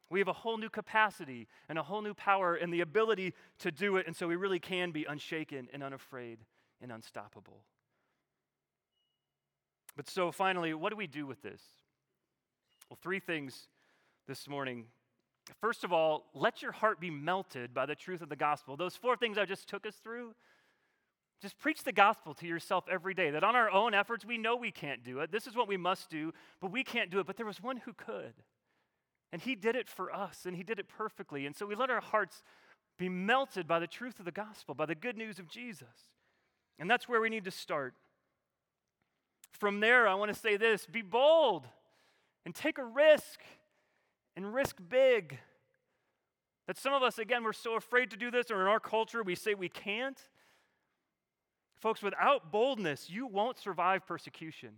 We 0.09 0.19
have 0.19 0.27
a 0.27 0.33
whole 0.33 0.57
new 0.57 0.69
capacity 0.69 1.47
and 1.67 1.79
a 1.79 1.83
whole 1.83 2.01
new 2.01 2.13
power 2.13 2.55
and 2.55 2.71
the 2.73 2.81
ability 2.81 3.33
to 3.59 3.71
do 3.71 3.97
it, 3.97 4.07
and 4.07 4.15
so 4.15 4.27
we 4.27 4.35
really 4.35 4.59
can 4.59 4.91
be 4.91 5.05
unshaken 5.05 5.67
and 5.73 5.81
unafraid 5.81 6.39
and 6.81 6.91
unstoppable. 6.91 7.63
But 9.95 10.09
so, 10.09 10.31
finally, 10.31 10.73
what 10.73 10.89
do 10.89 10.97
we 10.97 11.07
do 11.07 11.25
with 11.25 11.41
this? 11.41 11.61
Well, 12.89 12.99
three 13.01 13.19
things 13.19 13.67
this 14.27 14.47
morning 14.47 14.85
First 15.61 15.83
of 15.83 15.93
all, 15.93 16.25
let 16.33 16.61
your 16.61 16.71
heart 16.71 16.99
be 16.99 17.11
melted 17.11 17.73
by 17.73 17.85
the 17.85 17.95
truth 17.95 18.21
of 18.21 18.29
the 18.29 18.35
gospel. 18.35 18.75
Those 18.75 18.95
four 18.95 19.15
things 19.15 19.37
I 19.37 19.45
just 19.45 19.67
took 19.67 19.85
us 19.85 19.95
through, 19.95 20.33
just 21.45 21.59
preach 21.59 21.83
the 21.83 21.91
gospel 21.91 22.33
to 22.33 22.47
yourself 22.47 22.85
every 22.91 23.13
day. 23.13 23.29
That 23.29 23.43
on 23.43 23.55
our 23.55 23.69
own 23.69 23.93
efforts, 23.93 24.25
we 24.25 24.35
know 24.35 24.55
we 24.55 24.71
can't 24.71 25.03
do 25.03 25.19
it. 25.19 25.31
This 25.31 25.45
is 25.45 25.55
what 25.55 25.67
we 25.67 25.77
must 25.77 26.09
do, 26.09 26.33
but 26.59 26.71
we 26.71 26.83
can't 26.83 27.11
do 27.11 27.19
it. 27.19 27.27
But 27.27 27.37
there 27.37 27.45
was 27.45 27.61
one 27.61 27.77
who 27.77 27.93
could. 27.93 28.33
And 29.31 29.39
he 29.39 29.53
did 29.53 29.75
it 29.75 29.87
for 29.87 30.11
us, 30.11 30.47
and 30.47 30.55
he 30.55 30.63
did 30.63 30.79
it 30.79 30.87
perfectly. 30.87 31.45
And 31.45 31.55
so 31.55 31.67
we 31.67 31.75
let 31.75 31.91
our 31.91 32.01
hearts 32.01 32.41
be 32.97 33.09
melted 33.09 33.67
by 33.67 33.77
the 33.77 33.85
truth 33.85 34.17
of 34.17 34.25
the 34.25 34.31
gospel, 34.31 34.73
by 34.73 34.87
the 34.87 34.95
good 34.95 35.17
news 35.17 35.37
of 35.37 35.47
Jesus. 35.47 36.09
And 36.79 36.89
that's 36.89 37.07
where 37.07 37.21
we 37.21 37.29
need 37.29 37.45
to 37.45 37.51
start. 37.51 37.93
From 39.51 39.81
there, 39.81 40.07
I 40.07 40.15
want 40.15 40.33
to 40.33 40.39
say 40.39 40.57
this 40.57 40.87
be 40.87 41.03
bold 41.03 41.67
and 42.43 42.55
take 42.55 42.79
a 42.79 42.85
risk 42.85 43.41
and 44.35 44.51
risk 44.51 44.77
big. 44.89 45.37
That 46.65 46.79
some 46.79 46.93
of 46.93 47.03
us, 47.03 47.19
again, 47.19 47.43
we're 47.43 47.53
so 47.53 47.75
afraid 47.75 48.09
to 48.09 48.17
do 48.17 48.31
this, 48.31 48.49
or 48.49 48.61
in 48.61 48.67
our 48.67 48.79
culture, 48.79 49.21
we 49.21 49.35
say 49.35 49.53
we 49.53 49.69
can't. 49.69 50.19
Folks, 51.79 52.01
without 52.01 52.51
boldness, 52.51 53.09
you 53.09 53.27
won't 53.27 53.57
survive 53.57 54.05
persecution. 54.05 54.69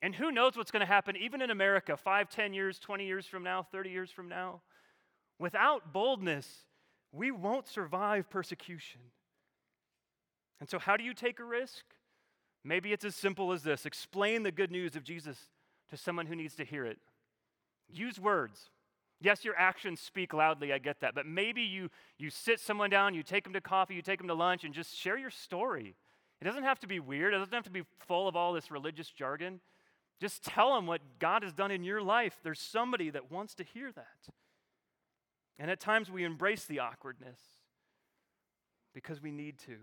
And 0.00 0.14
who 0.14 0.30
knows 0.30 0.56
what's 0.56 0.70
going 0.70 0.80
to 0.80 0.86
happen, 0.86 1.16
even 1.16 1.42
in 1.42 1.50
America, 1.50 1.96
5, 1.96 2.28
10 2.28 2.54
years, 2.54 2.78
20 2.78 3.06
years 3.06 3.26
from 3.26 3.42
now, 3.42 3.62
30 3.62 3.90
years 3.90 4.10
from 4.10 4.28
now. 4.28 4.60
Without 5.38 5.92
boldness, 5.92 6.64
we 7.12 7.30
won't 7.30 7.66
survive 7.66 8.30
persecution. 8.30 9.00
And 10.60 10.68
so, 10.68 10.78
how 10.78 10.96
do 10.96 11.04
you 11.04 11.14
take 11.14 11.40
a 11.40 11.44
risk? 11.44 11.84
Maybe 12.64 12.92
it's 12.92 13.04
as 13.04 13.14
simple 13.14 13.52
as 13.52 13.62
this 13.62 13.86
explain 13.86 14.42
the 14.42 14.52
good 14.52 14.70
news 14.70 14.96
of 14.96 15.04
Jesus 15.04 15.38
to 15.90 15.96
someone 15.96 16.26
who 16.26 16.36
needs 16.36 16.54
to 16.56 16.64
hear 16.64 16.84
it. 16.84 16.98
Use 17.88 18.20
words. 18.20 18.70
Yes, 19.20 19.44
your 19.44 19.56
actions 19.56 20.00
speak 20.00 20.32
loudly, 20.32 20.72
I 20.72 20.78
get 20.78 21.00
that. 21.00 21.14
But 21.14 21.26
maybe 21.26 21.62
you, 21.62 21.90
you 22.18 22.30
sit 22.30 22.60
someone 22.60 22.90
down, 22.90 23.14
you 23.14 23.22
take 23.22 23.44
them 23.44 23.52
to 23.52 23.60
coffee, 23.60 23.94
you 23.94 24.02
take 24.02 24.18
them 24.18 24.28
to 24.28 24.34
lunch, 24.34 24.64
and 24.64 24.72
just 24.72 24.96
share 24.96 25.18
your 25.18 25.30
story. 25.30 25.96
It 26.40 26.44
doesn't 26.44 26.62
have 26.62 26.78
to 26.80 26.86
be 26.86 27.00
weird, 27.00 27.34
it 27.34 27.38
doesn't 27.38 27.54
have 27.54 27.64
to 27.64 27.70
be 27.70 27.82
full 28.06 28.28
of 28.28 28.36
all 28.36 28.52
this 28.52 28.70
religious 28.70 29.10
jargon. 29.10 29.60
Just 30.20 30.44
tell 30.44 30.74
them 30.74 30.86
what 30.86 31.00
God 31.18 31.42
has 31.42 31.52
done 31.52 31.70
in 31.70 31.84
your 31.84 32.02
life. 32.02 32.38
There's 32.42 32.60
somebody 32.60 33.10
that 33.10 33.30
wants 33.30 33.54
to 33.56 33.64
hear 33.64 33.92
that. 33.92 34.34
And 35.58 35.70
at 35.70 35.80
times 35.80 36.10
we 36.10 36.24
embrace 36.24 36.64
the 36.64 36.80
awkwardness 36.80 37.38
because 38.94 39.22
we 39.22 39.30
need 39.30 39.58
to. 39.66 39.76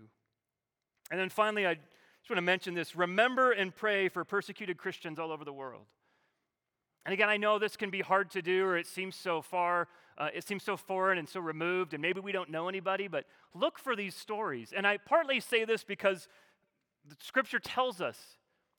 And 1.10 1.20
then 1.20 1.28
finally, 1.28 1.66
I 1.66 1.74
just 1.74 2.30
want 2.30 2.38
to 2.38 2.42
mention 2.42 2.74
this 2.74 2.96
remember 2.96 3.52
and 3.52 3.74
pray 3.74 4.08
for 4.08 4.24
persecuted 4.24 4.78
Christians 4.78 5.18
all 5.18 5.30
over 5.30 5.44
the 5.44 5.52
world. 5.52 5.86
And 7.06 7.12
again, 7.12 7.28
I 7.28 7.36
know 7.36 7.60
this 7.60 7.76
can 7.76 7.90
be 7.90 8.00
hard 8.00 8.32
to 8.32 8.42
do, 8.42 8.64
or 8.64 8.76
it 8.76 8.88
seems 8.88 9.14
so 9.14 9.40
far, 9.40 9.86
uh, 10.18 10.28
it 10.34 10.42
seems 10.42 10.64
so 10.64 10.76
foreign 10.76 11.18
and 11.18 11.28
so 11.28 11.38
removed, 11.38 11.94
and 11.94 12.02
maybe 12.02 12.18
we 12.18 12.32
don't 12.32 12.50
know 12.50 12.68
anybody, 12.68 13.06
but 13.06 13.26
look 13.54 13.78
for 13.78 13.94
these 13.94 14.16
stories. 14.16 14.72
And 14.76 14.84
I 14.84 14.96
partly 14.96 15.38
say 15.38 15.64
this 15.64 15.84
because 15.84 16.26
the 17.08 17.14
scripture 17.20 17.60
tells 17.60 18.00
us 18.00 18.18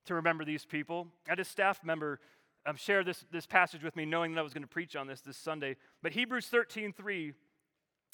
to 0.08 0.14
remember 0.14 0.44
these 0.44 0.66
people. 0.66 1.08
I 1.26 1.32
had 1.32 1.40
a 1.40 1.46
staff 1.46 1.86
member 1.86 2.20
um, 2.66 2.76
share 2.76 3.02
this, 3.06 3.24
this 3.32 3.46
passage 3.46 3.82
with 3.82 3.96
me, 3.96 4.04
knowing 4.04 4.34
that 4.34 4.42
I 4.42 4.44
was 4.44 4.54
going 4.54 4.64
to 4.64 4.68
preach 4.68 4.98
on 4.98 5.08
this 5.08 5.22
this 5.22 5.38
Sunday. 5.38 5.78
But 6.04 6.12
Hebrews 6.12 6.48
13 6.48 6.92
3 6.92 7.32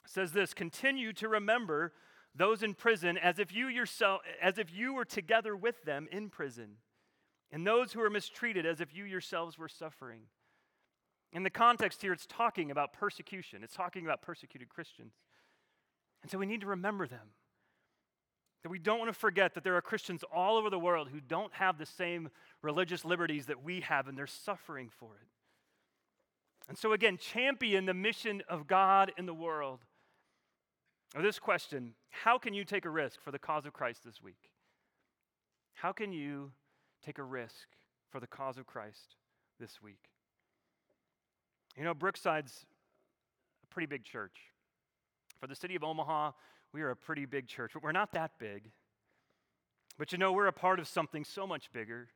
says 0.05 0.31
this 0.31 0.53
continue 0.53 1.11
to 1.13 1.27
remember 1.27 1.91
those 2.35 2.61
in 2.61 2.75
prison 2.75 3.17
as 3.17 3.39
if 3.39 3.51
you 3.51 3.67
yourself 3.67 4.21
as 4.39 4.59
if 4.59 4.71
you 4.71 4.93
were 4.93 5.05
together 5.05 5.55
with 5.55 5.83
them 5.85 6.07
in 6.11 6.29
prison 6.29 6.75
and 7.53 7.65
those 7.65 7.93
who 7.93 8.01
are 8.01 8.09
mistreated 8.09 8.65
as 8.65 8.81
if 8.81 8.95
you 8.95 9.05
yourselves 9.05 9.59
were 9.59 9.69
suffering. 9.69 10.21
In 11.31 11.43
the 11.43 11.51
context 11.51 12.01
here, 12.01 12.11
it's 12.11 12.25
talking 12.25 12.71
about 12.71 12.93
persecution, 12.93 13.63
it's 13.63 13.75
talking 13.75 14.03
about 14.03 14.23
persecuted 14.23 14.69
Christians. 14.69 15.13
And 16.23 16.31
so 16.31 16.39
we 16.39 16.47
need 16.47 16.61
to 16.61 16.67
remember 16.67 17.05
them. 17.07 17.29
That 18.63 18.69
we 18.69 18.79
don't 18.79 18.97
want 18.97 19.13
to 19.13 19.19
forget 19.19 19.53
that 19.53 19.63
there 19.63 19.75
are 19.75 19.81
Christians 19.81 20.23
all 20.33 20.57
over 20.57 20.69
the 20.69 20.79
world 20.79 21.09
who 21.09 21.19
don't 21.19 21.53
have 21.53 21.77
the 21.77 21.85
same 21.85 22.29
religious 22.61 23.05
liberties 23.05 23.45
that 23.45 23.63
we 23.63 23.81
have, 23.81 24.07
and 24.07 24.17
they're 24.17 24.25
suffering 24.25 24.89
for 24.89 25.15
it. 25.21 25.27
And 26.69 26.77
so, 26.77 26.93
again, 26.93 27.17
champion 27.17 27.85
the 27.85 27.93
mission 27.93 28.41
of 28.49 28.67
God 28.67 29.11
in 29.17 29.25
the 29.25 29.33
world. 29.33 29.81
Or 31.13 31.21
this 31.21 31.39
question 31.39 31.93
How 32.09 32.39
can 32.39 32.53
you 32.53 32.63
take 32.63 32.85
a 32.85 32.89
risk 32.89 33.21
for 33.21 33.31
the 33.31 33.37
cause 33.37 33.65
of 33.65 33.73
Christ 33.73 34.05
this 34.05 34.23
week? 34.23 34.49
How 35.73 35.91
can 35.91 36.13
you 36.13 36.53
take 37.05 37.17
a 37.17 37.23
risk 37.23 37.67
for 38.11 38.19
the 38.19 38.27
cause 38.27 38.57
of 38.57 38.65
Christ 38.65 39.15
this 39.59 39.81
week. 39.81 40.09
You 41.77 41.83
know, 41.83 41.93
Brookside's 41.93 42.65
a 43.63 43.73
pretty 43.73 43.87
big 43.87 44.03
church. 44.03 44.35
For 45.39 45.47
the 45.47 45.55
city 45.55 45.75
of 45.75 45.83
Omaha, 45.83 46.31
we 46.71 46.81
are 46.81 46.91
a 46.91 46.95
pretty 46.95 47.25
big 47.25 47.47
church, 47.47 47.71
but 47.73 47.83
we're 47.83 47.91
not 47.91 48.13
that 48.13 48.31
big. 48.39 48.71
But 49.97 50.11
you 50.11 50.17
know, 50.17 50.31
we're 50.31 50.47
a 50.47 50.53
part 50.53 50.79
of 50.79 50.87
something 50.87 51.23
so 51.23 51.45
much 51.45 51.71
bigger. 51.71 52.09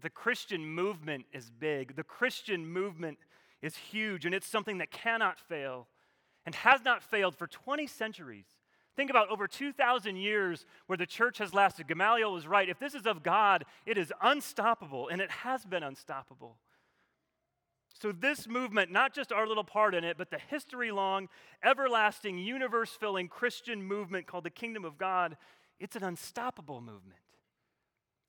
The 0.00 0.10
Christian 0.10 0.64
movement 0.64 1.26
is 1.32 1.50
big. 1.50 1.96
The 1.96 2.04
Christian 2.04 2.66
movement 2.66 3.18
is 3.60 3.76
huge, 3.76 4.24
and 4.24 4.34
it's 4.34 4.46
something 4.46 4.78
that 4.78 4.90
cannot 4.90 5.38
fail. 5.38 5.88
and 6.44 6.56
has 6.56 6.82
not 6.84 7.04
failed 7.04 7.36
for 7.36 7.46
20 7.46 7.86
centuries. 7.86 8.46
Think 8.96 9.10
about 9.10 9.30
over 9.30 9.48
2,000 9.48 10.16
years 10.16 10.66
where 10.86 10.98
the 10.98 11.06
church 11.06 11.38
has 11.38 11.54
lasted. 11.54 11.88
Gamaliel 11.88 12.32
was 12.32 12.46
right. 12.46 12.68
If 12.68 12.78
this 12.78 12.94
is 12.94 13.06
of 13.06 13.22
God, 13.22 13.64
it 13.86 13.96
is 13.96 14.12
unstoppable, 14.20 15.08
and 15.08 15.20
it 15.20 15.30
has 15.30 15.64
been 15.64 15.82
unstoppable. 15.82 16.58
So, 18.00 18.12
this 18.12 18.48
movement, 18.48 18.90
not 18.90 19.14
just 19.14 19.32
our 19.32 19.46
little 19.46 19.64
part 19.64 19.94
in 19.94 20.02
it, 20.02 20.18
but 20.18 20.30
the 20.30 20.38
history 20.38 20.90
long, 20.90 21.28
everlasting, 21.62 22.36
universe 22.36 22.90
filling 22.90 23.28
Christian 23.28 23.82
movement 23.82 24.26
called 24.26 24.44
the 24.44 24.50
Kingdom 24.50 24.84
of 24.84 24.98
God, 24.98 25.36
it's 25.78 25.96
an 25.96 26.02
unstoppable 26.02 26.80
movement. 26.80 27.20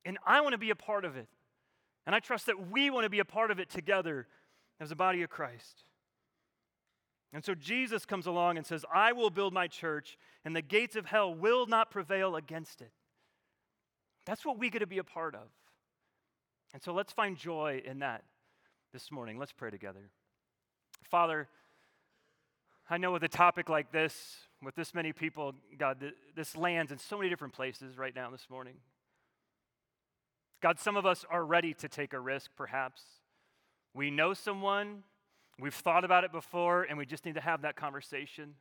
And 0.06 0.18
I 0.26 0.42
want 0.42 0.54
to 0.54 0.60
be 0.60 0.70
a 0.70 0.76
part 0.76 1.06
of 1.06 1.18
it. 1.18 1.28
And 2.06 2.14
I 2.14 2.20
trust 2.20 2.46
that 2.46 2.70
we 2.70 2.90
want 2.90 3.06
to 3.06 3.10
be 3.10 3.20
a 3.20 3.26
part 3.26 3.52
of 3.52 3.60
it 3.60 3.70
together 3.70 4.28
as 4.80 4.92
a 4.92 4.96
body 4.96 5.24
of 5.24 5.30
Christ. 5.30 5.84
And 7.34 7.44
so 7.44 7.56
Jesus 7.56 8.06
comes 8.06 8.28
along 8.28 8.58
and 8.58 8.66
says, 8.66 8.86
I 8.94 9.12
will 9.12 9.32
build 9.32 9.54
my 9.54 9.68
church, 9.68 10.18
and 10.46 10.56
the 10.56 10.62
gates 10.62 10.96
of 10.96 11.08
hell 11.08 11.34
will 11.34 11.66
not 11.66 11.90
prevail 11.90 12.36
against 12.36 12.80
it. 12.82 12.92
That's 14.26 14.46
what 14.46 14.60
we 14.60 14.70
get 14.70 14.80
to 14.80 14.88
be 14.88 15.00
a 15.00 15.04
part 15.04 15.34
of. 15.34 15.50
And 16.74 16.82
so 16.82 16.94
let's 16.94 17.12
find 17.12 17.36
joy 17.36 17.82
in 17.84 18.00
that 18.00 18.24
this 18.94 19.12
morning. 19.12 19.40
Let's 19.40 19.52
pray 19.52 19.72
together. 19.72 20.12
Father, 21.10 21.50
I 22.90 22.98
know 22.98 23.12
with 23.12 23.24
a 23.24 23.30
topic 23.30 23.68
like 23.68 23.92
this, 23.92 24.38
with 24.62 24.76
this 24.76 24.94
many 24.94 25.12
people, 25.12 25.56
God, 25.78 26.04
this 26.36 26.56
lands 26.56 26.92
in 26.92 27.00
so 27.00 27.18
many 27.18 27.30
different 27.30 27.54
places 27.54 27.98
right 27.98 28.16
now 28.16 28.30
this 28.30 28.48
morning. 28.50 28.76
God, 30.62 30.80
some 30.80 30.96
of 30.96 31.06
us 31.06 31.26
are 31.30 31.44
ready 31.44 31.74
to 31.76 31.90
take 31.90 32.14
a 32.14 32.20
risk, 32.20 32.52
perhaps. 32.56 33.02
We 33.94 34.12
know 34.12 34.34
someone, 34.34 35.04
we've 35.60 35.74
thought 35.74 36.04
about 36.04 36.24
it 36.24 36.32
before, 36.32 36.84
and 36.84 36.98
we 36.98 37.06
just 37.06 37.26
need 37.26 37.36
to 37.36 37.42
have 37.42 37.62
that 37.62 37.76
conversation. 37.76 38.56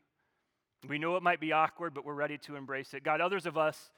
We 0.89 0.99
know 0.99 1.17
it 1.17 1.23
might 1.23 1.41
be 1.41 1.53
awkward, 1.53 1.95
but 1.95 2.05
we're 2.05 2.15
ready 2.15 2.39
to 2.39 2.57
embrace 2.57 2.93
it. 2.95 3.05
God, 3.05 3.21
others 3.21 3.47
of 3.47 3.57
us, 3.57 3.91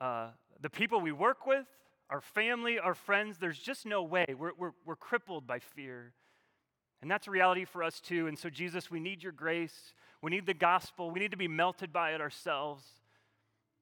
uh, 0.00 0.28
the 0.60 0.70
people 0.70 1.00
we 1.00 1.12
work 1.12 1.46
with, 1.46 1.66
our 2.10 2.20
family, 2.20 2.78
our 2.78 2.94
friends, 2.94 3.38
there's 3.38 3.58
just 3.58 3.86
no 3.86 4.02
way. 4.02 4.26
We're, 4.28 4.52
we're, 4.58 4.72
we're 4.84 4.96
crippled 4.96 5.46
by 5.46 5.58
fear. 5.58 6.12
And 7.00 7.10
that's 7.10 7.28
a 7.28 7.30
reality 7.30 7.64
for 7.64 7.82
us 7.82 8.00
too. 8.00 8.26
And 8.26 8.38
so, 8.38 8.50
Jesus, 8.50 8.90
we 8.90 8.98
need 8.98 9.22
your 9.22 9.32
grace. 9.32 9.92
We 10.22 10.30
need 10.30 10.46
the 10.46 10.54
gospel. 10.54 11.10
We 11.10 11.20
need 11.20 11.30
to 11.30 11.36
be 11.36 11.48
melted 11.48 11.92
by 11.92 12.12
it 12.12 12.20
ourselves. 12.20 12.84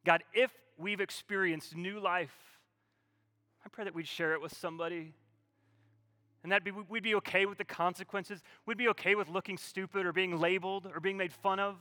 God, 0.05 0.23
if 0.35 0.51
we've 0.77 1.01
experienced 1.01 1.77
new 1.77 1.99
life, 1.99 2.35
I 3.65 3.69
pray 3.69 3.85
that 3.85 3.95
we'd 3.95 4.07
share 4.07 4.35
it 4.35 4.41
with 4.43 4.57
somebody. 4.57 5.15
And 6.43 6.53
that 6.53 6.63
we'd 6.89 7.03
be 7.03 7.15
okay 7.17 7.47
with 7.47 7.59
the 7.59 7.65
consequences. 7.65 8.43
We'd 8.67 8.79
be 8.79 8.89
okay 8.89 9.15
with 9.15 9.29
looking 9.29 9.59
stupid 9.59 10.07
or 10.07 10.13
being 10.13 10.39
labeled 10.39 10.89
or 10.93 11.01
being 11.01 11.17
made 11.17 11.33
fun 11.33 11.59
of. 11.59 11.77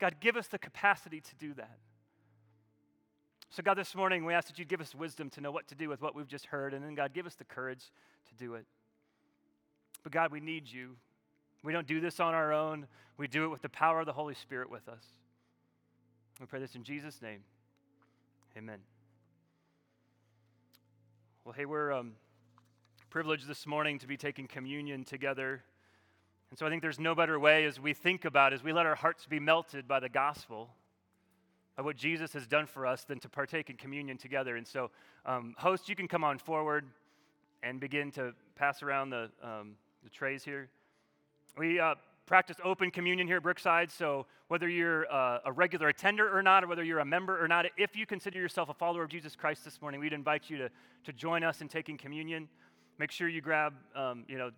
God, 0.00 0.16
give 0.20 0.36
us 0.36 0.48
the 0.48 0.58
capacity 0.58 1.20
to 1.20 1.34
do 1.36 1.54
that. 1.54 1.78
So, 3.50 3.62
God, 3.62 3.74
this 3.74 3.94
morning 3.94 4.24
we 4.24 4.32
ask 4.32 4.48
that 4.48 4.58
you'd 4.58 4.68
give 4.68 4.80
us 4.80 4.94
wisdom 4.94 5.28
to 5.30 5.40
know 5.40 5.50
what 5.50 5.68
to 5.68 5.74
do 5.74 5.88
with 5.88 6.00
what 6.00 6.14
we've 6.14 6.26
just 6.26 6.46
heard. 6.46 6.72
And 6.72 6.84
then, 6.84 6.94
God, 6.94 7.12
give 7.12 7.26
us 7.26 7.34
the 7.34 7.44
courage 7.44 7.84
to 8.28 8.34
do 8.34 8.54
it. 8.54 8.64
But, 10.02 10.12
God, 10.12 10.32
we 10.32 10.40
need 10.40 10.68
you. 10.68 10.96
We 11.62 11.72
don't 11.72 11.86
do 11.86 12.00
this 12.00 12.20
on 12.20 12.32
our 12.32 12.52
own, 12.52 12.86
we 13.18 13.28
do 13.28 13.44
it 13.44 13.48
with 13.48 13.60
the 13.60 13.68
power 13.68 14.00
of 14.00 14.06
the 14.06 14.14
Holy 14.14 14.34
Spirit 14.34 14.70
with 14.70 14.88
us. 14.88 15.04
We 16.40 16.46
pray 16.46 16.58
this 16.58 16.74
in 16.74 16.84
Jesus' 16.84 17.20
name. 17.20 17.40
Amen. 18.56 18.78
Well, 21.44 21.52
hey, 21.52 21.66
we're 21.66 21.92
um, 21.92 22.12
privileged 23.10 23.48
this 23.48 23.66
morning 23.66 23.98
to 23.98 24.06
be 24.06 24.16
taking 24.16 24.46
communion 24.46 25.02
together. 25.02 25.64
And 26.48 26.58
so 26.58 26.64
I 26.64 26.70
think 26.70 26.80
there's 26.80 27.00
no 27.00 27.12
better 27.16 27.40
way 27.40 27.64
as 27.64 27.80
we 27.80 27.92
think 27.92 28.24
about, 28.24 28.52
as 28.52 28.62
we 28.62 28.72
let 28.72 28.86
our 28.86 28.94
hearts 28.94 29.26
be 29.26 29.40
melted 29.40 29.88
by 29.88 29.98
the 29.98 30.08
gospel 30.08 30.70
of 31.76 31.84
what 31.84 31.96
Jesus 31.96 32.32
has 32.34 32.46
done 32.46 32.66
for 32.66 32.86
us, 32.86 33.02
than 33.02 33.18
to 33.18 33.28
partake 33.28 33.68
in 33.68 33.76
communion 33.76 34.16
together. 34.16 34.56
And 34.56 34.66
so, 34.66 34.90
um, 35.26 35.56
host, 35.58 35.88
you 35.88 35.96
can 35.96 36.06
come 36.06 36.22
on 36.22 36.38
forward 36.38 36.86
and 37.64 37.80
begin 37.80 38.12
to 38.12 38.32
pass 38.54 38.80
around 38.80 39.10
the, 39.10 39.28
um, 39.42 39.74
the 40.04 40.10
trays 40.10 40.44
here. 40.44 40.68
We 41.58 41.80
uh, 41.80 41.96
practice 42.26 42.58
open 42.62 42.92
communion 42.92 43.26
here 43.26 43.38
at 43.38 43.42
Brookside. 43.42 43.90
So, 43.90 44.26
whether 44.46 44.68
you're 44.68 45.12
uh, 45.12 45.40
a 45.46 45.52
regular 45.52 45.88
attender 45.88 46.36
or 46.36 46.42
not, 46.42 46.62
or 46.62 46.68
whether 46.68 46.84
you're 46.84 47.00
a 47.00 47.04
member 47.04 47.42
or 47.42 47.48
not, 47.48 47.66
if 47.76 47.96
you 47.96 48.06
consider 48.06 48.38
yourself 48.38 48.68
a 48.68 48.74
follower 48.74 49.02
of 49.02 49.08
Jesus 49.08 49.34
Christ 49.34 49.64
this 49.64 49.82
morning, 49.82 49.98
we'd 49.98 50.12
invite 50.12 50.48
you 50.48 50.58
to, 50.58 50.70
to 51.04 51.12
join 51.12 51.42
us 51.42 51.60
in 51.60 51.66
taking 51.66 51.98
communion. 51.98 52.48
Make 53.00 53.12
sure 53.12 53.30
you 53.30 53.40
grab, 53.40 53.72
um, 53.96 54.26
you 54.28 54.36
know, 54.36 54.50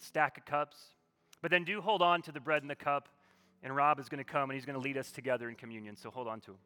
stack 0.00 0.36
of 0.36 0.44
cups. 0.44 0.76
But 1.42 1.52
then 1.52 1.62
do 1.62 1.80
hold 1.80 2.02
on 2.02 2.22
to 2.22 2.32
the 2.32 2.40
bread 2.40 2.62
and 2.62 2.68
the 2.68 2.74
cup, 2.74 3.08
and 3.62 3.76
Rob 3.76 4.00
is 4.00 4.08
going 4.08 4.18
to 4.18 4.24
come 4.24 4.50
and 4.50 4.56
he's 4.56 4.64
going 4.64 4.74
to 4.74 4.80
lead 4.80 4.96
us 4.96 5.12
together 5.12 5.48
in 5.48 5.54
communion. 5.54 5.94
So, 5.94 6.10
hold 6.10 6.26
on 6.26 6.40
to 6.40 6.50
him. 6.50 6.56